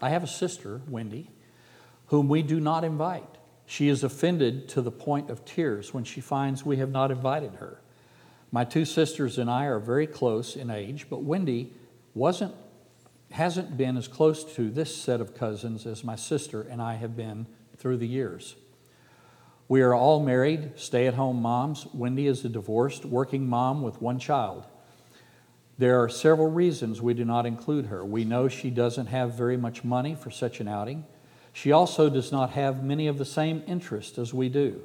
I 0.01 0.09
have 0.09 0.23
a 0.23 0.27
sister, 0.27 0.81
Wendy, 0.87 1.29
whom 2.07 2.29
we 2.29 2.41
do 2.41 2.59
not 2.59 2.83
invite. 2.83 3.37
She 3.65 3.87
is 3.87 4.03
offended 4.03 4.67
to 4.69 4.81
the 4.81 4.91
point 4.91 5.29
of 5.29 5.45
tears 5.45 5.93
when 5.93 6.03
she 6.03 6.21
finds 6.21 6.65
we 6.65 6.77
have 6.77 6.89
not 6.89 7.11
invited 7.11 7.55
her. 7.55 7.81
My 8.51 8.63
two 8.63 8.85
sisters 8.85 9.37
and 9.37 9.49
I 9.49 9.65
are 9.65 9.79
very 9.79 10.07
close 10.07 10.55
in 10.55 10.71
age, 10.71 11.05
but 11.09 11.21
Wendy 11.21 11.73
wasn't, 12.15 12.55
hasn't 13.31 13.77
been 13.77 13.95
as 13.95 14.07
close 14.07 14.43
to 14.55 14.71
this 14.71 14.95
set 14.95 15.21
of 15.21 15.35
cousins 15.35 15.85
as 15.85 16.03
my 16.03 16.15
sister 16.15 16.63
and 16.63 16.81
I 16.81 16.95
have 16.95 17.15
been 17.15 17.45
through 17.77 17.97
the 17.97 18.07
years. 18.07 18.55
We 19.67 19.81
are 19.81 19.93
all 19.93 20.19
married, 20.19 20.71
stay 20.77 21.05
at 21.05 21.13
home 21.13 21.43
moms. 21.43 21.85
Wendy 21.93 22.25
is 22.25 22.43
a 22.43 22.49
divorced 22.49 23.05
working 23.05 23.47
mom 23.47 23.83
with 23.83 24.01
one 24.01 24.17
child. 24.17 24.65
There 25.79 26.03
are 26.03 26.09
several 26.09 26.51
reasons 26.51 27.01
we 27.01 27.13
do 27.13 27.23
not 27.23 27.45
include 27.45 27.85
her. 27.85 28.03
We 28.03 28.25
know 28.25 28.49
she 28.49 28.69
doesn't 28.69 29.05
have 29.05 29.35
very 29.35 29.55
much 29.55 29.85
money 29.85 30.13
for 30.13 30.29
such 30.29 30.59
an 30.59 30.67
outing. 30.67 31.05
She 31.53 31.71
also 31.71 32.09
does 32.09 32.33
not 32.33 32.49
have 32.49 32.83
many 32.83 33.07
of 33.07 33.17
the 33.17 33.23
same 33.23 33.63
interests 33.65 34.17
as 34.17 34.33
we 34.33 34.49
do. 34.49 34.81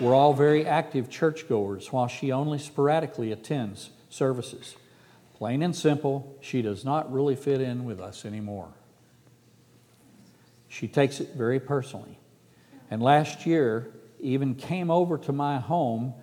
We're 0.00 0.14
all 0.14 0.32
very 0.32 0.66
active 0.66 1.10
churchgoers, 1.10 1.92
while 1.92 2.08
she 2.08 2.32
only 2.32 2.58
sporadically 2.58 3.30
attends 3.30 3.90
services. 4.08 4.74
Plain 5.34 5.62
and 5.62 5.76
simple, 5.76 6.34
she 6.40 6.62
does 6.62 6.82
not 6.82 7.12
really 7.12 7.36
fit 7.36 7.60
in 7.60 7.84
with 7.84 8.00
us 8.00 8.24
anymore. 8.24 8.68
She 10.66 10.88
takes 10.88 11.20
it 11.20 11.34
very 11.36 11.60
personally. 11.60 12.18
And 12.90 13.02
last 13.02 13.44
year, 13.44 13.92
even 14.18 14.54
came 14.54 14.90
over 14.90 15.18
to 15.18 15.32
my 15.32 15.58
home 15.58 16.14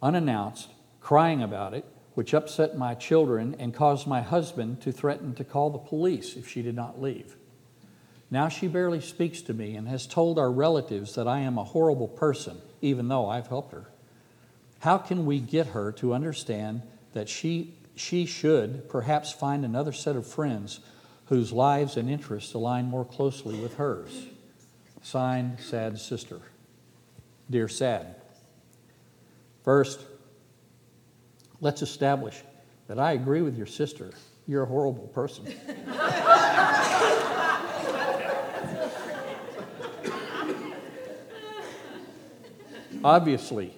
unannounced, 0.00 0.70
crying 1.00 1.42
about 1.42 1.74
it, 1.74 1.84
which 2.14 2.34
upset 2.34 2.76
my 2.76 2.94
children 2.94 3.56
and 3.58 3.74
caused 3.74 4.06
my 4.06 4.20
husband 4.20 4.80
to 4.82 4.92
threaten 4.92 5.34
to 5.34 5.44
call 5.44 5.70
the 5.70 5.78
police 5.78 6.36
if 6.36 6.48
she 6.48 6.62
did 6.62 6.74
not 6.74 7.00
leave. 7.00 7.36
Now 8.30 8.48
she 8.48 8.66
barely 8.66 9.00
speaks 9.00 9.42
to 9.42 9.54
me 9.54 9.76
and 9.76 9.88
has 9.88 10.06
told 10.06 10.38
our 10.38 10.50
relatives 10.50 11.14
that 11.14 11.28
I 11.28 11.40
am 11.40 11.58
a 11.58 11.64
horrible 11.64 12.08
person, 12.08 12.60
even 12.80 13.08
though 13.08 13.28
I've 13.28 13.48
helped 13.48 13.72
her. 13.72 13.88
How 14.80 14.98
can 14.98 15.26
we 15.26 15.38
get 15.38 15.68
her 15.68 15.92
to 15.92 16.14
understand 16.14 16.82
that 17.12 17.28
she, 17.28 17.74
she 17.94 18.26
should 18.26 18.88
perhaps 18.88 19.32
find 19.32 19.64
another 19.64 19.92
set 19.92 20.16
of 20.16 20.26
friends 20.26 20.80
whose 21.26 21.52
lives 21.52 21.96
and 21.96 22.10
interests 22.10 22.54
align 22.54 22.86
more 22.86 23.04
closely 23.04 23.60
with 23.60 23.76
hers? 23.76 24.26
Signed, 25.02 25.58
Sad 25.60 25.98
Sister. 25.98 26.40
Dear 27.50 27.68
Sad. 27.68 28.16
First, 29.62 30.00
let's 31.62 31.80
establish 31.80 32.42
that 32.88 32.98
I 32.98 33.12
agree 33.12 33.40
with 33.40 33.56
your 33.56 33.64
sister. 33.66 34.10
You're 34.46 34.64
a 34.64 34.66
horrible 34.66 35.06
person. 35.08 35.46
Obviously, 43.04 43.74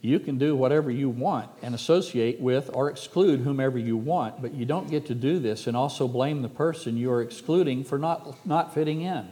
you 0.00 0.20
can 0.20 0.36
do 0.36 0.54
whatever 0.54 0.90
you 0.90 1.08
want 1.08 1.50
and 1.62 1.74
associate 1.74 2.38
with 2.40 2.68
or 2.74 2.90
exclude 2.90 3.40
whomever 3.40 3.78
you 3.78 3.96
want, 3.96 4.42
but 4.42 4.52
you 4.52 4.66
don't 4.66 4.90
get 4.90 5.06
to 5.06 5.14
do 5.14 5.38
this 5.38 5.66
and 5.66 5.76
also 5.76 6.06
blame 6.06 6.42
the 6.42 6.48
person 6.48 6.96
you 6.96 7.10
are 7.10 7.22
excluding 7.22 7.84
for 7.84 7.98
not, 7.98 8.46
not 8.46 8.74
fitting 8.74 9.00
in. 9.00 9.28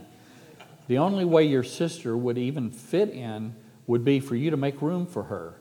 The 0.88 0.98
only 0.98 1.24
way 1.24 1.44
your 1.44 1.62
sister 1.62 2.16
would 2.16 2.38
even 2.38 2.70
fit 2.70 3.10
in 3.10 3.54
would 3.86 4.04
be 4.04 4.20
for 4.20 4.34
you 4.36 4.50
to 4.50 4.56
make 4.56 4.80
room 4.80 5.06
for 5.06 5.24
her. 5.24 5.56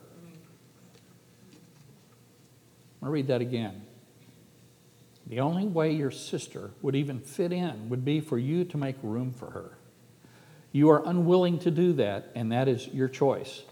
I'm 3.02 3.08
read 3.08 3.26
that 3.26 3.40
again. 3.40 3.82
The 5.26 5.40
only 5.40 5.66
way 5.66 5.92
your 5.92 6.10
sister 6.10 6.70
would 6.82 6.94
even 6.94 7.20
fit 7.20 7.52
in 7.52 7.88
would 7.88 8.04
be 8.04 8.20
for 8.20 8.38
you 8.38 8.64
to 8.66 8.76
make 8.76 8.96
room 9.02 9.32
for 9.32 9.50
her. 9.50 9.78
You 10.72 10.90
are 10.90 11.02
unwilling 11.04 11.58
to 11.60 11.70
do 11.70 11.92
that, 11.94 12.30
and 12.34 12.52
that 12.52 12.68
is 12.68 12.88
your 12.88 13.08
choice. 13.08 13.62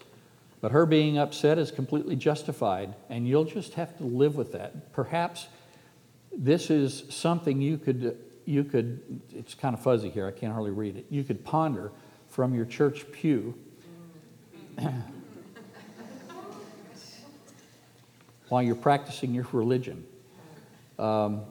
But 0.60 0.72
her 0.72 0.84
being 0.84 1.16
upset 1.16 1.58
is 1.58 1.70
completely 1.70 2.16
justified, 2.16 2.94
and 3.08 3.26
you'll 3.26 3.44
just 3.44 3.74
have 3.74 3.96
to 3.98 4.04
live 4.04 4.36
with 4.36 4.52
that. 4.52 4.92
Perhaps 4.92 5.48
this 6.36 6.70
is 6.70 7.04
something 7.08 7.60
you 7.60 7.78
could, 7.78 8.18
you 8.44 8.64
could 8.64 9.20
it's 9.34 9.54
kind 9.54 9.74
of 9.74 9.82
fuzzy 9.82 10.10
here, 10.10 10.26
I 10.26 10.32
can't 10.32 10.52
hardly 10.52 10.70
read 10.70 10.96
it. 10.96 11.06
You 11.08 11.24
could 11.24 11.44
ponder 11.44 11.92
from 12.28 12.54
your 12.54 12.66
church 12.66 13.10
pew. 13.12 13.54
while 18.50 18.62
you're 18.62 18.74
practicing 18.74 19.32
your 19.32 19.46
religion. 19.52 20.04
Um, 20.98 21.42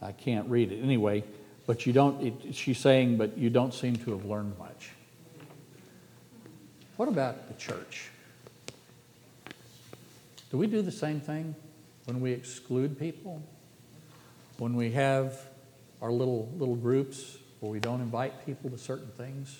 I 0.00 0.12
can't 0.12 0.48
read 0.48 0.72
it 0.72 0.82
anyway, 0.82 1.22
but 1.66 1.86
you 1.86 1.92
don't, 1.92 2.26
it, 2.26 2.54
she's 2.54 2.78
saying, 2.78 3.18
but 3.18 3.36
you 3.36 3.50
don't 3.50 3.74
seem 3.74 3.96
to 3.96 4.10
have 4.12 4.24
learned 4.24 4.58
much. 4.58 4.90
What 6.96 7.08
about 7.08 7.48
the 7.48 7.54
church? 7.54 8.10
Do 10.50 10.56
we 10.56 10.66
do 10.66 10.80
the 10.80 10.90
same 10.90 11.20
thing 11.20 11.54
when 12.06 12.20
we 12.20 12.32
exclude 12.32 12.98
people? 12.98 13.42
When 14.56 14.74
we 14.74 14.92
have 14.92 15.38
our 16.00 16.10
little, 16.10 16.50
little 16.56 16.74
groups 16.74 17.36
where 17.60 17.70
we 17.70 17.80
don't 17.80 18.00
invite 18.00 18.46
people 18.46 18.70
to 18.70 18.78
certain 18.78 19.10
things? 19.10 19.58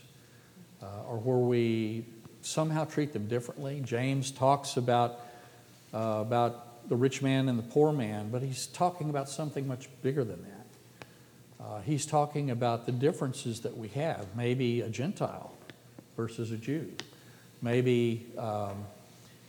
Uh, 0.83 1.03
or 1.09 1.19
where 1.19 1.39
we 1.39 2.05
somehow 2.43 2.85
treat 2.85 3.13
them 3.13 3.27
differently. 3.27 3.83
James 3.85 4.31
talks 4.31 4.77
about, 4.77 5.21
uh, 5.93 6.19
about 6.21 6.89
the 6.89 6.97
rich 6.97 7.21
man 7.23 7.49
and 7.49 7.59
the 7.59 7.63
poor 7.63 7.93
man, 7.93 8.31
but 8.31 8.43
he's 8.43 8.67
talking 8.67 9.11
about 9.11 9.29
something 9.29 9.67
much 9.67 9.89
bigger 10.03 10.25
than 10.25 10.43
that. 10.43 11.65
Uh, 11.65 11.81
he's 11.81 12.07
talking 12.07 12.51
about 12.51 12.87
the 12.87 12.93
differences 12.93 13.61
that 13.61 13.77
we 13.77 13.89
have. 13.89 14.27
Maybe 14.37 14.81
a 14.81 14.89
Gentile 14.89 15.53
versus 16.17 16.53
a 16.53 16.57
Jew. 16.57 16.91
Maybe, 17.61 18.27
um, 18.39 18.85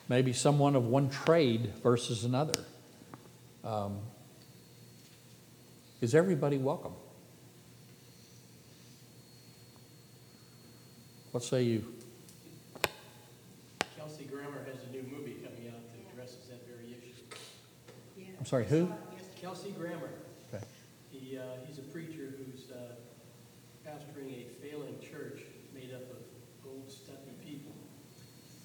maybe 0.08 0.34
someone 0.34 0.76
of 0.76 0.88
one 0.88 1.10
trade 1.10 1.72
versus 1.84 2.24
another. 2.24 2.60
Um, 3.64 4.00
is 6.02 6.16
everybody 6.16 6.58
welcome? 6.58 6.94
What 11.32 11.44
say 11.44 11.62
you? 11.62 11.86
Kelsey 13.96 14.26
Grammer 14.26 14.66
has 14.66 14.82
a 14.88 14.92
new 14.92 15.04
movie 15.04 15.36
coming 15.46 15.68
out 15.70 15.82
that 15.92 16.14
addresses 16.14 16.48
that 16.50 16.66
very 16.68 16.92
issue. 16.98 18.32
I'm 18.40 18.46
sorry, 18.46 18.66
who? 18.66 18.92
Kelsey 19.40 19.72
Grammer. 19.72 20.10
Okay. 20.52 20.64
He, 21.12 21.38
uh, 21.38 21.42
he's 21.68 21.78
a 21.78 21.84
preacher 21.84 22.34
who's, 22.38 22.72
uh, 22.72 22.96
pastoring 23.86 24.46
a 24.46 24.50
failing 24.62 24.96
church 25.00 25.42
made 25.74 25.94
up 25.94 26.02
of 26.10 26.18
old 26.68 26.90
stuffy 26.92 27.34
people. 27.46 27.74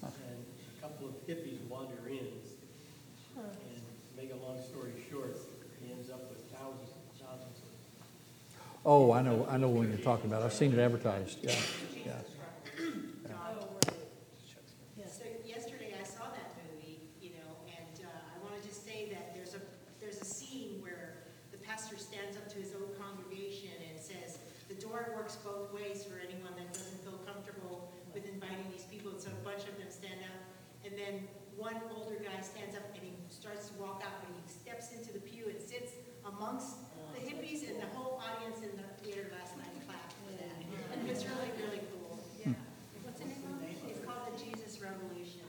And 0.03 0.45
a 0.77 0.81
couple 0.81 1.07
of 1.07 1.13
hippies 1.27 1.65
wander 1.69 2.07
in. 2.07 2.17
And 3.37 3.45
to 3.45 4.17
make 4.17 4.31
a 4.31 4.37
long 4.43 4.61
story 4.61 4.93
short, 5.11 5.37
he 5.83 5.91
ends 5.91 6.09
up 6.09 6.29
with 6.29 6.41
thousands 6.51 6.89
and 6.89 7.27
thousands 7.27 7.57
of 7.59 7.65
Oh, 8.87 9.11
I 9.11 9.21
know, 9.23 9.47
I 9.49 9.57
know 9.57 9.69
what 9.69 9.87
you're 9.87 9.97
talking 9.97 10.29
about. 10.29 10.43
I've 10.43 10.53
seen 10.53 10.71
it 10.71 10.79
advertised, 10.79 11.39
yeah, 11.41 11.55
yeah. 12.05 12.11
So 15.07 15.23
yesterday 15.45 15.95
I 15.99 16.03
saw 16.03 16.29
that 16.35 16.53
movie, 16.69 16.99
you 17.21 17.31
know, 17.31 17.49
and 17.65 18.05
uh, 18.05 18.09
I 18.09 18.43
want 18.43 18.61
to 18.61 18.67
just 18.67 18.85
say 18.85 19.09
that 19.09 19.33
there's 19.33 19.55
a, 19.55 19.61
there's 19.99 20.21
a 20.21 20.25
scene 20.25 20.81
where 20.81 21.15
the 21.51 21.57
pastor 21.57 21.97
stands 21.97 22.37
up 22.37 22.47
to 22.49 22.57
his 22.59 22.73
own 22.75 22.91
congregation 22.99 23.71
and 23.89 23.99
says, 23.99 24.37
the 24.67 24.75
door 24.95 25.11
works 25.19 25.35
both 25.43 25.67
ways 25.75 26.07
for 26.07 26.15
anyone 26.23 26.55
that 26.55 26.71
doesn't 26.71 27.03
feel 27.03 27.19
comfortable 27.27 27.91
with 28.15 28.23
inviting 28.31 28.63
these 28.71 28.87
people. 28.87 29.11
And 29.11 29.19
so 29.19 29.27
a 29.27 29.41
bunch 29.43 29.67
of 29.67 29.75
them 29.75 29.91
stand 29.91 30.23
up. 30.23 30.39
And 30.87 30.95
then 30.95 31.27
one 31.59 31.75
older 31.91 32.15
guy 32.23 32.39
stands 32.39 32.79
up 32.79 32.87
and 32.95 33.03
he 33.03 33.11
starts 33.27 33.67
to 33.67 33.73
walk 33.75 33.99
out, 34.07 34.23
but 34.23 34.31
he 34.31 34.39
steps 34.47 34.95
into 34.95 35.11
the 35.11 35.19
pew 35.19 35.51
and 35.51 35.59
sits 35.59 35.99
amongst 36.23 36.79
the 37.11 37.19
hippies 37.27 37.67
and 37.67 37.75
the 37.83 37.91
whole 37.91 38.23
audience 38.23 38.63
in 38.63 38.71
the 38.79 38.87
theater 39.03 39.27
last 39.35 39.59
night 39.59 39.71
clapped 39.83 40.15
for 40.23 40.31
that. 40.39 40.55
It 40.63 41.03
was 41.03 41.27
really, 41.27 41.51
really 41.59 41.83
cool. 41.91 42.15
Yeah. 42.39 42.55
What's 43.03 43.19
the 43.19 43.27
name 43.27 43.43
of 43.51 43.59
it? 43.67 43.75
It's 43.91 43.99
called 43.99 44.31
The 44.31 44.35
Jesus 44.39 44.79
Revolution. 44.79 45.43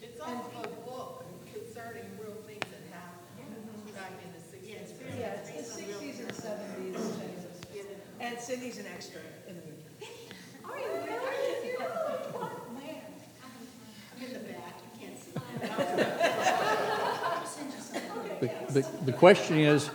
It's 0.00 0.20
also 0.20 0.56
a 0.64 0.72
book 0.88 1.24
concerning 1.52 2.08
real 2.16 2.36
things 2.48 2.64
that 2.72 2.84
happened 2.92 3.60
back 3.92 4.12
in 4.24 4.28
the 4.32 4.40
Yeah, 4.64 4.80
it's 4.80 4.92
sixties. 4.92 5.04
very- 5.04 5.20
Yeah, 5.20 5.40
it's 5.40 5.50
the 5.50 5.82
sixties 5.82 6.20
and 6.20 6.32
seventies. 6.32 6.96
And 8.22 8.31
Cindy's 8.42 8.78
an 8.78 8.86
extra 8.94 9.20
in 9.48 9.54
the 9.56 9.62
movie. 9.62 9.82
Are 10.64 10.78
you 10.78 10.86
really? 11.06 11.76
Oh, 12.34 12.50
man. 12.74 12.96
I'm 14.18 14.26
in 14.26 14.32
the 14.32 14.38
back, 14.40 14.74
you 14.82 15.06
can't 15.06 15.18
see. 15.18 15.32
I'll 17.24 17.46
send 17.46 17.72
you 17.72 17.78
something. 17.80 18.10
The, 18.40 18.80
the, 18.80 18.86
the 19.06 19.12
question 19.12 19.58
is, 19.58 19.90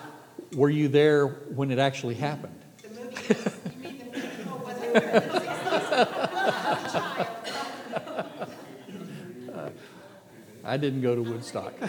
were 0.55 0.69
you 0.69 0.87
there 0.87 1.27
when 1.27 1.71
it 1.71 1.79
actually 1.79 2.15
happened? 2.15 2.57
The 2.81 2.89
movie, 2.89 3.15
is- 3.33 3.57
you 3.75 3.83
mean 3.83 3.97
the 3.99 4.05
movie, 4.17 4.29
oh, 4.49 4.55
was 4.65 4.77
it 4.81 4.95
in 4.95 5.11
the 5.11 5.29
60s? 5.29 6.91
Child. 6.93 7.27
Uh, 9.53 9.69
I 10.63 10.77
didn't 10.77 11.01
go 11.01 11.15
to 11.15 11.21
Woodstock. 11.21 11.73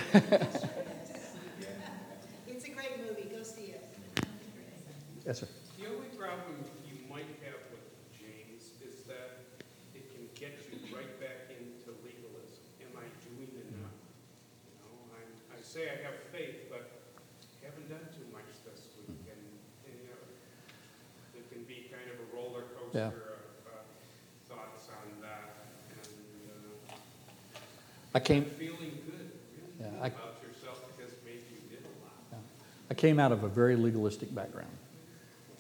It's 2.48 2.64
a 2.64 2.70
great 2.70 2.98
movie, 2.98 3.28
go 3.30 3.42
see 3.42 3.72
it. 3.74 3.84
Yes, 5.26 5.40
sir. 5.40 5.48
The 5.78 5.86
only 5.86 6.07
problem 6.18 6.58
you 6.82 6.98
might 7.06 7.30
have 7.46 7.62
with 7.70 7.86
James 8.10 8.74
is 8.82 9.06
that 9.06 9.38
it 9.94 10.02
can 10.10 10.26
get 10.34 10.58
you 10.66 10.74
right 10.90 11.14
back 11.22 11.46
into 11.46 11.94
legalism. 12.02 12.58
Am 12.82 12.90
I 12.98 13.06
doing 13.22 13.46
enough? 13.54 13.94
You 14.66 14.74
know, 14.82 15.14
I, 15.14 15.22
I 15.54 15.62
say 15.62 15.86
I 15.86 16.02
have 16.02 16.18
faith, 16.34 16.66
but 16.66 16.90
haven't 17.62 17.86
done 17.86 18.02
too 18.10 18.26
much 18.34 18.50
this 18.66 18.90
week, 18.98 19.14
and, 19.30 19.38
and, 19.86 19.94
you 19.94 20.10
know, 20.10 20.18
it 21.38 21.46
can 21.54 21.62
be 21.70 21.86
kind 21.86 22.10
of 22.10 22.18
a 22.18 22.26
roller 22.34 22.66
Yeah. 22.90 23.14
coaster 23.14 23.38
of, 23.38 23.54
uh, 23.70 23.86
thoughts 24.50 24.90
on 24.90 25.22
that, 25.22 25.54
and, 26.02 26.90
uh, 26.90 26.98
I 28.14 28.18
came, 28.18 28.44
feeling 28.58 28.98
good, 29.06 29.30
Yeah, 29.78 29.86
I- 30.02 30.10
about 30.10 30.42
yourself 30.42 30.82
because 30.98 31.14
maybe 31.24 31.46
you 31.54 31.62
did 31.70 31.86
a 31.86 31.94
lot. 32.02 32.42
I 32.90 32.94
came 32.94 33.20
out 33.20 33.30
of 33.30 33.44
a 33.44 33.48
very 33.48 33.76
legalistic 33.76 34.34
background. 34.34 34.74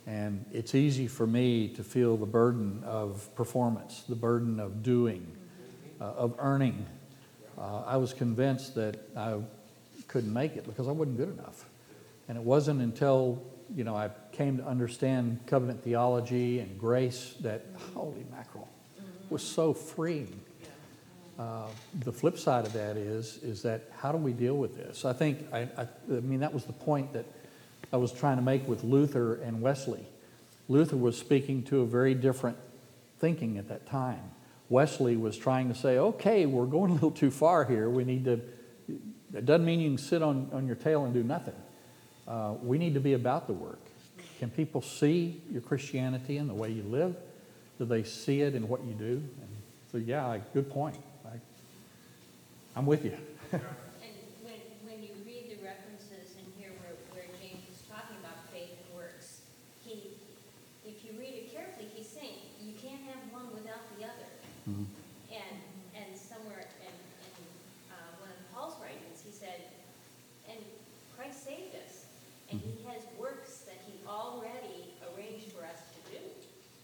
And 0.08 0.46
it's 0.52 0.74
easy 0.74 1.06
for 1.06 1.26
me 1.26 1.68
to 1.68 1.84
feel 1.84 2.16
the 2.16 2.24
burden 2.24 2.82
of 2.86 3.28
performance, 3.34 4.04
the 4.08 4.16
burden 4.16 4.58
of 4.58 4.82
doing, 4.82 5.36
uh, 6.00 6.04
of 6.04 6.34
earning. 6.38 6.86
Uh, 7.58 7.82
I 7.86 7.98
was 7.98 8.14
convinced 8.14 8.74
that 8.76 8.96
I 9.14 9.36
couldn't 10.06 10.32
make 10.32 10.56
it 10.56 10.64
because 10.64 10.88
I 10.88 10.92
wasn't 10.92 11.18
good 11.18 11.28
enough. 11.38 11.66
And 12.26 12.38
it 12.38 12.42
wasn't 12.42 12.80
until, 12.80 13.42
you 13.76 13.84
know, 13.84 13.94
I 13.94 14.08
came 14.32 14.56
to 14.56 14.64
understand 14.64 15.40
covenant 15.44 15.84
theology 15.84 16.60
and 16.60 16.80
grace 16.80 17.34
that, 17.40 17.66
holy 17.92 18.24
mackerel, 18.30 18.66
was 19.28 19.42
so 19.42 19.74
freeing. 19.74 20.40
Uh, 21.38 21.66
The 22.00 22.12
flip 22.12 22.38
side 22.38 22.64
of 22.64 22.72
that 22.72 22.96
is, 22.96 23.40
is 23.42 23.60
that 23.60 23.90
how 23.98 24.10
do 24.12 24.16
we 24.16 24.32
deal 24.32 24.56
with 24.56 24.74
this? 24.74 25.04
I 25.04 25.12
think, 25.12 25.52
I, 25.52 25.68
I, 25.76 25.82
I 25.82 26.20
mean, 26.20 26.40
that 26.40 26.54
was 26.54 26.64
the 26.64 26.72
point 26.72 27.12
that 27.12 27.26
I 27.92 27.96
was 27.96 28.12
trying 28.12 28.36
to 28.36 28.42
make 28.42 28.68
with 28.68 28.84
Luther 28.84 29.34
and 29.36 29.62
Wesley. 29.62 30.06
Luther 30.68 30.96
was 30.96 31.16
speaking 31.16 31.62
to 31.64 31.80
a 31.80 31.86
very 31.86 32.14
different 32.14 32.56
thinking 33.18 33.58
at 33.58 33.68
that 33.68 33.86
time. 33.86 34.32
Wesley 34.68 35.16
was 35.16 35.36
trying 35.38 35.68
to 35.68 35.74
say, 35.74 35.98
okay, 35.98 36.44
we're 36.44 36.66
going 36.66 36.90
a 36.90 36.94
little 36.94 37.10
too 37.10 37.30
far 37.30 37.64
here. 37.64 37.88
We 37.88 38.04
need 38.04 38.24
to, 38.26 38.40
it 39.32 39.46
doesn't 39.46 39.64
mean 39.64 39.80
you 39.80 39.88
can 39.90 39.98
sit 39.98 40.22
on, 40.22 40.50
on 40.52 40.66
your 40.66 40.76
tail 40.76 41.04
and 41.04 41.14
do 41.14 41.22
nothing. 41.22 41.54
Uh, 42.26 42.54
we 42.62 42.76
need 42.76 42.92
to 42.94 43.00
be 43.00 43.14
about 43.14 43.46
the 43.46 43.54
work. 43.54 43.80
Can 44.38 44.50
people 44.50 44.82
see 44.82 45.40
your 45.50 45.62
Christianity 45.62 46.36
and 46.36 46.48
the 46.48 46.54
way 46.54 46.70
you 46.70 46.82
live? 46.82 47.16
Do 47.78 47.86
they 47.86 48.02
see 48.02 48.42
it 48.42 48.54
in 48.54 48.68
what 48.68 48.84
you 48.84 48.92
do? 48.92 49.22
And 49.40 49.48
so, 49.90 49.98
yeah, 49.98 50.38
good 50.52 50.70
point. 50.70 50.96
I, 51.24 51.38
I'm 52.76 52.86
with 52.86 53.04
you. 53.04 53.16
And 53.52 54.14
when, 54.44 54.60
when 54.84 54.98
you 55.02 55.16
read 55.24 55.48
the 55.48 55.56
references 55.64 56.36
in 56.36 56.44
here 56.60 56.76
where, 56.84 56.92
where 57.10 57.24
James 57.40 57.64
is 57.72 57.80
talking 57.88 58.14
about 58.20 58.44
faith 58.52 58.76
and 58.76 58.88
works, 58.92 59.40
he, 59.82 60.12
if 60.84 61.00
you 61.00 61.16
read 61.18 61.32
it 61.32 61.48
carefully, 61.48 61.88
he's 61.96 62.06
saying 62.06 62.44
you 62.60 62.76
can't 62.76 63.00
have 63.08 63.18
one 63.32 63.48
without 63.56 63.80
the 63.96 64.04
other. 64.04 64.28
Mhm. 64.68 64.84
And, 65.32 65.56
and 65.96 66.08
somewhere 66.12 66.60
in, 66.60 66.92
in 66.92 67.34
uh, 67.88 68.20
one 68.20 68.28
of 68.28 68.38
Paul's 68.52 68.76
writings, 68.84 69.24
he 69.24 69.32
said, 69.32 69.72
and 70.46 70.60
Christ 71.28 71.44
saved 71.44 71.74
us, 71.74 72.04
and 72.50 72.60
he 72.60 72.84
has 72.88 73.02
works 73.18 73.58
that 73.66 73.76
he 73.86 73.92
already 74.06 74.94
arranged 75.14 75.52
for 75.52 75.64
us 75.64 75.76
to 75.92 76.12
do. 76.12 76.18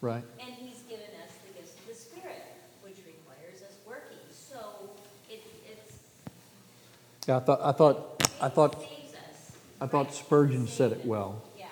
Right. 0.01 0.22
And 0.40 0.55
he's 0.55 0.82
given 0.82 1.07
us 1.24 1.32
the 1.47 1.59
gifts 1.59 1.74
of 1.78 1.86
the 1.88 1.95
Spirit, 1.95 2.45
which 2.82 2.97
requires 3.07 3.62
us 3.62 3.74
working. 3.86 4.18
So 4.30 4.90
it, 5.30 5.42
it's, 5.66 5.97
Yeah, 7.26 7.38
I 7.38 7.40
thought, 7.40 7.61
I 7.62 7.72
thought, 7.72 8.30
I 8.40 8.49
thought, 8.49 8.80
saves 8.82 9.14
us. 9.14 9.53
I 9.80 9.86
thought 9.86 10.12
Spurgeon 10.14 10.66
said 10.66 10.92
it 10.92 11.05
well. 11.07 11.42
Yeah. 11.59 11.66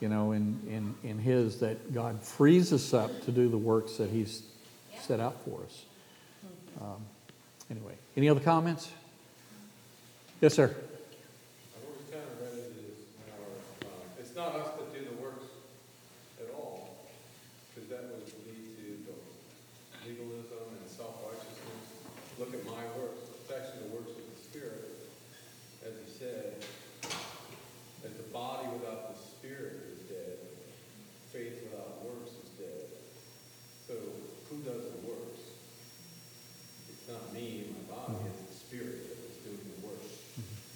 You 0.00 0.08
know, 0.08 0.32
in, 0.32 0.58
in, 0.68 0.94
in 1.10 1.18
his, 1.18 1.60
that 1.60 1.92
God 1.92 2.22
frees 2.22 2.72
us 2.72 2.94
up 2.94 3.24
to 3.26 3.30
do 3.30 3.48
the 3.48 3.58
works 3.58 3.96
that 3.98 4.10
He's 4.10 4.42
set 5.00 5.20
out 5.20 5.36
for 5.44 5.60
us. 5.64 5.84
Um, 6.80 7.04
Anyway, 7.68 7.94
any 8.16 8.28
other 8.28 8.38
comments? 8.38 8.88
Yes, 10.40 10.54
sir. 10.54 10.70
I've 10.70 11.82
always 11.82 12.06
kind 12.14 12.22
of 12.22 12.38
read 12.38 12.62
it 12.62 12.78
as, 12.78 13.02
now, 13.26 13.90
uh, 13.90 14.20
it's 14.22 14.36
not 14.36 14.54
us 14.54 14.70
that 14.78 14.94
do 14.94 15.02
the 15.02 15.18
works 15.20 15.50
at 16.38 16.54
all, 16.54 16.94
because 17.74 17.90
that 17.90 18.06
would 18.06 18.22
lead 18.46 18.70
to 18.78 19.02
the 19.02 19.18
legalism 20.06 20.78
and 20.78 20.86
self-righteousness. 20.86 22.06
Look 22.38 22.54
at 22.54 22.62
my 22.70 22.86
works, 22.94 23.34
it's 23.34 23.50
actually 23.50 23.90
the 23.90 23.98
works 23.98 24.14
of 24.14 24.22
the 24.30 24.38
Spirit, 24.38 25.10
as 25.82 25.90
he 26.06 26.06
said, 26.06 26.62
as 28.06 28.14
the 28.14 28.30
body 28.30 28.68
without 28.78 29.10
the 29.10 29.18
Spirit 29.18 29.90
is 29.90 30.06
dead, 30.06 30.38
faith 31.34 31.66
without 31.66 31.98
works 32.06 32.30
is 32.30 32.50
dead. 32.62 32.86
So 33.90 33.94
who 34.50 34.62
does 34.62 34.86
the 34.86 35.02
works? 35.02 35.42
It's 36.88 37.14
not 37.14 37.32
me 37.32 37.66
and 37.66 37.88
my 37.88 37.94
body, 37.94 38.18
it's 38.26 38.50
the 38.50 38.66
Spirit 38.66 38.98
that 39.06 39.30
is 39.30 39.36
doing 39.46 39.62
the 39.62 39.86
work 39.86 40.02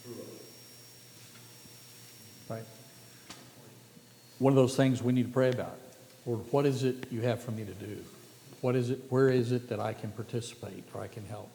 through 0.05 0.23
us. 0.23 0.47
Right. 2.49 2.67
One 4.41 4.53
of 4.53 4.57
those 4.57 4.75
things 4.75 5.03
we 5.03 5.13
need 5.13 5.27
to 5.27 5.33
pray 5.33 5.51
about. 5.51 5.79
Lord, 6.25 6.41
what 6.51 6.65
is 6.65 6.83
it 6.83 7.13
you 7.13 7.21
have 7.21 7.43
for 7.43 7.51
me 7.51 7.65
to 7.65 7.75
do? 7.75 8.03
What 8.63 8.75
is 8.75 8.89
it, 8.89 9.05
where 9.11 9.29
is 9.29 9.53
it 9.53 9.69
that 9.69 9.81
I 9.81 9.93
can 9.93 10.11
participate 10.13 10.83
or 10.95 11.03
I 11.03 11.09
can 11.09 11.27
help? 11.27 11.51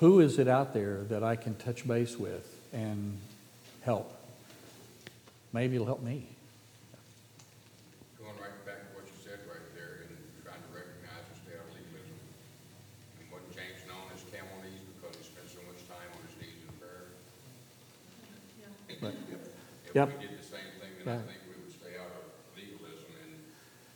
Who 0.00 0.20
is 0.20 0.38
it 0.38 0.46
out 0.46 0.74
there 0.74 1.04
that 1.04 1.24
I 1.24 1.34
can 1.34 1.54
touch 1.54 1.88
base 1.88 2.18
with 2.18 2.46
and 2.74 3.18
help? 3.80 4.14
Maybe 5.52 5.76
it'll 5.76 5.86
help 5.86 6.02
me. 6.02 6.26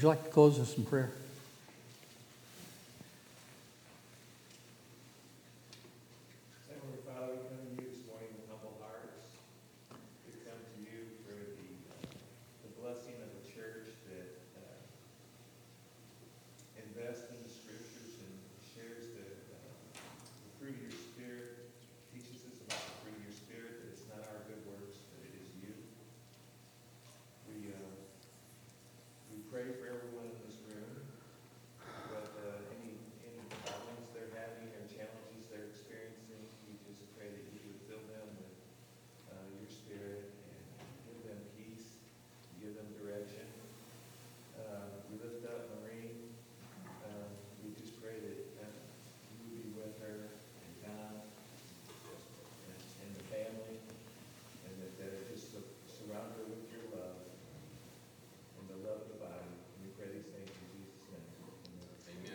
Would 0.00 0.04
you 0.04 0.08
like 0.08 0.24
to 0.24 0.30
close 0.30 0.58
us 0.58 0.78
in 0.78 0.84
prayer? 0.84 1.12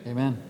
Amen. 0.08 0.45